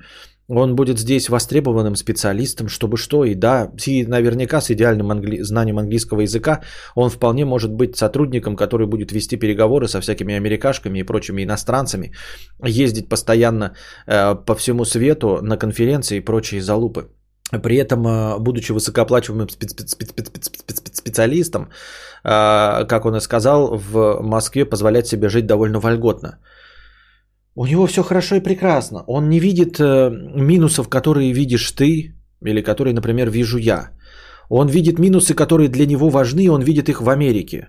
Он 0.47 0.75
будет 0.75 0.99
здесь 0.99 1.29
востребованным 1.29 1.95
специалистом, 1.95 2.67
чтобы 2.67 2.97
что. 2.97 3.23
И 3.23 3.35
да, 3.35 3.71
и 3.85 4.05
наверняка 4.05 4.61
с 4.61 4.71
идеальным 4.71 5.11
англи... 5.11 5.43
знанием 5.43 5.77
английского 5.77 6.21
языка 6.21 6.61
он 6.95 7.09
вполне 7.09 7.45
может 7.45 7.71
быть 7.71 7.95
сотрудником, 7.95 8.55
который 8.55 8.87
будет 8.87 9.11
вести 9.11 9.37
переговоры 9.37 9.87
со 9.87 10.01
всякими 10.01 10.35
америкашками 10.35 10.99
и 10.99 11.03
прочими 11.03 11.43
иностранцами, 11.43 12.11
ездить 12.63 13.09
постоянно 13.09 13.75
э, 14.07 14.35
по 14.35 14.55
всему 14.55 14.85
свету 14.85 15.39
на 15.41 15.57
конференции 15.57 16.17
и 16.17 16.25
прочие 16.25 16.61
залупы. 16.61 17.07
При 17.63 17.77
этом, 17.77 18.05
э, 18.07 18.39
будучи 18.39 18.71
высокооплачиваемым 18.71 19.47
специалистом, 20.93 21.69
э, 22.23 22.85
как 22.85 23.05
он 23.05 23.15
и 23.15 23.21
сказал, 23.21 23.77
в 23.77 24.21
Москве 24.21 24.65
позволять 24.65 25.07
себе 25.07 25.29
жить 25.29 25.45
довольно 25.45 25.79
вольготно. 25.79 26.39
У 27.55 27.65
него 27.65 27.85
все 27.87 28.03
хорошо 28.03 28.35
и 28.35 28.39
прекрасно. 28.39 29.03
Он 29.07 29.29
не 29.29 29.39
видит 29.39 29.79
э, 29.79 30.09
минусов, 30.35 30.89
которые 30.89 31.33
видишь 31.33 31.71
ты, 31.71 32.13
или 32.45 32.61
которые, 32.61 32.93
например, 32.93 33.29
вижу 33.29 33.57
я. 33.57 33.91
Он 34.49 34.67
видит 34.67 34.99
минусы, 34.99 35.33
которые 35.33 35.69
для 35.69 35.85
него 35.85 36.09
важны, 36.09 36.43
и 36.43 36.49
он 36.49 36.61
видит 36.61 36.89
их 36.89 37.01
в 37.01 37.09
Америке. 37.09 37.67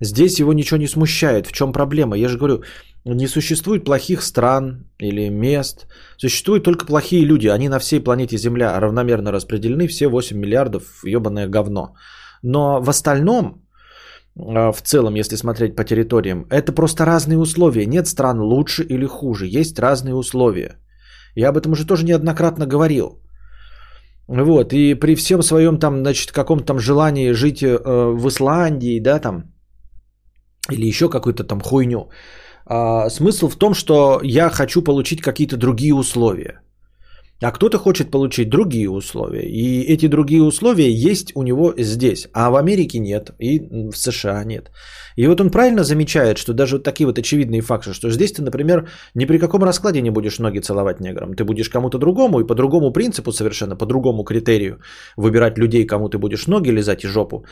Здесь 0.00 0.40
его 0.40 0.52
ничего 0.52 0.78
не 0.78 0.88
смущает. 0.88 1.46
В 1.46 1.52
чем 1.52 1.72
проблема? 1.72 2.16
Я 2.16 2.28
же 2.28 2.38
говорю, 2.38 2.62
не 3.04 3.28
существует 3.28 3.84
плохих 3.84 4.22
стран 4.22 4.86
или 4.98 5.30
мест. 5.30 5.86
Существуют 6.16 6.64
только 6.64 6.86
плохие 6.86 7.24
люди. 7.24 7.48
Они 7.48 7.68
на 7.68 7.78
всей 7.78 8.00
планете 8.00 8.36
Земля 8.36 8.80
равномерно 8.80 9.32
распределены. 9.32 9.88
Все 9.88 10.08
8 10.08 10.36
миллиардов 10.36 11.04
ебаное 11.04 11.48
говно. 11.48 11.94
Но 12.42 12.80
в 12.80 12.88
остальном, 12.88 13.63
в 14.36 14.82
целом, 14.82 15.14
если 15.14 15.36
смотреть 15.36 15.76
по 15.76 15.84
территориям, 15.84 16.46
это 16.50 16.72
просто 16.72 17.04
разные 17.04 17.38
условия. 17.38 17.86
Нет 17.86 18.06
стран 18.06 18.40
лучше 18.40 18.82
или 18.82 19.06
хуже. 19.06 19.46
Есть 19.46 19.78
разные 19.78 20.14
условия. 20.14 20.78
Я 21.36 21.48
об 21.48 21.56
этом 21.56 21.72
уже 21.72 21.86
тоже 21.86 22.04
неоднократно 22.04 22.66
говорил. 22.66 23.20
Вот, 24.26 24.72
и 24.72 24.94
при 24.94 25.16
всем 25.16 25.42
своем 25.42 25.78
там, 25.78 26.00
значит, 26.00 26.32
каком-то 26.32 26.64
там 26.64 26.78
желании 26.78 27.32
жить 27.32 27.62
э, 27.62 27.76
в 27.76 28.26
Исландии, 28.28 28.98
да, 28.98 29.18
там, 29.18 29.52
или 30.70 30.86
еще 30.86 31.10
какую-то 31.10 31.44
там 31.44 31.60
хуйню, 31.60 32.08
а, 32.66 33.10
смысл 33.10 33.48
в 33.48 33.56
том, 33.56 33.74
что 33.74 34.20
я 34.22 34.48
хочу 34.50 34.82
получить 34.82 35.20
какие-то 35.20 35.56
другие 35.56 35.94
условия. 35.94 36.60
А 37.42 37.50
кто-то 37.50 37.78
хочет 37.78 38.10
получить 38.10 38.48
другие 38.48 38.88
условия. 38.88 39.42
И 39.42 39.82
эти 39.82 40.08
другие 40.08 40.42
условия 40.42 40.90
есть 40.90 41.32
у 41.34 41.42
него 41.42 41.74
здесь. 41.76 42.28
А 42.32 42.50
в 42.50 42.56
Америке 42.56 43.00
нет. 43.00 43.32
И 43.40 43.58
в 43.90 43.96
США 43.96 44.44
нет. 44.44 44.70
И 45.16 45.26
вот 45.26 45.40
он 45.40 45.50
правильно 45.50 45.84
замечает, 45.84 46.38
что 46.38 46.52
даже 46.52 46.76
вот 46.76 46.84
такие 46.84 47.06
вот 47.06 47.18
очевидные 47.18 47.60
факты, 47.60 47.92
что 47.92 48.10
здесь 48.10 48.32
ты, 48.32 48.42
например, 48.42 48.88
ни 49.14 49.26
при 49.26 49.38
каком 49.38 49.64
раскладе 49.64 50.00
не 50.00 50.10
будешь 50.10 50.38
ноги 50.38 50.60
целовать 50.60 51.00
неграм. 51.00 51.34
Ты 51.34 51.44
будешь 51.44 51.68
кому-то 51.68 51.98
другому 51.98 52.40
и 52.40 52.46
по 52.46 52.54
другому 52.54 52.92
принципу 52.92 53.32
совершенно, 53.32 53.76
по 53.76 53.86
другому 53.86 54.24
критерию 54.24 54.78
выбирать 55.16 55.58
людей, 55.58 55.86
кому 55.86 56.08
ты 56.08 56.18
будешь 56.18 56.46
ноги 56.46 56.70
лизать 56.70 57.04
и 57.04 57.08
жопу. 57.08 57.44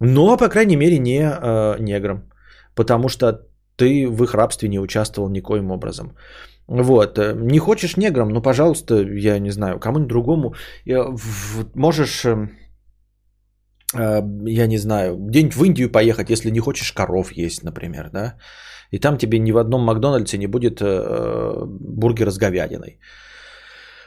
Но, 0.00 0.36
по 0.36 0.48
крайней 0.48 0.76
мере, 0.76 0.98
не 0.98 1.20
э, 1.20 1.76
неграм. 1.78 2.22
Потому 2.74 3.08
что 3.08 3.49
ты 3.80 4.06
в 4.06 4.22
их 4.24 4.34
рабстве 4.34 4.68
не 4.68 4.78
участвовал 4.78 5.30
никоим 5.30 5.70
образом. 5.70 6.12
Вот. 6.68 7.18
Э, 7.18 7.34
не 7.34 7.58
хочешь 7.58 7.96
неграм, 7.96 8.28
ну, 8.28 8.42
пожалуйста, 8.42 8.94
я 8.94 9.38
не 9.38 9.50
знаю, 9.50 9.80
кому-нибудь 9.80 10.08
другому. 10.08 10.54
Можешь, 11.74 12.24
э, 12.24 12.48
э, 13.94 14.22
я 14.46 14.66
не 14.66 14.78
знаю, 14.78 15.16
где-нибудь 15.16 15.56
в 15.56 15.64
Индию 15.64 15.90
поехать, 15.90 16.30
если 16.30 16.50
не 16.50 16.60
хочешь 16.60 16.92
коров 16.92 17.32
есть, 17.32 17.64
например, 17.64 18.10
да. 18.12 18.34
И 18.92 18.98
там 18.98 19.18
тебе 19.18 19.38
ни 19.38 19.52
в 19.52 19.56
одном 19.56 19.82
Макдональдсе 19.82 20.38
не 20.38 20.48
будет 20.48 20.82
бургера 20.82 22.30
с 22.30 22.38
говядиной. 22.38 22.98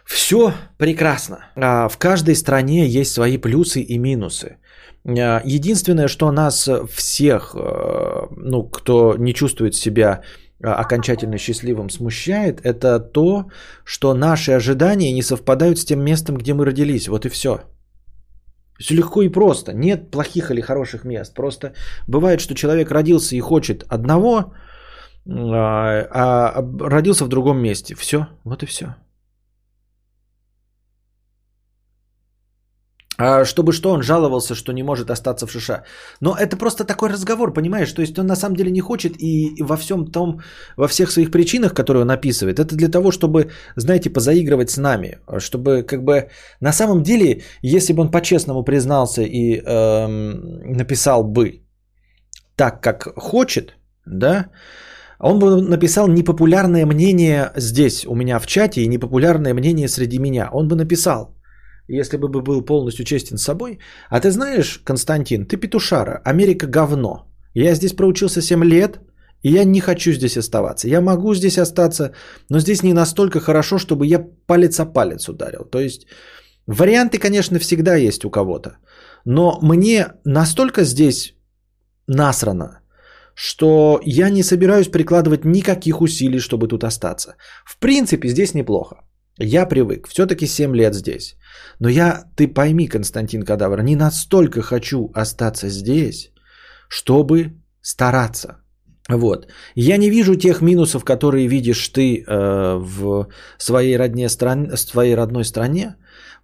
Все 0.05 0.53
прекрасно. 0.77 1.37
А 1.55 1.87
в 1.89 1.97
каждой 1.97 2.35
стране 2.35 2.85
есть 2.85 3.13
свои 3.13 3.37
плюсы 3.37 3.81
и 3.81 3.97
минусы. 3.97 4.57
Единственное, 5.05 6.07
что 6.07 6.31
нас 6.31 6.69
всех, 6.89 7.55
ну, 7.55 8.63
кто 8.63 9.15
не 9.17 9.33
чувствует 9.33 9.75
себя 9.75 10.21
а, 10.63 10.75
окончательно 10.75 11.37
счастливым 11.37 11.89
смущает, 11.89 12.61
это 12.63 12.99
то, 12.99 13.49
что 13.83 14.13
наши 14.13 14.53
ожидания 14.53 15.13
не 15.13 15.21
совпадают 15.21 15.77
с 15.77 15.85
тем 15.85 15.99
местом, 16.03 16.37
где 16.37 16.53
мы 16.53 16.65
родились. 16.65 17.07
Вот 17.07 17.25
и 17.25 17.29
все. 17.29 17.59
Все 18.79 18.95
легко 18.95 19.21
и 19.21 19.29
просто. 19.29 19.73
Нет 19.73 20.09
плохих 20.11 20.51
или 20.51 20.61
хороших 20.61 21.03
мест. 21.03 21.33
Просто 21.33 21.73
бывает, 22.07 22.39
что 22.39 22.55
человек 22.55 22.91
родился 22.91 23.35
и 23.35 23.41
хочет 23.41 23.83
одного, 23.89 24.53
а, 25.27 26.07
а 26.11 26.61
родился 26.89 27.25
в 27.25 27.29
другом 27.29 27.57
месте. 27.57 27.95
Все. 27.95 28.27
Вот 28.45 28.63
и 28.63 28.65
все. 28.65 28.95
Чтобы 33.43 33.73
что, 33.73 33.91
он 33.91 34.01
жаловался, 34.01 34.55
что 34.55 34.73
не 34.73 34.83
может 34.83 35.11
остаться 35.11 35.45
в 35.45 35.51
США. 35.51 35.83
Но 36.21 36.35
это 36.35 36.57
просто 36.57 36.83
такой 36.83 37.09
разговор, 37.09 37.53
понимаешь? 37.53 37.91
То 37.91 38.01
есть 38.01 38.17
он 38.19 38.25
на 38.25 38.35
самом 38.35 38.55
деле 38.55 38.71
не 38.71 38.81
хочет 38.81 39.13
и 39.19 39.55
во 39.59 39.77
всем 39.77 40.11
том, 40.11 40.41
во 40.77 40.87
всех 40.87 41.11
своих 41.11 41.31
причинах, 41.31 41.73
которые 41.73 42.01
он 42.01 42.11
описывает, 42.11 42.59
это 42.59 42.75
для 42.75 42.89
того, 42.89 43.11
чтобы, 43.11 43.51
знаете, 43.75 44.09
позаигрывать 44.09 44.69
с 44.69 44.77
нами. 44.77 45.19
Чтобы 45.39 45.83
как 45.83 46.03
бы 46.03 46.29
на 46.61 46.73
самом 46.73 47.03
деле, 47.03 47.43
если 47.61 47.93
бы 47.93 48.01
он 48.01 48.11
по-честному 48.11 48.63
признался 48.63 49.21
и 49.21 49.61
эм, 49.61 50.77
написал 50.77 51.23
бы 51.23 51.61
так, 52.55 52.81
как 52.81 53.13
хочет, 53.17 53.75
да, 54.05 54.49
он 55.19 55.39
бы 55.39 55.61
написал 55.61 56.07
непопулярное 56.07 56.85
мнение 56.85 57.51
здесь, 57.55 58.05
у 58.05 58.15
меня 58.15 58.39
в 58.39 58.47
чате, 58.47 58.81
и 58.81 58.87
непопулярное 58.87 59.53
мнение 59.53 59.87
среди 59.87 60.19
меня. 60.19 60.49
Он 60.51 60.67
бы 60.67 60.75
написал, 60.75 61.35
если 61.87 62.17
бы 62.17 62.27
был 62.29 62.65
полностью 62.65 63.05
честен 63.05 63.37
с 63.37 63.43
собой. 63.43 63.79
А 64.09 64.19
ты 64.19 64.31
знаешь, 64.31 64.81
Константин, 64.83 65.45
ты 65.45 65.57
петушара, 65.57 66.21
Америка 66.25 66.67
говно. 66.67 67.27
Я 67.53 67.75
здесь 67.75 67.93
проучился 67.93 68.41
7 68.41 68.63
лет, 68.63 68.99
и 69.43 69.51
я 69.51 69.65
не 69.65 69.81
хочу 69.81 70.13
здесь 70.13 70.37
оставаться. 70.37 70.87
Я 70.87 71.01
могу 71.01 71.35
здесь 71.35 71.57
остаться, 71.57 72.13
но 72.49 72.59
здесь 72.59 72.83
не 72.83 72.93
настолько 72.93 73.39
хорошо, 73.39 73.77
чтобы 73.77 74.05
я 74.07 74.19
палец 74.47 74.79
о 74.79 74.85
палец 74.85 75.29
ударил. 75.29 75.65
То 75.65 75.79
есть 75.79 76.07
варианты, 76.67 77.19
конечно, 77.19 77.59
всегда 77.59 77.95
есть 77.95 78.25
у 78.25 78.31
кого-то. 78.31 78.77
Но 79.25 79.59
мне 79.61 80.07
настолько 80.25 80.83
здесь 80.83 81.35
насрано, 82.07 82.79
что 83.35 83.99
я 84.05 84.29
не 84.29 84.43
собираюсь 84.43 84.87
прикладывать 84.87 85.45
никаких 85.45 86.01
усилий, 86.01 86.39
чтобы 86.39 86.67
тут 86.67 86.83
остаться. 86.83 87.35
В 87.65 87.77
принципе, 87.79 88.29
здесь 88.29 88.53
неплохо. 88.53 88.95
Я 89.39 89.65
привык, 89.65 90.07
все-таки 90.07 90.47
7 90.47 90.75
лет 90.75 90.93
здесь. 90.93 91.37
Но 91.79 91.89
я, 91.89 92.25
ты 92.35 92.47
пойми, 92.47 92.87
Константин 92.87 93.43
Кадавр, 93.43 93.81
не 93.81 93.95
настолько 93.95 94.61
хочу 94.61 95.11
остаться 95.13 95.69
здесь, 95.69 96.31
чтобы 96.87 97.53
стараться. 97.81 98.57
Вот. 99.09 99.47
Я 99.75 99.97
не 99.97 100.09
вижу 100.09 100.35
тех 100.35 100.61
минусов, 100.61 101.03
которые 101.03 101.47
видишь 101.47 101.89
ты 101.89 102.23
э, 102.23 102.75
в 102.77 103.27
своей, 103.57 103.97
родне 103.97 104.29
стране, 104.29 104.77
своей 104.77 105.15
родной 105.15 105.43
стране. 105.43 105.95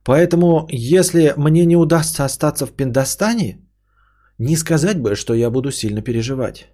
Поэтому, 0.04 0.68
если 0.72 1.34
мне 1.38 1.66
не 1.66 1.78
удастся 1.78 2.26
остаться 2.26 2.66
в 2.66 2.72
Пиндостане, 2.72 3.60
не 4.38 4.58
сказать 4.58 5.00
бы, 5.00 5.16
что 5.16 5.34
я 5.34 5.50
буду 5.50 5.72
сильно 5.72 6.02
переживать. 6.02 6.68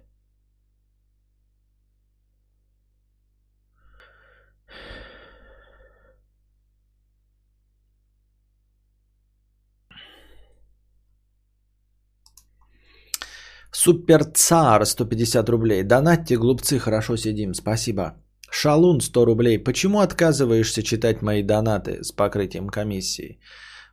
Супер 13.86 14.24
цар 14.24 14.84
150 14.84 15.48
рублей. 15.48 15.84
Донатьте, 15.84 16.36
глупцы, 16.36 16.78
хорошо 16.80 17.16
сидим. 17.16 17.54
Спасибо. 17.54 18.02
Шалун 18.50 19.00
100 19.00 19.24
рублей. 19.24 19.64
Почему 19.64 20.00
отказываешься 20.00 20.82
читать 20.82 21.22
мои 21.22 21.42
донаты 21.44 22.02
с 22.02 22.10
покрытием 22.10 22.68
комиссии? 22.68 23.38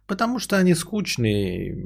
Потому 0.08 0.40
что 0.40 0.58
они 0.58 0.74
скучные 0.74 1.78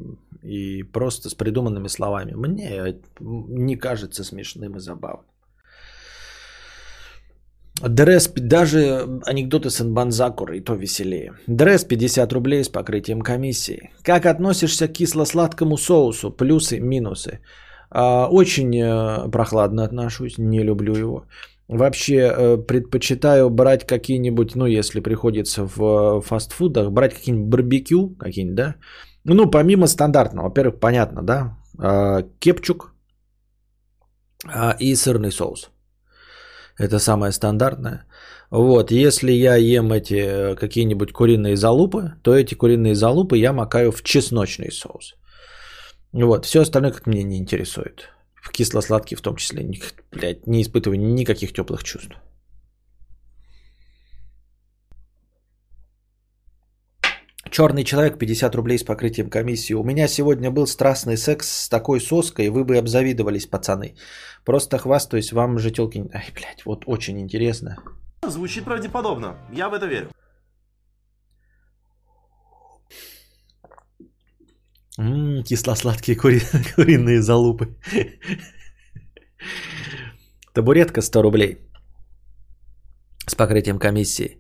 и 0.42 0.84
просто 0.84 1.30
с 1.30 1.34
придуманными 1.34 1.90
словами. 1.90 2.34
Мне 2.34 2.96
не 3.20 3.76
кажется 3.76 4.24
смешным 4.24 4.78
и 4.78 4.80
забавным. 4.80 5.26
Дресс, 7.82 8.32
даже 8.38 9.20
анекдоты 9.26 9.70
с 9.70 9.82
Инбанзакура 9.82 10.56
и 10.56 10.62
то 10.62 10.76
веселее. 10.76 11.34
Дресс 11.48 11.84
50 11.84 12.32
рублей 12.32 12.64
с 12.64 12.70
покрытием 12.70 13.22
комиссии. 13.22 13.92
Как 14.02 14.26
относишься 14.26 14.88
к 14.88 14.94
кисло-сладкому 14.94 15.78
соусу? 15.78 16.32
Плюсы, 16.32 16.80
минусы. 16.80 17.40
А, 17.90 18.28
очень 18.28 18.76
э, 18.76 19.30
прохладно 19.32 19.84
отношусь, 19.84 20.38
не 20.38 20.64
люблю 20.64 20.96
его. 20.96 21.26
Вообще 21.68 22.16
э, 22.16 22.58
предпочитаю 22.58 23.50
брать 23.50 23.86
какие-нибудь, 23.86 24.56
ну, 24.56 24.66
если 24.66 25.02
приходится 25.02 25.66
в 25.66 25.82
э, 25.82 26.22
фастфудах, 26.22 26.92
брать 26.92 27.14
какие-нибудь 27.14 27.50
барбекю, 27.50 28.16
какие-нибудь, 28.20 28.56
да? 28.56 28.76
Ну, 29.26 29.50
помимо 29.50 29.88
стандартного, 29.88 30.46
во-первых, 30.46 30.80
понятно, 30.80 31.22
да? 31.24 31.58
А, 31.78 32.24
кепчук 32.40 32.94
а, 34.46 34.76
и 34.80 34.96
сырный 34.96 35.32
соус. 35.32 35.70
Это 36.78 37.00
самое 37.00 37.32
стандартное. 37.32 38.06
Вот, 38.50 38.92
если 38.92 39.32
я 39.32 39.56
ем 39.58 39.92
эти 39.92 40.56
какие-нибудь 40.56 41.12
куриные 41.12 41.58
залупы, 41.58 42.14
то 42.24 42.34
эти 42.34 42.54
куриные 42.56 42.96
залупы 42.96 43.38
я 43.38 43.52
макаю 43.52 43.92
в 43.92 44.02
чесночный 44.04 44.72
соус. 44.72 45.16
Вот, 46.14 46.46
все 46.46 46.62
остальное 46.62 46.92
как 46.92 47.08
меня 47.08 47.24
не 47.24 47.38
интересует. 47.38 48.10
Кисло-сладкий 48.52 49.16
в 49.16 49.22
том 49.22 49.36
числе. 49.36 49.70
Блядь, 50.12 50.48
не 50.48 50.62
испытываю 50.62 51.00
никаких 51.00 51.54
теплых 51.54 51.84
чувств. 51.84 52.16
Черный 57.50 57.84
человек 57.84 58.20
50 58.20 58.56
рублей 58.56 58.78
с 58.78 58.84
покрытием 58.84 59.30
комиссии. 59.30 59.74
У 59.74 59.84
меня 59.84 60.08
сегодня 60.08 60.52
был 60.52 60.68
страстный 60.68 61.18
секс 61.18 61.64
с 61.64 61.70
такой 61.70 62.00
соской, 62.00 62.50
вы 62.50 62.64
бы 62.64 62.78
обзавидовались, 62.78 63.48
пацаны. 63.48 63.96
Просто 64.46 64.78
хвастаюсь, 64.78 65.32
вам 65.32 65.58
же 65.58 65.72
телки... 65.72 66.04
Ай, 66.14 66.26
блядь, 66.34 66.66
вот 66.66 66.84
очень 66.86 67.20
интересно. 67.20 67.78
Звучит 68.22 68.66
правдеподобно, 68.66 69.38
я 69.52 69.70
в 69.70 69.74
это 69.74 69.86
верю. 69.86 70.10
М-м, 74.98 75.44
кисло-сладкие 75.44 76.18
кури... 76.18 76.42
куриные 76.76 77.22
залупы. 77.22 77.68
Табуретка 80.54 81.02
100 81.02 81.22
рублей 81.22 81.58
с 83.28 83.36
покрытием 83.36 83.80
комиссии. 83.80 84.40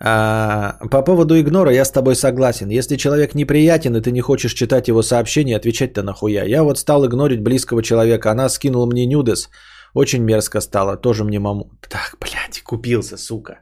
А, 0.00 0.78
по 0.90 1.02
поводу 1.02 1.38
игнора 1.38 1.72
я 1.72 1.84
с 1.84 1.92
тобой 1.92 2.16
согласен. 2.16 2.68
Если 2.70 2.96
человек 2.96 3.34
неприятен, 3.34 3.96
и 3.96 4.00
ты 4.00 4.10
не 4.10 4.20
хочешь 4.20 4.54
читать 4.54 4.88
его 4.88 5.02
сообщения, 5.02 5.56
отвечать-то 5.56 6.02
нахуя. 6.02 6.44
Я 6.44 6.62
вот 6.62 6.78
стал 6.78 7.06
игнорить 7.06 7.42
близкого 7.42 7.82
человека. 7.82 8.30
Она 8.30 8.48
скинула 8.48 8.86
мне 8.86 9.06
нюдес. 9.06 9.48
Очень 9.94 10.24
мерзко 10.24 10.60
стало. 10.60 10.96
Тоже 10.96 11.24
мне 11.24 11.38
маму... 11.38 11.70
Так, 11.88 12.16
блядь, 12.20 12.62
купился, 12.64 13.16
сука. 13.16 13.60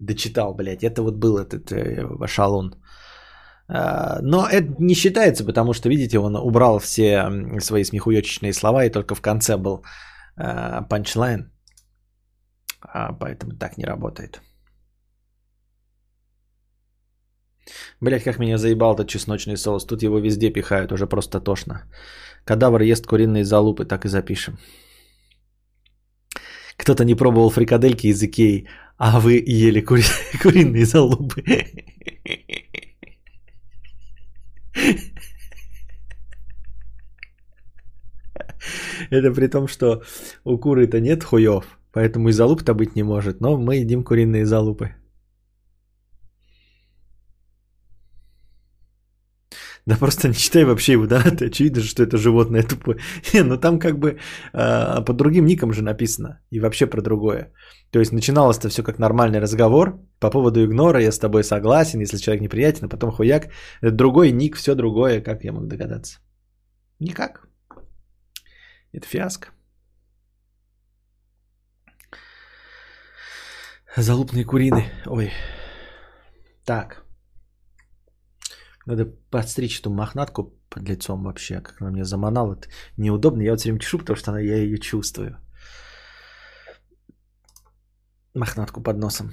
Дочитал, 0.00 0.54
блядь. 0.54 0.82
Это 0.82 1.02
вот 1.02 1.16
был 1.16 1.36
этот 1.36 1.70
э, 1.72 2.26
шалун. 2.26 2.74
А, 3.68 4.20
но 4.22 4.46
это 4.46 4.74
не 4.78 4.94
считается, 4.94 5.44
потому 5.44 5.72
что, 5.72 5.88
видите, 5.88 6.18
он 6.18 6.36
убрал 6.36 6.78
все 6.78 7.30
свои 7.60 7.84
смехуёчечные 7.84 8.52
слова, 8.52 8.84
и 8.84 8.90
только 8.90 9.14
в 9.14 9.20
конце 9.20 9.56
был 9.56 9.84
а, 10.36 10.82
панчлайн. 10.82 11.50
А, 12.80 13.12
поэтому 13.12 13.56
так 13.56 13.78
не 13.78 13.84
работает. 13.84 14.40
Блять, 18.00 18.24
как 18.24 18.38
меня 18.38 18.58
заебал 18.58 18.94
этот 18.94 19.08
чесночный 19.08 19.56
соус. 19.56 19.86
Тут 19.86 20.02
его 20.02 20.18
везде 20.18 20.50
пихают, 20.50 20.92
уже 20.92 21.06
просто 21.06 21.40
тошно. 21.40 21.84
Кадавр 22.44 22.82
ест 22.82 23.06
куриные 23.06 23.44
залупы, 23.44 23.86
так 23.86 24.04
и 24.04 24.08
запишем. 24.08 24.58
Кто-то 26.76 27.04
не 27.04 27.14
пробовал 27.14 27.50
фрикадельки 27.50 28.08
из 28.08 28.22
Икеи, 28.22 28.68
а 28.98 29.20
вы 29.20 29.42
ели 29.46 29.80
кури... 29.80 30.02
куриные 30.42 30.84
залупы. 30.84 31.42
Это 39.10 39.32
при 39.32 39.46
том, 39.48 39.68
что 39.68 40.02
у 40.44 40.58
куры-то 40.58 41.00
нет 41.00 41.22
хуев, 41.24 41.78
поэтому 41.92 42.28
и 42.28 42.32
залуп-то 42.32 42.74
быть 42.74 42.96
не 42.96 43.02
может, 43.02 43.40
но 43.40 43.56
мы 43.56 43.76
едим 43.76 44.02
куриные 44.02 44.46
залупы. 44.46 44.94
Да 49.86 49.96
просто 49.96 50.28
не 50.28 50.34
читай 50.34 50.64
вообще 50.64 50.92
его, 50.92 51.06
да, 51.06 51.22
это 51.24 51.44
очевидно, 51.44 51.82
что 51.82 52.02
это 52.02 52.16
животное 52.16 52.62
тупое. 52.62 52.98
Не, 53.34 53.42
ну 53.42 53.60
там 53.60 53.78
как 53.78 53.98
бы 53.98 54.18
э, 54.52 55.04
по 55.04 55.12
другим 55.12 55.46
никам 55.46 55.72
же 55.72 55.82
написано 55.82 56.40
и 56.50 56.60
вообще 56.60 56.86
про 56.86 57.02
другое. 57.02 57.52
То 57.90 58.00
есть 58.00 58.12
начиналось-то 58.12 58.68
все 58.68 58.82
как 58.82 58.98
нормальный 58.98 59.40
разговор 59.40 60.00
по 60.20 60.30
поводу 60.30 60.64
игнора, 60.64 61.00
я 61.00 61.12
с 61.12 61.18
тобой 61.18 61.44
согласен, 61.44 62.00
если 62.00 62.18
человек 62.18 62.42
неприятен, 62.42 62.86
а 62.86 62.88
потом 62.88 63.10
хуяк, 63.10 63.48
это 63.82 63.92
другой 63.92 64.32
ник, 64.32 64.56
все 64.56 64.74
другое, 64.74 65.20
как 65.20 65.44
я 65.44 65.52
мог 65.52 65.66
догадаться? 65.66 66.18
Никак. 66.98 67.46
Это 68.92 69.06
фиаско. 69.06 69.48
Залупные 73.96 74.44
курины. 74.44 74.84
Ой. 75.06 75.30
Так. 76.64 77.03
Надо 78.86 79.06
подстричь 79.30 79.80
эту 79.80 79.90
мохнатку 79.90 80.52
под 80.68 80.88
лицом 80.88 81.24
вообще, 81.24 81.60
как 81.60 81.80
она 81.80 81.90
мне 81.90 82.04
заманала. 82.04 82.54
Это 82.54 82.68
неудобно. 82.98 83.42
Я 83.42 83.52
вот 83.52 83.60
все 83.60 83.68
время 83.70 83.80
чешу, 83.80 83.98
потому 83.98 84.16
что 84.16 84.30
она, 84.30 84.40
я 84.40 84.56
ее 84.56 84.78
чувствую. 84.78 85.36
Мохнатку 88.34 88.82
под 88.82 88.98
носом. 88.98 89.32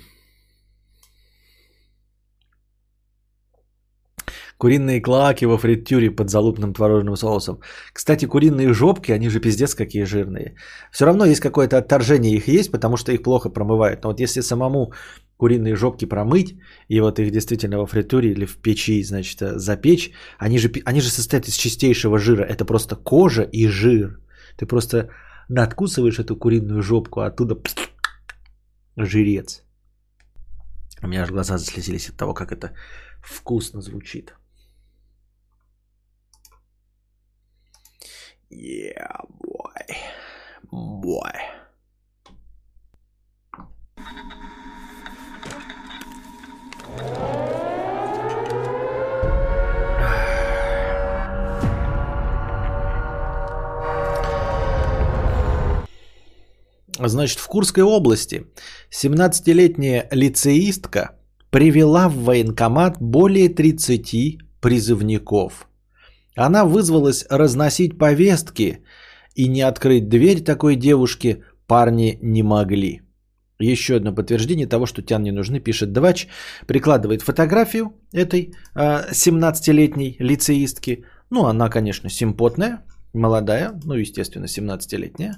Куриные 4.58 5.02
клаки 5.02 5.46
во 5.46 5.58
фритюре 5.58 6.12
под 6.12 6.30
залупным 6.30 6.74
творожным 6.74 7.16
соусом. 7.16 7.62
Кстати, 7.94 8.28
куриные 8.28 8.74
жопки, 8.74 9.12
они 9.12 9.30
же 9.30 9.40
пиздец 9.40 9.74
какие 9.74 10.04
жирные. 10.06 10.56
Все 10.92 11.06
равно 11.06 11.26
есть 11.26 11.42
какое-то 11.42 11.80
отторжение 11.80 12.36
их 12.36 12.48
есть, 12.48 12.72
потому 12.72 12.96
что 12.96 13.12
их 13.12 13.24
плохо 13.24 13.50
промывают. 13.50 14.04
Но 14.04 14.10
вот 14.10 14.20
если 14.20 14.42
самому 14.42 14.94
куриные 15.42 15.76
жопки 15.76 16.06
промыть, 16.06 16.56
и 16.88 17.02
вот 17.02 17.20
их 17.20 17.32
действительно 17.32 17.78
во 17.78 17.88
фритюре 17.88 18.32
или 18.32 18.46
в 18.46 18.58
печи, 18.58 19.04
значит, 19.04 19.40
запечь, 19.60 20.12
они 20.38 20.60
же, 20.60 20.72
они 20.86 21.02
же 21.02 21.10
состоят 21.10 21.48
из 21.48 21.56
чистейшего 21.56 22.20
жира. 22.20 22.44
Это 22.44 22.64
просто 22.64 22.96
кожа 22.96 23.42
и 23.42 23.68
жир. 23.68 24.20
Ты 24.58 24.68
просто 24.68 25.10
надкусываешь 25.50 26.20
эту 26.20 26.36
куриную 26.38 26.84
жопку, 26.84 27.22
а 27.22 27.28
оттуда 27.28 27.56
жирец. 28.98 29.64
У 31.04 31.08
меня 31.08 31.24
аж 31.24 31.32
глаза 31.32 31.58
заслезились 31.58 32.10
от 32.10 32.18
того, 32.18 32.34
как 32.36 32.52
это 32.52 32.76
вкусно 33.24 33.82
звучит. 33.82 34.36
Yeah, 38.52 39.26
boy. 39.40 39.96
Boy. 40.72 41.62
Значит, 57.08 57.40
в 57.40 57.48
Курской 57.48 57.84
области 57.84 58.46
17-летняя 58.92 60.08
лицеистка 60.12 61.16
привела 61.50 62.10
в 62.10 62.18
военкомат 62.24 62.98
более 63.00 63.50
30 63.50 64.38
призывников. 64.62 65.68
Она 66.36 66.64
вызвалась 66.66 67.26
разносить 67.30 67.98
повестки, 67.98 68.84
и 69.36 69.48
не 69.48 69.62
открыть 69.62 70.10
дверь 70.10 70.42
такой 70.42 70.76
девушке 70.76 71.44
парни 71.68 72.20
не 72.22 72.44
могли. 72.44 73.02
Еще 73.62 73.96
одно 73.96 74.16
подтверждение 74.16 74.68
того, 74.68 74.86
что 74.86 75.02
тян 75.02 75.24
не 75.24 75.32
нужны, 75.32 75.60
пишет 75.60 75.94
Двач. 75.94 76.28
Прикладывает 76.68 77.22
фотографию 77.22 77.94
этой 78.14 78.54
17-летней 78.76 80.18
а, 80.20 80.24
лицеистки. 80.24 81.06
Ну, 81.30 81.46
она, 81.46 81.70
конечно, 81.70 82.10
симпотная, 82.10 82.84
молодая, 83.14 83.80
ну, 83.84 83.94
естественно, 83.94 84.46
17-летняя. 84.46 85.38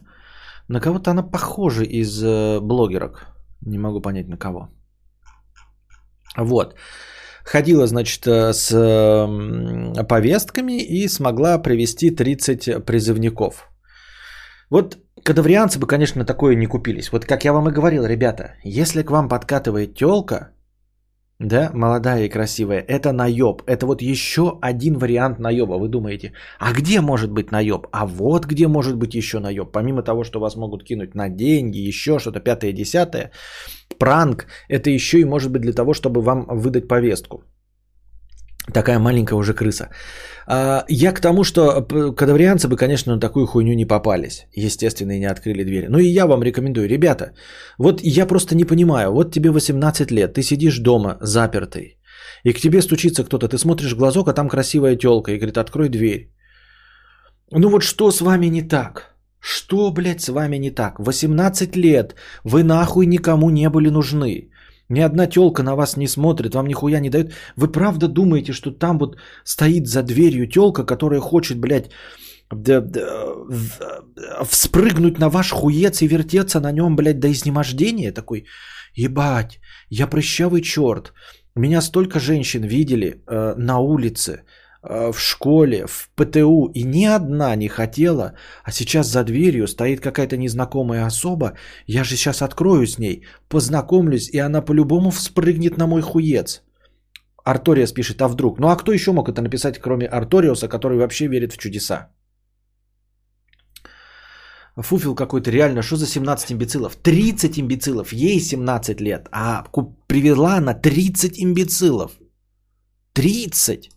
На 0.70 0.80
кого-то 0.80 1.12
она 1.12 1.24
похожа 1.24 1.84
из 1.84 2.24
э, 2.24 2.60
блогерок. 2.62 3.28
Не 3.66 3.78
могу 3.78 4.02
понять 4.02 4.28
на 4.28 4.38
кого. 4.38 4.70
Вот. 6.38 6.76
Ходила, 7.44 7.88
значит, 7.88 8.26
э, 8.26 8.54
с 8.54 8.70
повестками 10.08 10.82
и 10.82 11.08
смогла 11.10 11.58
привести 11.58 12.12
30 12.12 12.86
призывников. 12.86 13.70
Вот 14.70 14.98
кадаврианцы 15.24 15.80
бы, 15.80 15.88
конечно, 15.88 16.26
такое 16.26 16.56
не 16.56 16.68
купились. 16.68 17.12
Вот 17.12 17.26
как 17.26 17.46
я 17.46 17.54
вам 17.54 17.70
и 17.70 17.72
говорил, 17.72 18.06
ребята, 18.06 18.56
если 18.64 19.04
к 19.04 19.12
вам 19.12 19.30
подкатывает 19.30 19.96
телка, 19.96 20.50
да, 21.40 21.72
молодая 21.74 22.26
и 22.26 22.30
красивая, 22.30 22.80
это 22.88 23.12
наеб. 23.12 23.64
Это 23.68 23.86
вот 23.86 24.02
еще 24.02 24.58
один 24.62 24.98
вариант 24.98 25.40
наеба. 25.40 25.74
Вы 25.74 25.90
думаете, 25.90 26.34
а 26.60 26.74
где 26.74 27.02
может 27.02 27.32
быть 27.32 27.52
наеб? 27.52 27.88
А 27.92 28.06
вот 28.06 28.46
где 28.46 28.68
может 28.68 28.96
быть 28.96 29.16
еще 29.16 29.40
наеб. 29.40 29.72
Помимо 29.72 30.04
того, 30.04 30.24
что 30.24 30.40
вас 30.40 30.56
могут 30.56 30.84
кинуть 30.84 31.16
на 31.16 31.30
деньги, 31.30 31.88
еще 31.88 32.20
что-то 32.20 32.40
пятое, 32.40 32.72
десятое, 32.72 33.32
пранк, 34.00 34.46
это 34.70 34.90
еще 34.90 35.20
и 35.20 35.26
может 35.26 35.52
быть 35.52 35.62
для 35.62 35.74
того, 35.74 35.94
чтобы 35.94 36.22
вам 36.22 36.46
выдать 36.48 36.88
повестку. 36.88 37.44
Такая 38.72 39.00
маленькая 39.00 39.36
уже 39.36 39.54
крыса. 39.54 39.90
А, 40.48 40.86
я 40.90 41.12
к 41.12 41.20
тому, 41.20 41.44
что 41.44 41.82
кадаврианцы 42.16 42.68
бы, 42.68 42.78
конечно, 42.78 43.14
на 43.14 43.20
такую 43.20 43.46
хуйню 43.46 43.74
не 43.74 43.86
попались. 43.86 44.48
Естественно, 44.56 45.12
и 45.12 45.20
не 45.20 45.26
открыли 45.32 45.64
двери. 45.64 45.88
Ну 45.90 46.00
и 46.00 46.08
я 46.08 46.28
вам 46.28 46.44
рекомендую. 46.44 46.88
Ребята, 46.88 47.34
вот 47.78 48.02
я 48.04 48.26
просто 48.26 48.56
не 48.56 48.66
понимаю. 48.66 49.12
Вот 49.12 49.32
тебе 49.32 49.52
18 49.52 50.12
лет, 50.12 50.34
ты 50.34 50.42
сидишь 50.42 50.80
дома 50.80 51.18
запертый. 51.22 51.98
И 52.46 52.54
к 52.54 52.60
тебе 52.60 52.82
стучится 52.82 53.24
кто-то. 53.24 53.48
Ты 53.48 53.58
смотришь 53.58 53.94
в 53.94 53.98
глазок, 53.98 54.28
а 54.28 54.34
там 54.34 54.50
красивая 54.50 54.96
телка. 54.96 55.32
И 55.32 55.38
говорит, 55.38 55.58
открой 55.58 55.90
дверь. 55.90 56.32
Ну 57.52 57.70
вот 57.70 57.84
что 57.84 58.12
с 58.12 58.22
вами 58.22 58.48
не 58.50 58.62
так? 58.62 59.14
Что, 59.40 59.92
блядь, 59.92 60.22
с 60.22 60.30
вами 60.30 60.58
не 60.58 60.72
так? 60.72 61.00
18 61.00 61.76
лет. 61.76 62.16
Вы 62.46 62.64
нахуй 62.64 63.06
никому 63.06 63.50
не 63.50 63.70
были 63.70 63.90
нужны. 63.90 64.50
Ни 64.90 65.00
одна 65.00 65.28
телка 65.28 65.64
на 65.64 65.76
вас 65.76 65.98
не 65.98 66.08
смотрит, 66.08 66.56
вам 66.56 66.68
нихуя 66.68 67.00
не 67.00 67.10
дает. 67.10 67.34
Вы 67.56 67.72
правда 67.72 68.08
думаете, 68.08 68.54
что 68.54 68.72
там 68.72 69.00
вот 69.00 69.18
стоит 69.44 69.88
за 69.88 70.04
дверью 70.04 70.48
телка, 70.48 70.86
которая 70.86 71.22
хочет, 71.22 71.60
блядь, 71.60 71.90
вспрыгнуть 74.46 75.20
на 75.20 75.30
ваш 75.30 75.52
хуец 75.52 76.02
и 76.02 76.08
вертеться 76.08 76.60
на 76.60 76.72
нем, 76.72 76.96
блядь, 76.96 77.20
до 77.20 77.32
изнемождения? 77.32 78.12
Такой, 78.12 78.46
ебать, 78.96 79.60
я 79.90 80.08
прыщавый 80.08 80.62
черт. 80.62 81.14
Меня 81.56 81.82
столько 81.82 82.20
женщин 82.20 82.64
видели 82.64 83.24
э, 83.28 83.54
на 83.58 83.80
улице, 83.80 84.44
в 84.84 85.18
школе, 85.18 85.86
в 85.88 86.10
ПТУ, 86.16 86.72
и 86.74 86.84
ни 86.84 87.06
одна 87.06 87.56
не 87.56 87.68
хотела, 87.70 88.34
а 88.64 88.72
сейчас 88.72 89.08
за 89.08 89.24
дверью 89.24 89.68
стоит 89.68 90.02
какая-то 90.02 90.38
незнакомая 90.38 91.06
особа, 91.06 91.54
я 91.88 92.04
же 92.04 92.16
сейчас 92.16 92.42
открою 92.42 92.86
с 92.86 93.00
ней, 93.00 93.26
познакомлюсь, 93.50 94.30
и 94.30 94.40
она 94.40 94.62
по-любому 94.62 95.12
вспрыгнет 95.12 95.78
на 95.78 95.88
мой 95.88 96.02
хуец. 96.02 96.64
Арториас 97.46 97.94
пишет, 97.94 98.22
а 98.22 98.28
вдруг? 98.28 98.60
Ну 98.60 98.68
а 98.68 98.76
кто 98.76 98.92
еще 98.92 99.12
мог 99.12 99.30
это 99.30 99.42
написать, 99.42 99.80
кроме 99.80 100.06
Арториуса, 100.08 100.68
который 100.68 100.98
вообще 100.98 101.28
верит 101.28 101.54
в 101.54 101.58
чудеса? 101.58 102.10
Фуфил 104.76 105.16
какой-то, 105.16 105.52
реально, 105.52 105.82
что 105.82 105.98
за 105.98 106.08
17 106.08 106.52
имбецилов? 106.52 106.96
30 106.96 107.60
имбецилов, 107.60 108.12
ей 108.14 108.40
17 108.40 109.02
лет, 109.02 109.28
а 109.32 109.64
привела 110.08 110.60
на 110.60 110.74
30 110.74 111.40
имбецилов. 111.40 112.12
30! 113.14 113.90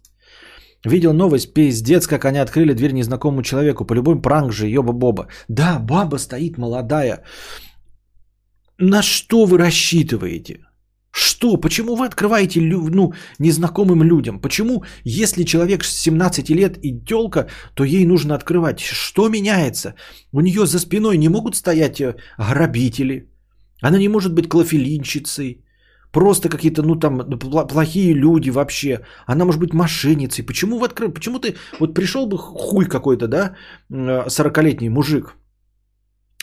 Видел 0.86 1.12
новость, 1.12 1.54
пиздец, 1.54 2.06
как 2.06 2.24
они 2.24 2.38
открыли 2.38 2.72
дверь 2.74 2.92
незнакомому 2.92 3.42
человеку. 3.42 3.84
По 3.84 3.94
любому 3.94 4.22
пранк 4.22 4.52
же, 4.52 4.68
ёба-боба. 4.68 5.26
Да, 5.48 5.78
баба 5.78 6.18
стоит 6.18 6.58
молодая. 6.58 7.24
На 8.78 9.02
что 9.02 9.46
вы 9.46 9.58
рассчитываете? 9.58 10.60
Что? 11.10 11.56
Почему 11.56 11.96
вы 11.96 12.06
открываете 12.06 12.60
ну, 12.60 13.12
незнакомым 13.38 14.02
людям? 14.02 14.40
Почему, 14.40 14.84
если 15.04 15.44
человек 15.44 15.82
17 15.82 16.50
лет 16.50 16.78
и 16.82 17.04
телка, 17.04 17.48
то 17.74 17.84
ей 17.84 18.04
нужно 18.06 18.34
открывать? 18.34 18.80
Что 18.80 19.28
меняется? 19.28 19.94
У 20.32 20.40
нее 20.40 20.66
за 20.66 20.78
спиной 20.78 21.16
не 21.16 21.28
могут 21.28 21.56
стоять 21.56 22.00
э, 22.00 22.16
грабители. 22.38 23.28
Она 23.82 23.98
не 23.98 24.08
может 24.08 24.34
быть 24.34 24.48
клофелинщицей. 24.48 25.64
Просто 26.12 26.48
какие-то, 26.48 26.82
ну 26.82 26.96
там, 26.96 27.38
плохие 27.68 28.14
люди 28.14 28.50
вообще. 28.50 29.00
Она 29.26 29.44
может 29.44 29.60
быть 29.60 29.74
мошенницей. 29.74 30.44
Почему, 30.44 30.78
в 30.78 30.84
откры... 30.84 31.08
Почему 31.08 31.38
ты, 31.38 31.56
вот 31.80 31.94
пришел 31.94 32.26
бы 32.26 32.38
хуй 32.38 32.86
какой-то, 32.86 33.28
да, 33.28 33.54
40-летний 33.90 34.88
мужик, 34.88 35.36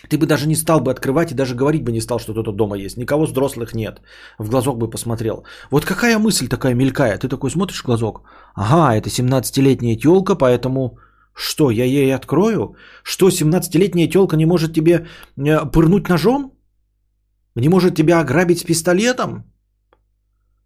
ты 0.10 0.18
бы 0.18 0.26
даже 0.26 0.48
не 0.48 0.56
стал 0.56 0.82
бы 0.82 0.92
открывать 0.92 1.32
и 1.32 1.36
даже 1.36 1.56
говорить 1.56 1.84
бы 1.84 1.92
не 1.92 2.02
стал, 2.02 2.20
что 2.20 2.34
кто-то 2.34 2.52
дома 2.52 2.78
есть. 2.78 2.98
Никого 2.98 3.26
взрослых 3.26 3.74
нет. 3.74 4.02
В 4.40 4.50
глазок 4.50 4.78
бы 4.78 4.90
посмотрел. 4.90 5.44
Вот 5.72 5.86
какая 5.86 6.20
мысль 6.20 6.48
такая 6.48 6.76
мелькает. 6.76 7.22
Ты 7.22 7.30
такой 7.30 7.50
смотришь 7.50 7.82
в 7.82 7.86
глазок. 7.86 8.22
Ага, 8.56 8.96
это 8.96 9.10
17-летняя 9.10 9.96
телка, 9.96 10.36
поэтому 10.36 10.98
что, 11.34 11.72
я 11.72 11.86
ей 11.86 12.14
открою? 12.14 12.76
Что, 13.04 13.30
17-летняя 13.30 14.10
телка 14.10 14.36
не 14.36 14.46
может 14.46 14.74
тебе 14.74 15.08
э, 15.38 15.72
пырнуть 15.72 16.10
ножом? 16.10 16.52
Не 17.56 17.70
может 17.70 17.96
тебя 17.96 18.20
ограбить 18.20 18.60
с 18.60 18.64
пистолетом? 18.64 19.53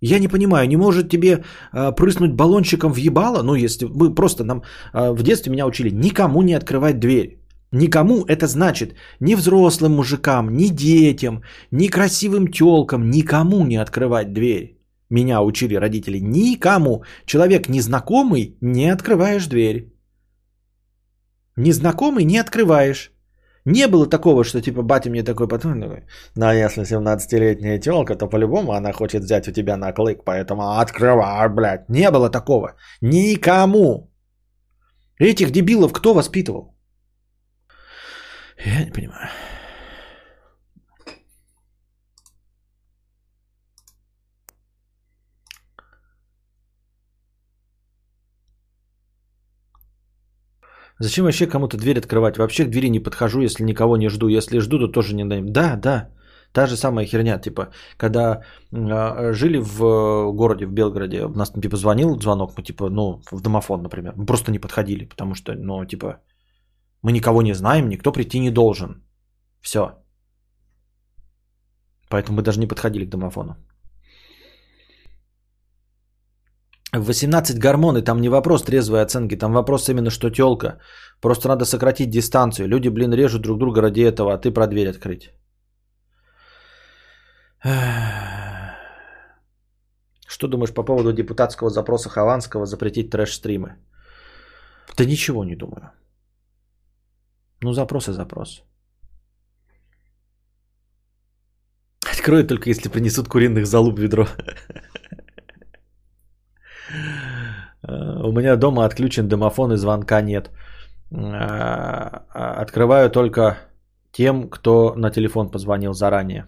Я 0.02 0.20
не 0.20 0.28
понимаю, 0.28 0.68
не 0.68 0.78
может 0.78 1.10
тебе 1.10 1.44
э, 1.74 1.92
прыснуть 1.92 2.34
баллончиком 2.34 2.94
в 2.94 2.98
ебало? 2.98 3.44
Ну, 3.44 3.56
если 3.56 3.86
мы 3.86 4.14
просто 4.14 4.44
нам 4.44 4.62
э, 4.94 5.12
в 5.12 5.24
детстве 5.24 5.52
меня 5.52 5.66
учили 5.66 5.90
никому 5.90 6.42
не 6.42 6.54
открывать 6.54 7.00
дверь. 7.00 7.40
Никому 7.72 8.24
это 8.28 8.48
значит 8.48 8.96
ни 9.20 9.36
взрослым 9.36 9.96
мужикам, 9.96 10.56
ни 10.56 10.68
детям, 10.68 11.42
ни 11.72 11.88
красивым 11.88 12.48
телкам, 12.48 13.10
никому 13.10 13.66
не 13.66 13.78
открывать 13.78 14.34
дверь. 14.34 14.78
Меня 15.10 15.42
учили 15.42 15.76
родители. 15.76 16.20
Никому. 16.20 17.04
Человек 17.26 17.70
незнакомый, 17.70 18.58
не 18.62 18.94
открываешь 18.94 19.48
дверь. 19.48 19.94
Незнакомый 21.56 22.24
не 22.24 22.38
открываешь. 22.38 23.12
Не 23.68 23.88
было 23.88 24.10
такого, 24.10 24.44
что 24.44 24.62
типа 24.62 24.82
батя 24.82 25.10
мне 25.10 25.24
такой 25.24 25.48
потом, 25.48 25.80
ну 26.36 26.46
а 26.46 26.54
если 26.54 26.84
17-летняя 26.84 27.80
телка, 27.80 28.16
то 28.16 28.28
по-любому 28.28 28.72
она 28.72 28.94
хочет 28.94 29.24
взять 29.24 29.48
у 29.48 29.52
тебя 29.52 29.76
на 29.78 29.92
клык, 29.92 30.24
поэтому 30.24 30.80
открывай, 30.80 31.50
блядь. 31.50 31.90
Не 31.90 32.10
было 32.10 32.30
такого. 32.30 32.76
Никому. 33.02 34.10
Этих 35.20 35.52
дебилов 35.52 35.92
кто 35.92 36.14
воспитывал? 36.14 36.78
Я 38.66 38.86
не 38.86 38.92
понимаю. 38.92 39.30
Зачем 51.00 51.26
вообще 51.26 51.48
кому-то 51.48 51.78
дверь 51.78 52.00
открывать? 52.00 52.38
Вообще 52.38 52.66
к 52.66 52.70
двери 52.70 52.90
не 52.90 53.00
подхожу, 53.00 53.42
если 53.42 53.64
никого 53.64 53.98
не 53.98 54.10
жду. 54.10 54.28
Если 54.28 54.60
жду, 54.60 54.80
то 54.80 54.88
тоже 54.88 55.16
не 55.16 55.26
дам. 55.26 55.52
Да, 55.52 55.76
да. 55.76 56.10
Та 56.54 56.68
же 56.68 56.76
самая 56.76 57.06
херня, 57.06 57.40
типа, 57.40 57.68
когда 57.98 58.42
э, 58.72 59.34
жили 59.34 59.58
в 59.58 60.32
городе, 60.32 60.66
в 60.66 60.72
Белгороде, 60.72 61.26
у 61.26 61.30
нас 61.30 61.52
типа 61.52 61.78
звонил 61.78 62.20
звонок, 62.20 62.58
мы 62.58 62.64
типа, 62.64 62.90
ну, 62.90 63.22
в 63.32 63.42
домофон, 63.42 63.82
например, 63.84 64.14
мы 64.16 64.26
просто 64.26 64.52
не 64.52 64.60
подходили, 64.60 65.06
потому 65.06 65.36
что, 65.36 65.54
ну, 65.54 65.86
типа, 65.86 66.22
мы 67.04 67.12
никого 67.12 67.42
не 67.42 67.54
знаем, 67.54 67.90
никто 67.90 68.12
прийти 68.12 68.40
не 68.40 68.50
должен. 68.50 69.04
Все. 69.62 69.80
Поэтому 72.10 72.38
мы 72.38 72.44
даже 72.44 72.60
не 72.60 72.68
подходили 72.68 73.06
к 73.06 73.10
домофону. 73.10 73.56
В 76.94 77.06
18 77.06 77.60
гормоны, 77.60 78.02
там 78.02 78.22
не 78.22 78.30
вопрос 78.30 78.64
трезвой 78.64 79.02
оценки, 79.02 79.36
там 79.36 79.52
вопрос 79.52 79.90
именно, 79.90 80.10
что 80.10 80.30
телка. 80.30 80.80
Просто 81.22 81.50
надо 81.50 81.66
сократить 81.66 82.10
дистанцию. 82.10 82.68
Люди, 82.68 82.88
блин, 82.90 83.14
режут 83.14 83.42
друг 83.42 83.60
друга 83.60 83.82
ради 83.82 84.02
этого, 84.02 84.34
а 84.34 84.38
ты 84.38 84.52
про 84.52 84.68
дверь 84.68 84.90
открыть. 84.90 85.34
Что 90.28 90.48
думаешь 90.48 90.74
по 90.74 90.84
поводу 90.84 91.12
депутатского 91.14 91.70
запроса 91.70 92.10
Хованского 92.10 92.66
запретить 92.66 93.10
трэш-стримы? 93.10 93.76
Да 94.98 95.06
ничего 95.06 95.44
не 95.44 95.56
думаю. 95.56 95.92
Ну, 97.62 97.74
запрос 97.74 98.08
и 98.08 98.14
запрос. 98.14 98.64
Открою 102.14 102.48
только 102.48 102.70
если 102.70 102.90
принесут 102.90 103.28
куриных 103.28 103.66
залуп 103.66 104.00
ведро. 104.00 104.28
У 107.88 108.32
меня 108.32 108.56
дома 108.56 108.86
отключен 108.86 109.28
домофон 109.28 109.74
и 109.74 109.78
звонка 109.78 110.22
нет. 110.22 110.52
А, 111.12 112.26
а, 112.34 112.62
открываю 112.62 113.10
только 113.10 113.58
тем, 114.12 114.50
кто 114.50 114.94
на 114.96 115.10
телефон 115.10 115.52
позвонил 115.52 115.94
заранее. 115.94 116.46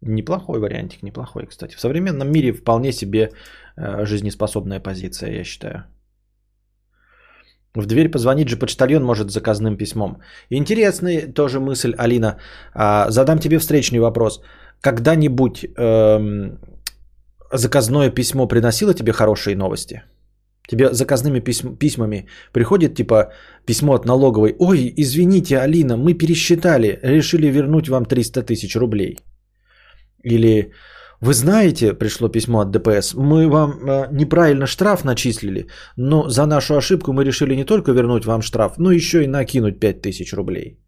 Неплохой 0.00 0.58
вариантик, 0.60 1.02
неплохой, 1.02 1.46
кстати. 1.46 1.76
В 1.76 1.80
современном 1.80 2.32
мире 2.32 2.52
вполне 2.52 2.92
себе 2.92 3.30
э, 3.76 4.06
жизнеспособная 4.06 4.80
позиция, 4.80 5.32
я 5.32 5.44
считаю. 5.44 5.84
В 7.74 7.86
дверь 7.86 8.08
позвонить 8.08 8.48
же 8.48 8.56
почтальон 8.56 9.04
может 9.04 9.30
заказным 9.30 9.76
письмом. 9.76 10.22
Интересная 10.50 11.32
тоже 11.32 11.60
мысль, 11.60 11.94
Алина. 11.98 12.38
А, 12.74 13.10
задам 13.10 13.38
тебе 13.38 13.58
встречный 13.58 14.00
вопрос. 14.00 14.42
Когда-нибудь 14.80 15.66
эм, 15.76 16.58
заказное 17.52 18.10
письмо 18.10 18.48
приносило 18.48 18.94
тебе 18.94 19.12
хорошие 19.12 19.56
новости? 19.56 20.02
Тебе 20.70 20.92
заказными 20.92 21.40
письм, 21.40 21.76
письмами 21.76 22.26
приходит 22.52 22.94
типа 22.94 23.32
письмо 23.66 23.94
от 23.94 24.06
налоговой. 24.06 24.54
Ой, 24.58 24.92
извините, 24.96 25.58
Алина, 25.58 25.96
мы 25.96 26.14
пересчитали, 26.14 26.98
решили 27.02 27.50
вернуть 27.50 27.88
вам 27.88 28.04
300 28.04 28.42
тысяч 28.42 28.76
рублей. 28.76 29.18
Или 30.22 30.72
вы 31.20 31.32
знаете, 31.34 31.92
пришло 31.92 32.28
письмо 32.28 32.60
от 32.60 32.70
ДПС, 32.70 33.14
мы 33.14 33.48
вам 33.48 33.70
э, 33.70 34.08
неправильно 34.12 34.66
штраф 34.66 35.04
начислили, 35.04 35.66
но 35.96 36.28
за 36.28 36.46
нашу 36.46 36.76
ошибку 36.76 37.12
мы 37.12 37.24
решили 37.24 37.56
не 37.56 37.64
только 37.64 37.92
вернуть 37.92 38.24
вам 38.24 38.42
штраф, 38.42 38.78
но 38.78 38.92
еще 38.92 39.24
и 39.24 39.26
накинуть 39.26 39.80
5000 39.80 40.32
рублей. 40.32 40.78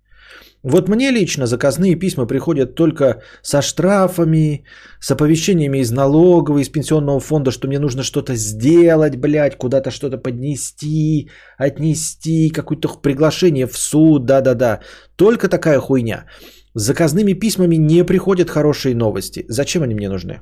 Вот 0.65 0.89
мне 0.89 1.11
лично 1.11 1.47
заказные 1.47 1.99
письма 1.99 2.27
приходят 2.27 2.75
только 2.75 3.21
со 3.43 3.63
штрафами, 3.63 4.65
с 5.01 5.11
оповещениями 5.11 5.79
из 5.79 5.91
налоговой, 5.91 6.63
из 6.63 6.69
пенсионного 6.69 7.21
фонда, 7.21 7.51
что 7.51 7.69
мне 7.69 7.79
нужно 7.79 8.03
что-то 8.03 8.37
сделать, 8.37 9.17
блядь, 9.17 9.57
куда-то 9.59 9.91
что-то 9.91 10.19
поднести, 10.19 11.31
отнести, 11.59 12.51
какое-то 12.51 12.89
приглашение 13.03 13.67
в 13.67 13.77
суд, 13.77 14.25
да-да-да. 14.25 14.81
Только 15.17 15.49
такая 15.49 15.81
хуйня. 15.81 16.27
С 16.75 16.83
заказными 16.83 17.33
письмами 17.33 17.77
не 17.77 18.05
приходят 18.05 18.49
хорошие 18.49 18.95
новости. 18.95 19.45
Зачем 19.49 19.83
они 19.83 19.95
мне 19.95 20.09
нужны? 20.09 20.41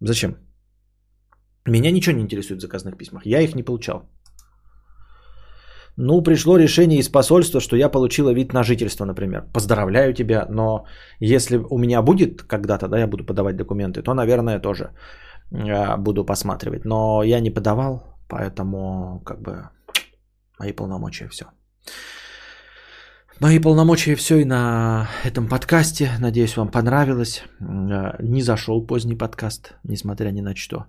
Зачем? 0.00 0.36
Меня 1.66 1.92
ничего 1.92 2.16
не 2.16 2.22
интересует 2.22 2.58
в 2.58 2.62
заказных 2.62 2.96
письмах. 2.96 3.26
Я 3.26 3.40
их 3.40 3.54
не 3.54 3.62
получал. 3.62 4.10
Ну, 6.02 6.22
пришло 6.22 6.58
решение 6.58 6.98
из 6.98 7.08
посольства, 7.08 7.60
что 7.60 7.76
я 7.76 7.90
получила 7.90 8.32
вид 8.32 8.54
на 8.54 8.62
жительство, 8.62 9.04
например. 9.04 9.44
Поздравляю 9.52 10.14
тебя, 10.14 10.46
но 10.50 10.84
если 11.20 11.58
у 11.58 11.78
меня 11.78 12.02
будет 12.02 12.42
когда-то, 12.42 12.88
да, 12.88 12.98
я 12.98 13.06
буду 13.06 13.24
подавать 13.24 13.56
документы, 13.56 14.02
то, 14.02 14.14
наверное, 14.14 14.60
тоже 14.60 14.84
э, 15.52 15.96
буду 15.98 16.24
посматривать. 16.24 16.84
Но 16.86 17.22
я 17.22 17.40
не 17.40 17.50
подавал, 17.50 18.02
поэтому 18.28 19.20
как 19.26 19.42
бы 19.42 19.68
мои 20.58 20.72
полномочия 20.72 21.28
все. 21.28 21.44
Мои 23.40 23.60
полномочия 23.60 24.16
все 24.16 24.38
и 24.38 24.44
на 24.44 25.06
этом 25.26 25.48
подкасте. 25.48 26.12
Надеюсь, 26.18 26.56
вам 26.56 26.70
понравилось. 26.70 27.42
Э, 27.60 28.16
не 28.22 28.42
зашел 28.42 28.86
поздний 28.86 29.18
подкаст, 29.18 29.74
несмотря 29.84 30.30
ни 30.30 30.40
на 30.40 30.56
что. 30.56 30.86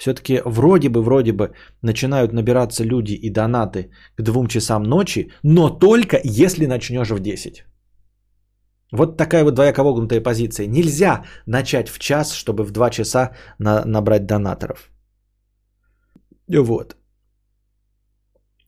Все-таки 0.00 0.40
вроде 0.46 0.88
бы, 0.88 1.02
вроде 1.02 1.32
бы 1.32 1.52
начинают 1.82 2.32
набираться 2.32 2.84
люди 2.84 3.12
и 3.12 3.30
донаты 3.30 3.90
к 4.16 4.22
двум 4.22 4.46
часам 4.46 4.82
ночи, 4.82 5.30
но 5.42 5.68
только 5.68 6.16
если 6.24 6.66
начнешь 6.66 7.10
в 7.10 7.20
10. 7.20 7.64
Вот 8.92 9.18
такая 9.18 9.44
вот 9.44 9.54
двояко 9.54 9.82
вогнутая 9.82 10.22
позиция. 10.22 10.66
Нельзя 10.66 11.24
начать 11.46 11.90
в 11.90 11.98
час, 11.98 12.32
чтобы 12.32 12.64
в 12.64 12.70
2 12.70 12.90
часа 12.90 13.30
на, 13.58 13.84
набрать 13.84 14.26
донаторов. 14.26 14.90
Вот. 16.48 16.96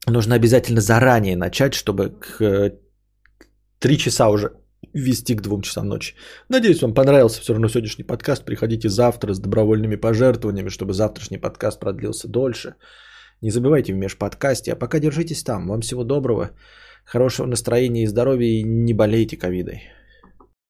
Нужно 0.07 0.35
обязательно 0.35 0.81
заранее 0.81 1.37
начать, 1.37 1.73
чтобы 1.73 2.11
к 2.11 2.75
3 3.79 3.99
часа 3.99 4.29
уже 4.29 4.51
вести 4.93 5.35
к 5.35 5.43
2 5.43 5.63
часам 5.63 5.89
ночи. 5.89 6.15
Надеюсь, 6.49 6.83
вам 6.83 6.95
понравился 6.95 7.41
все 7.41 7.53
равно 7.53 7.69
сегодняшний 7.69 8.05
подкаст. 8.05 8.45
Приходите 8.45 8.89
завтра 8.89 9.35
с 9.35 9.41
добровольными 9.41 9.97
пожертвованиями, 9.97 10.71
чтобы 10.71 10.93
завтрашний 10.93 11.39
подкаст 11.39 11.81
продлился 11.81 12.29
дольше. 12.29 12.75
Не 13.41 13.51
забывайте 13.51 13.93
в 13.93 13.97
межподкасте. 13.97 14.73
А 14.73 14.77
пока 14.77 14.99
держитесь 15.01 15.43
там. 15.43 15.69
Вам 15.69 15.81
всего 15.81 16.05
доброго, 16.05 16.51
хорошего 17.05 17.47
настроения 17.47 18.05
и 18.05 18.07
здоровья. 18.09 18.49
И 18.49 18.63
не 18.63 18.95
болейте 18.95 19.37
ковидой. 19.37 19.83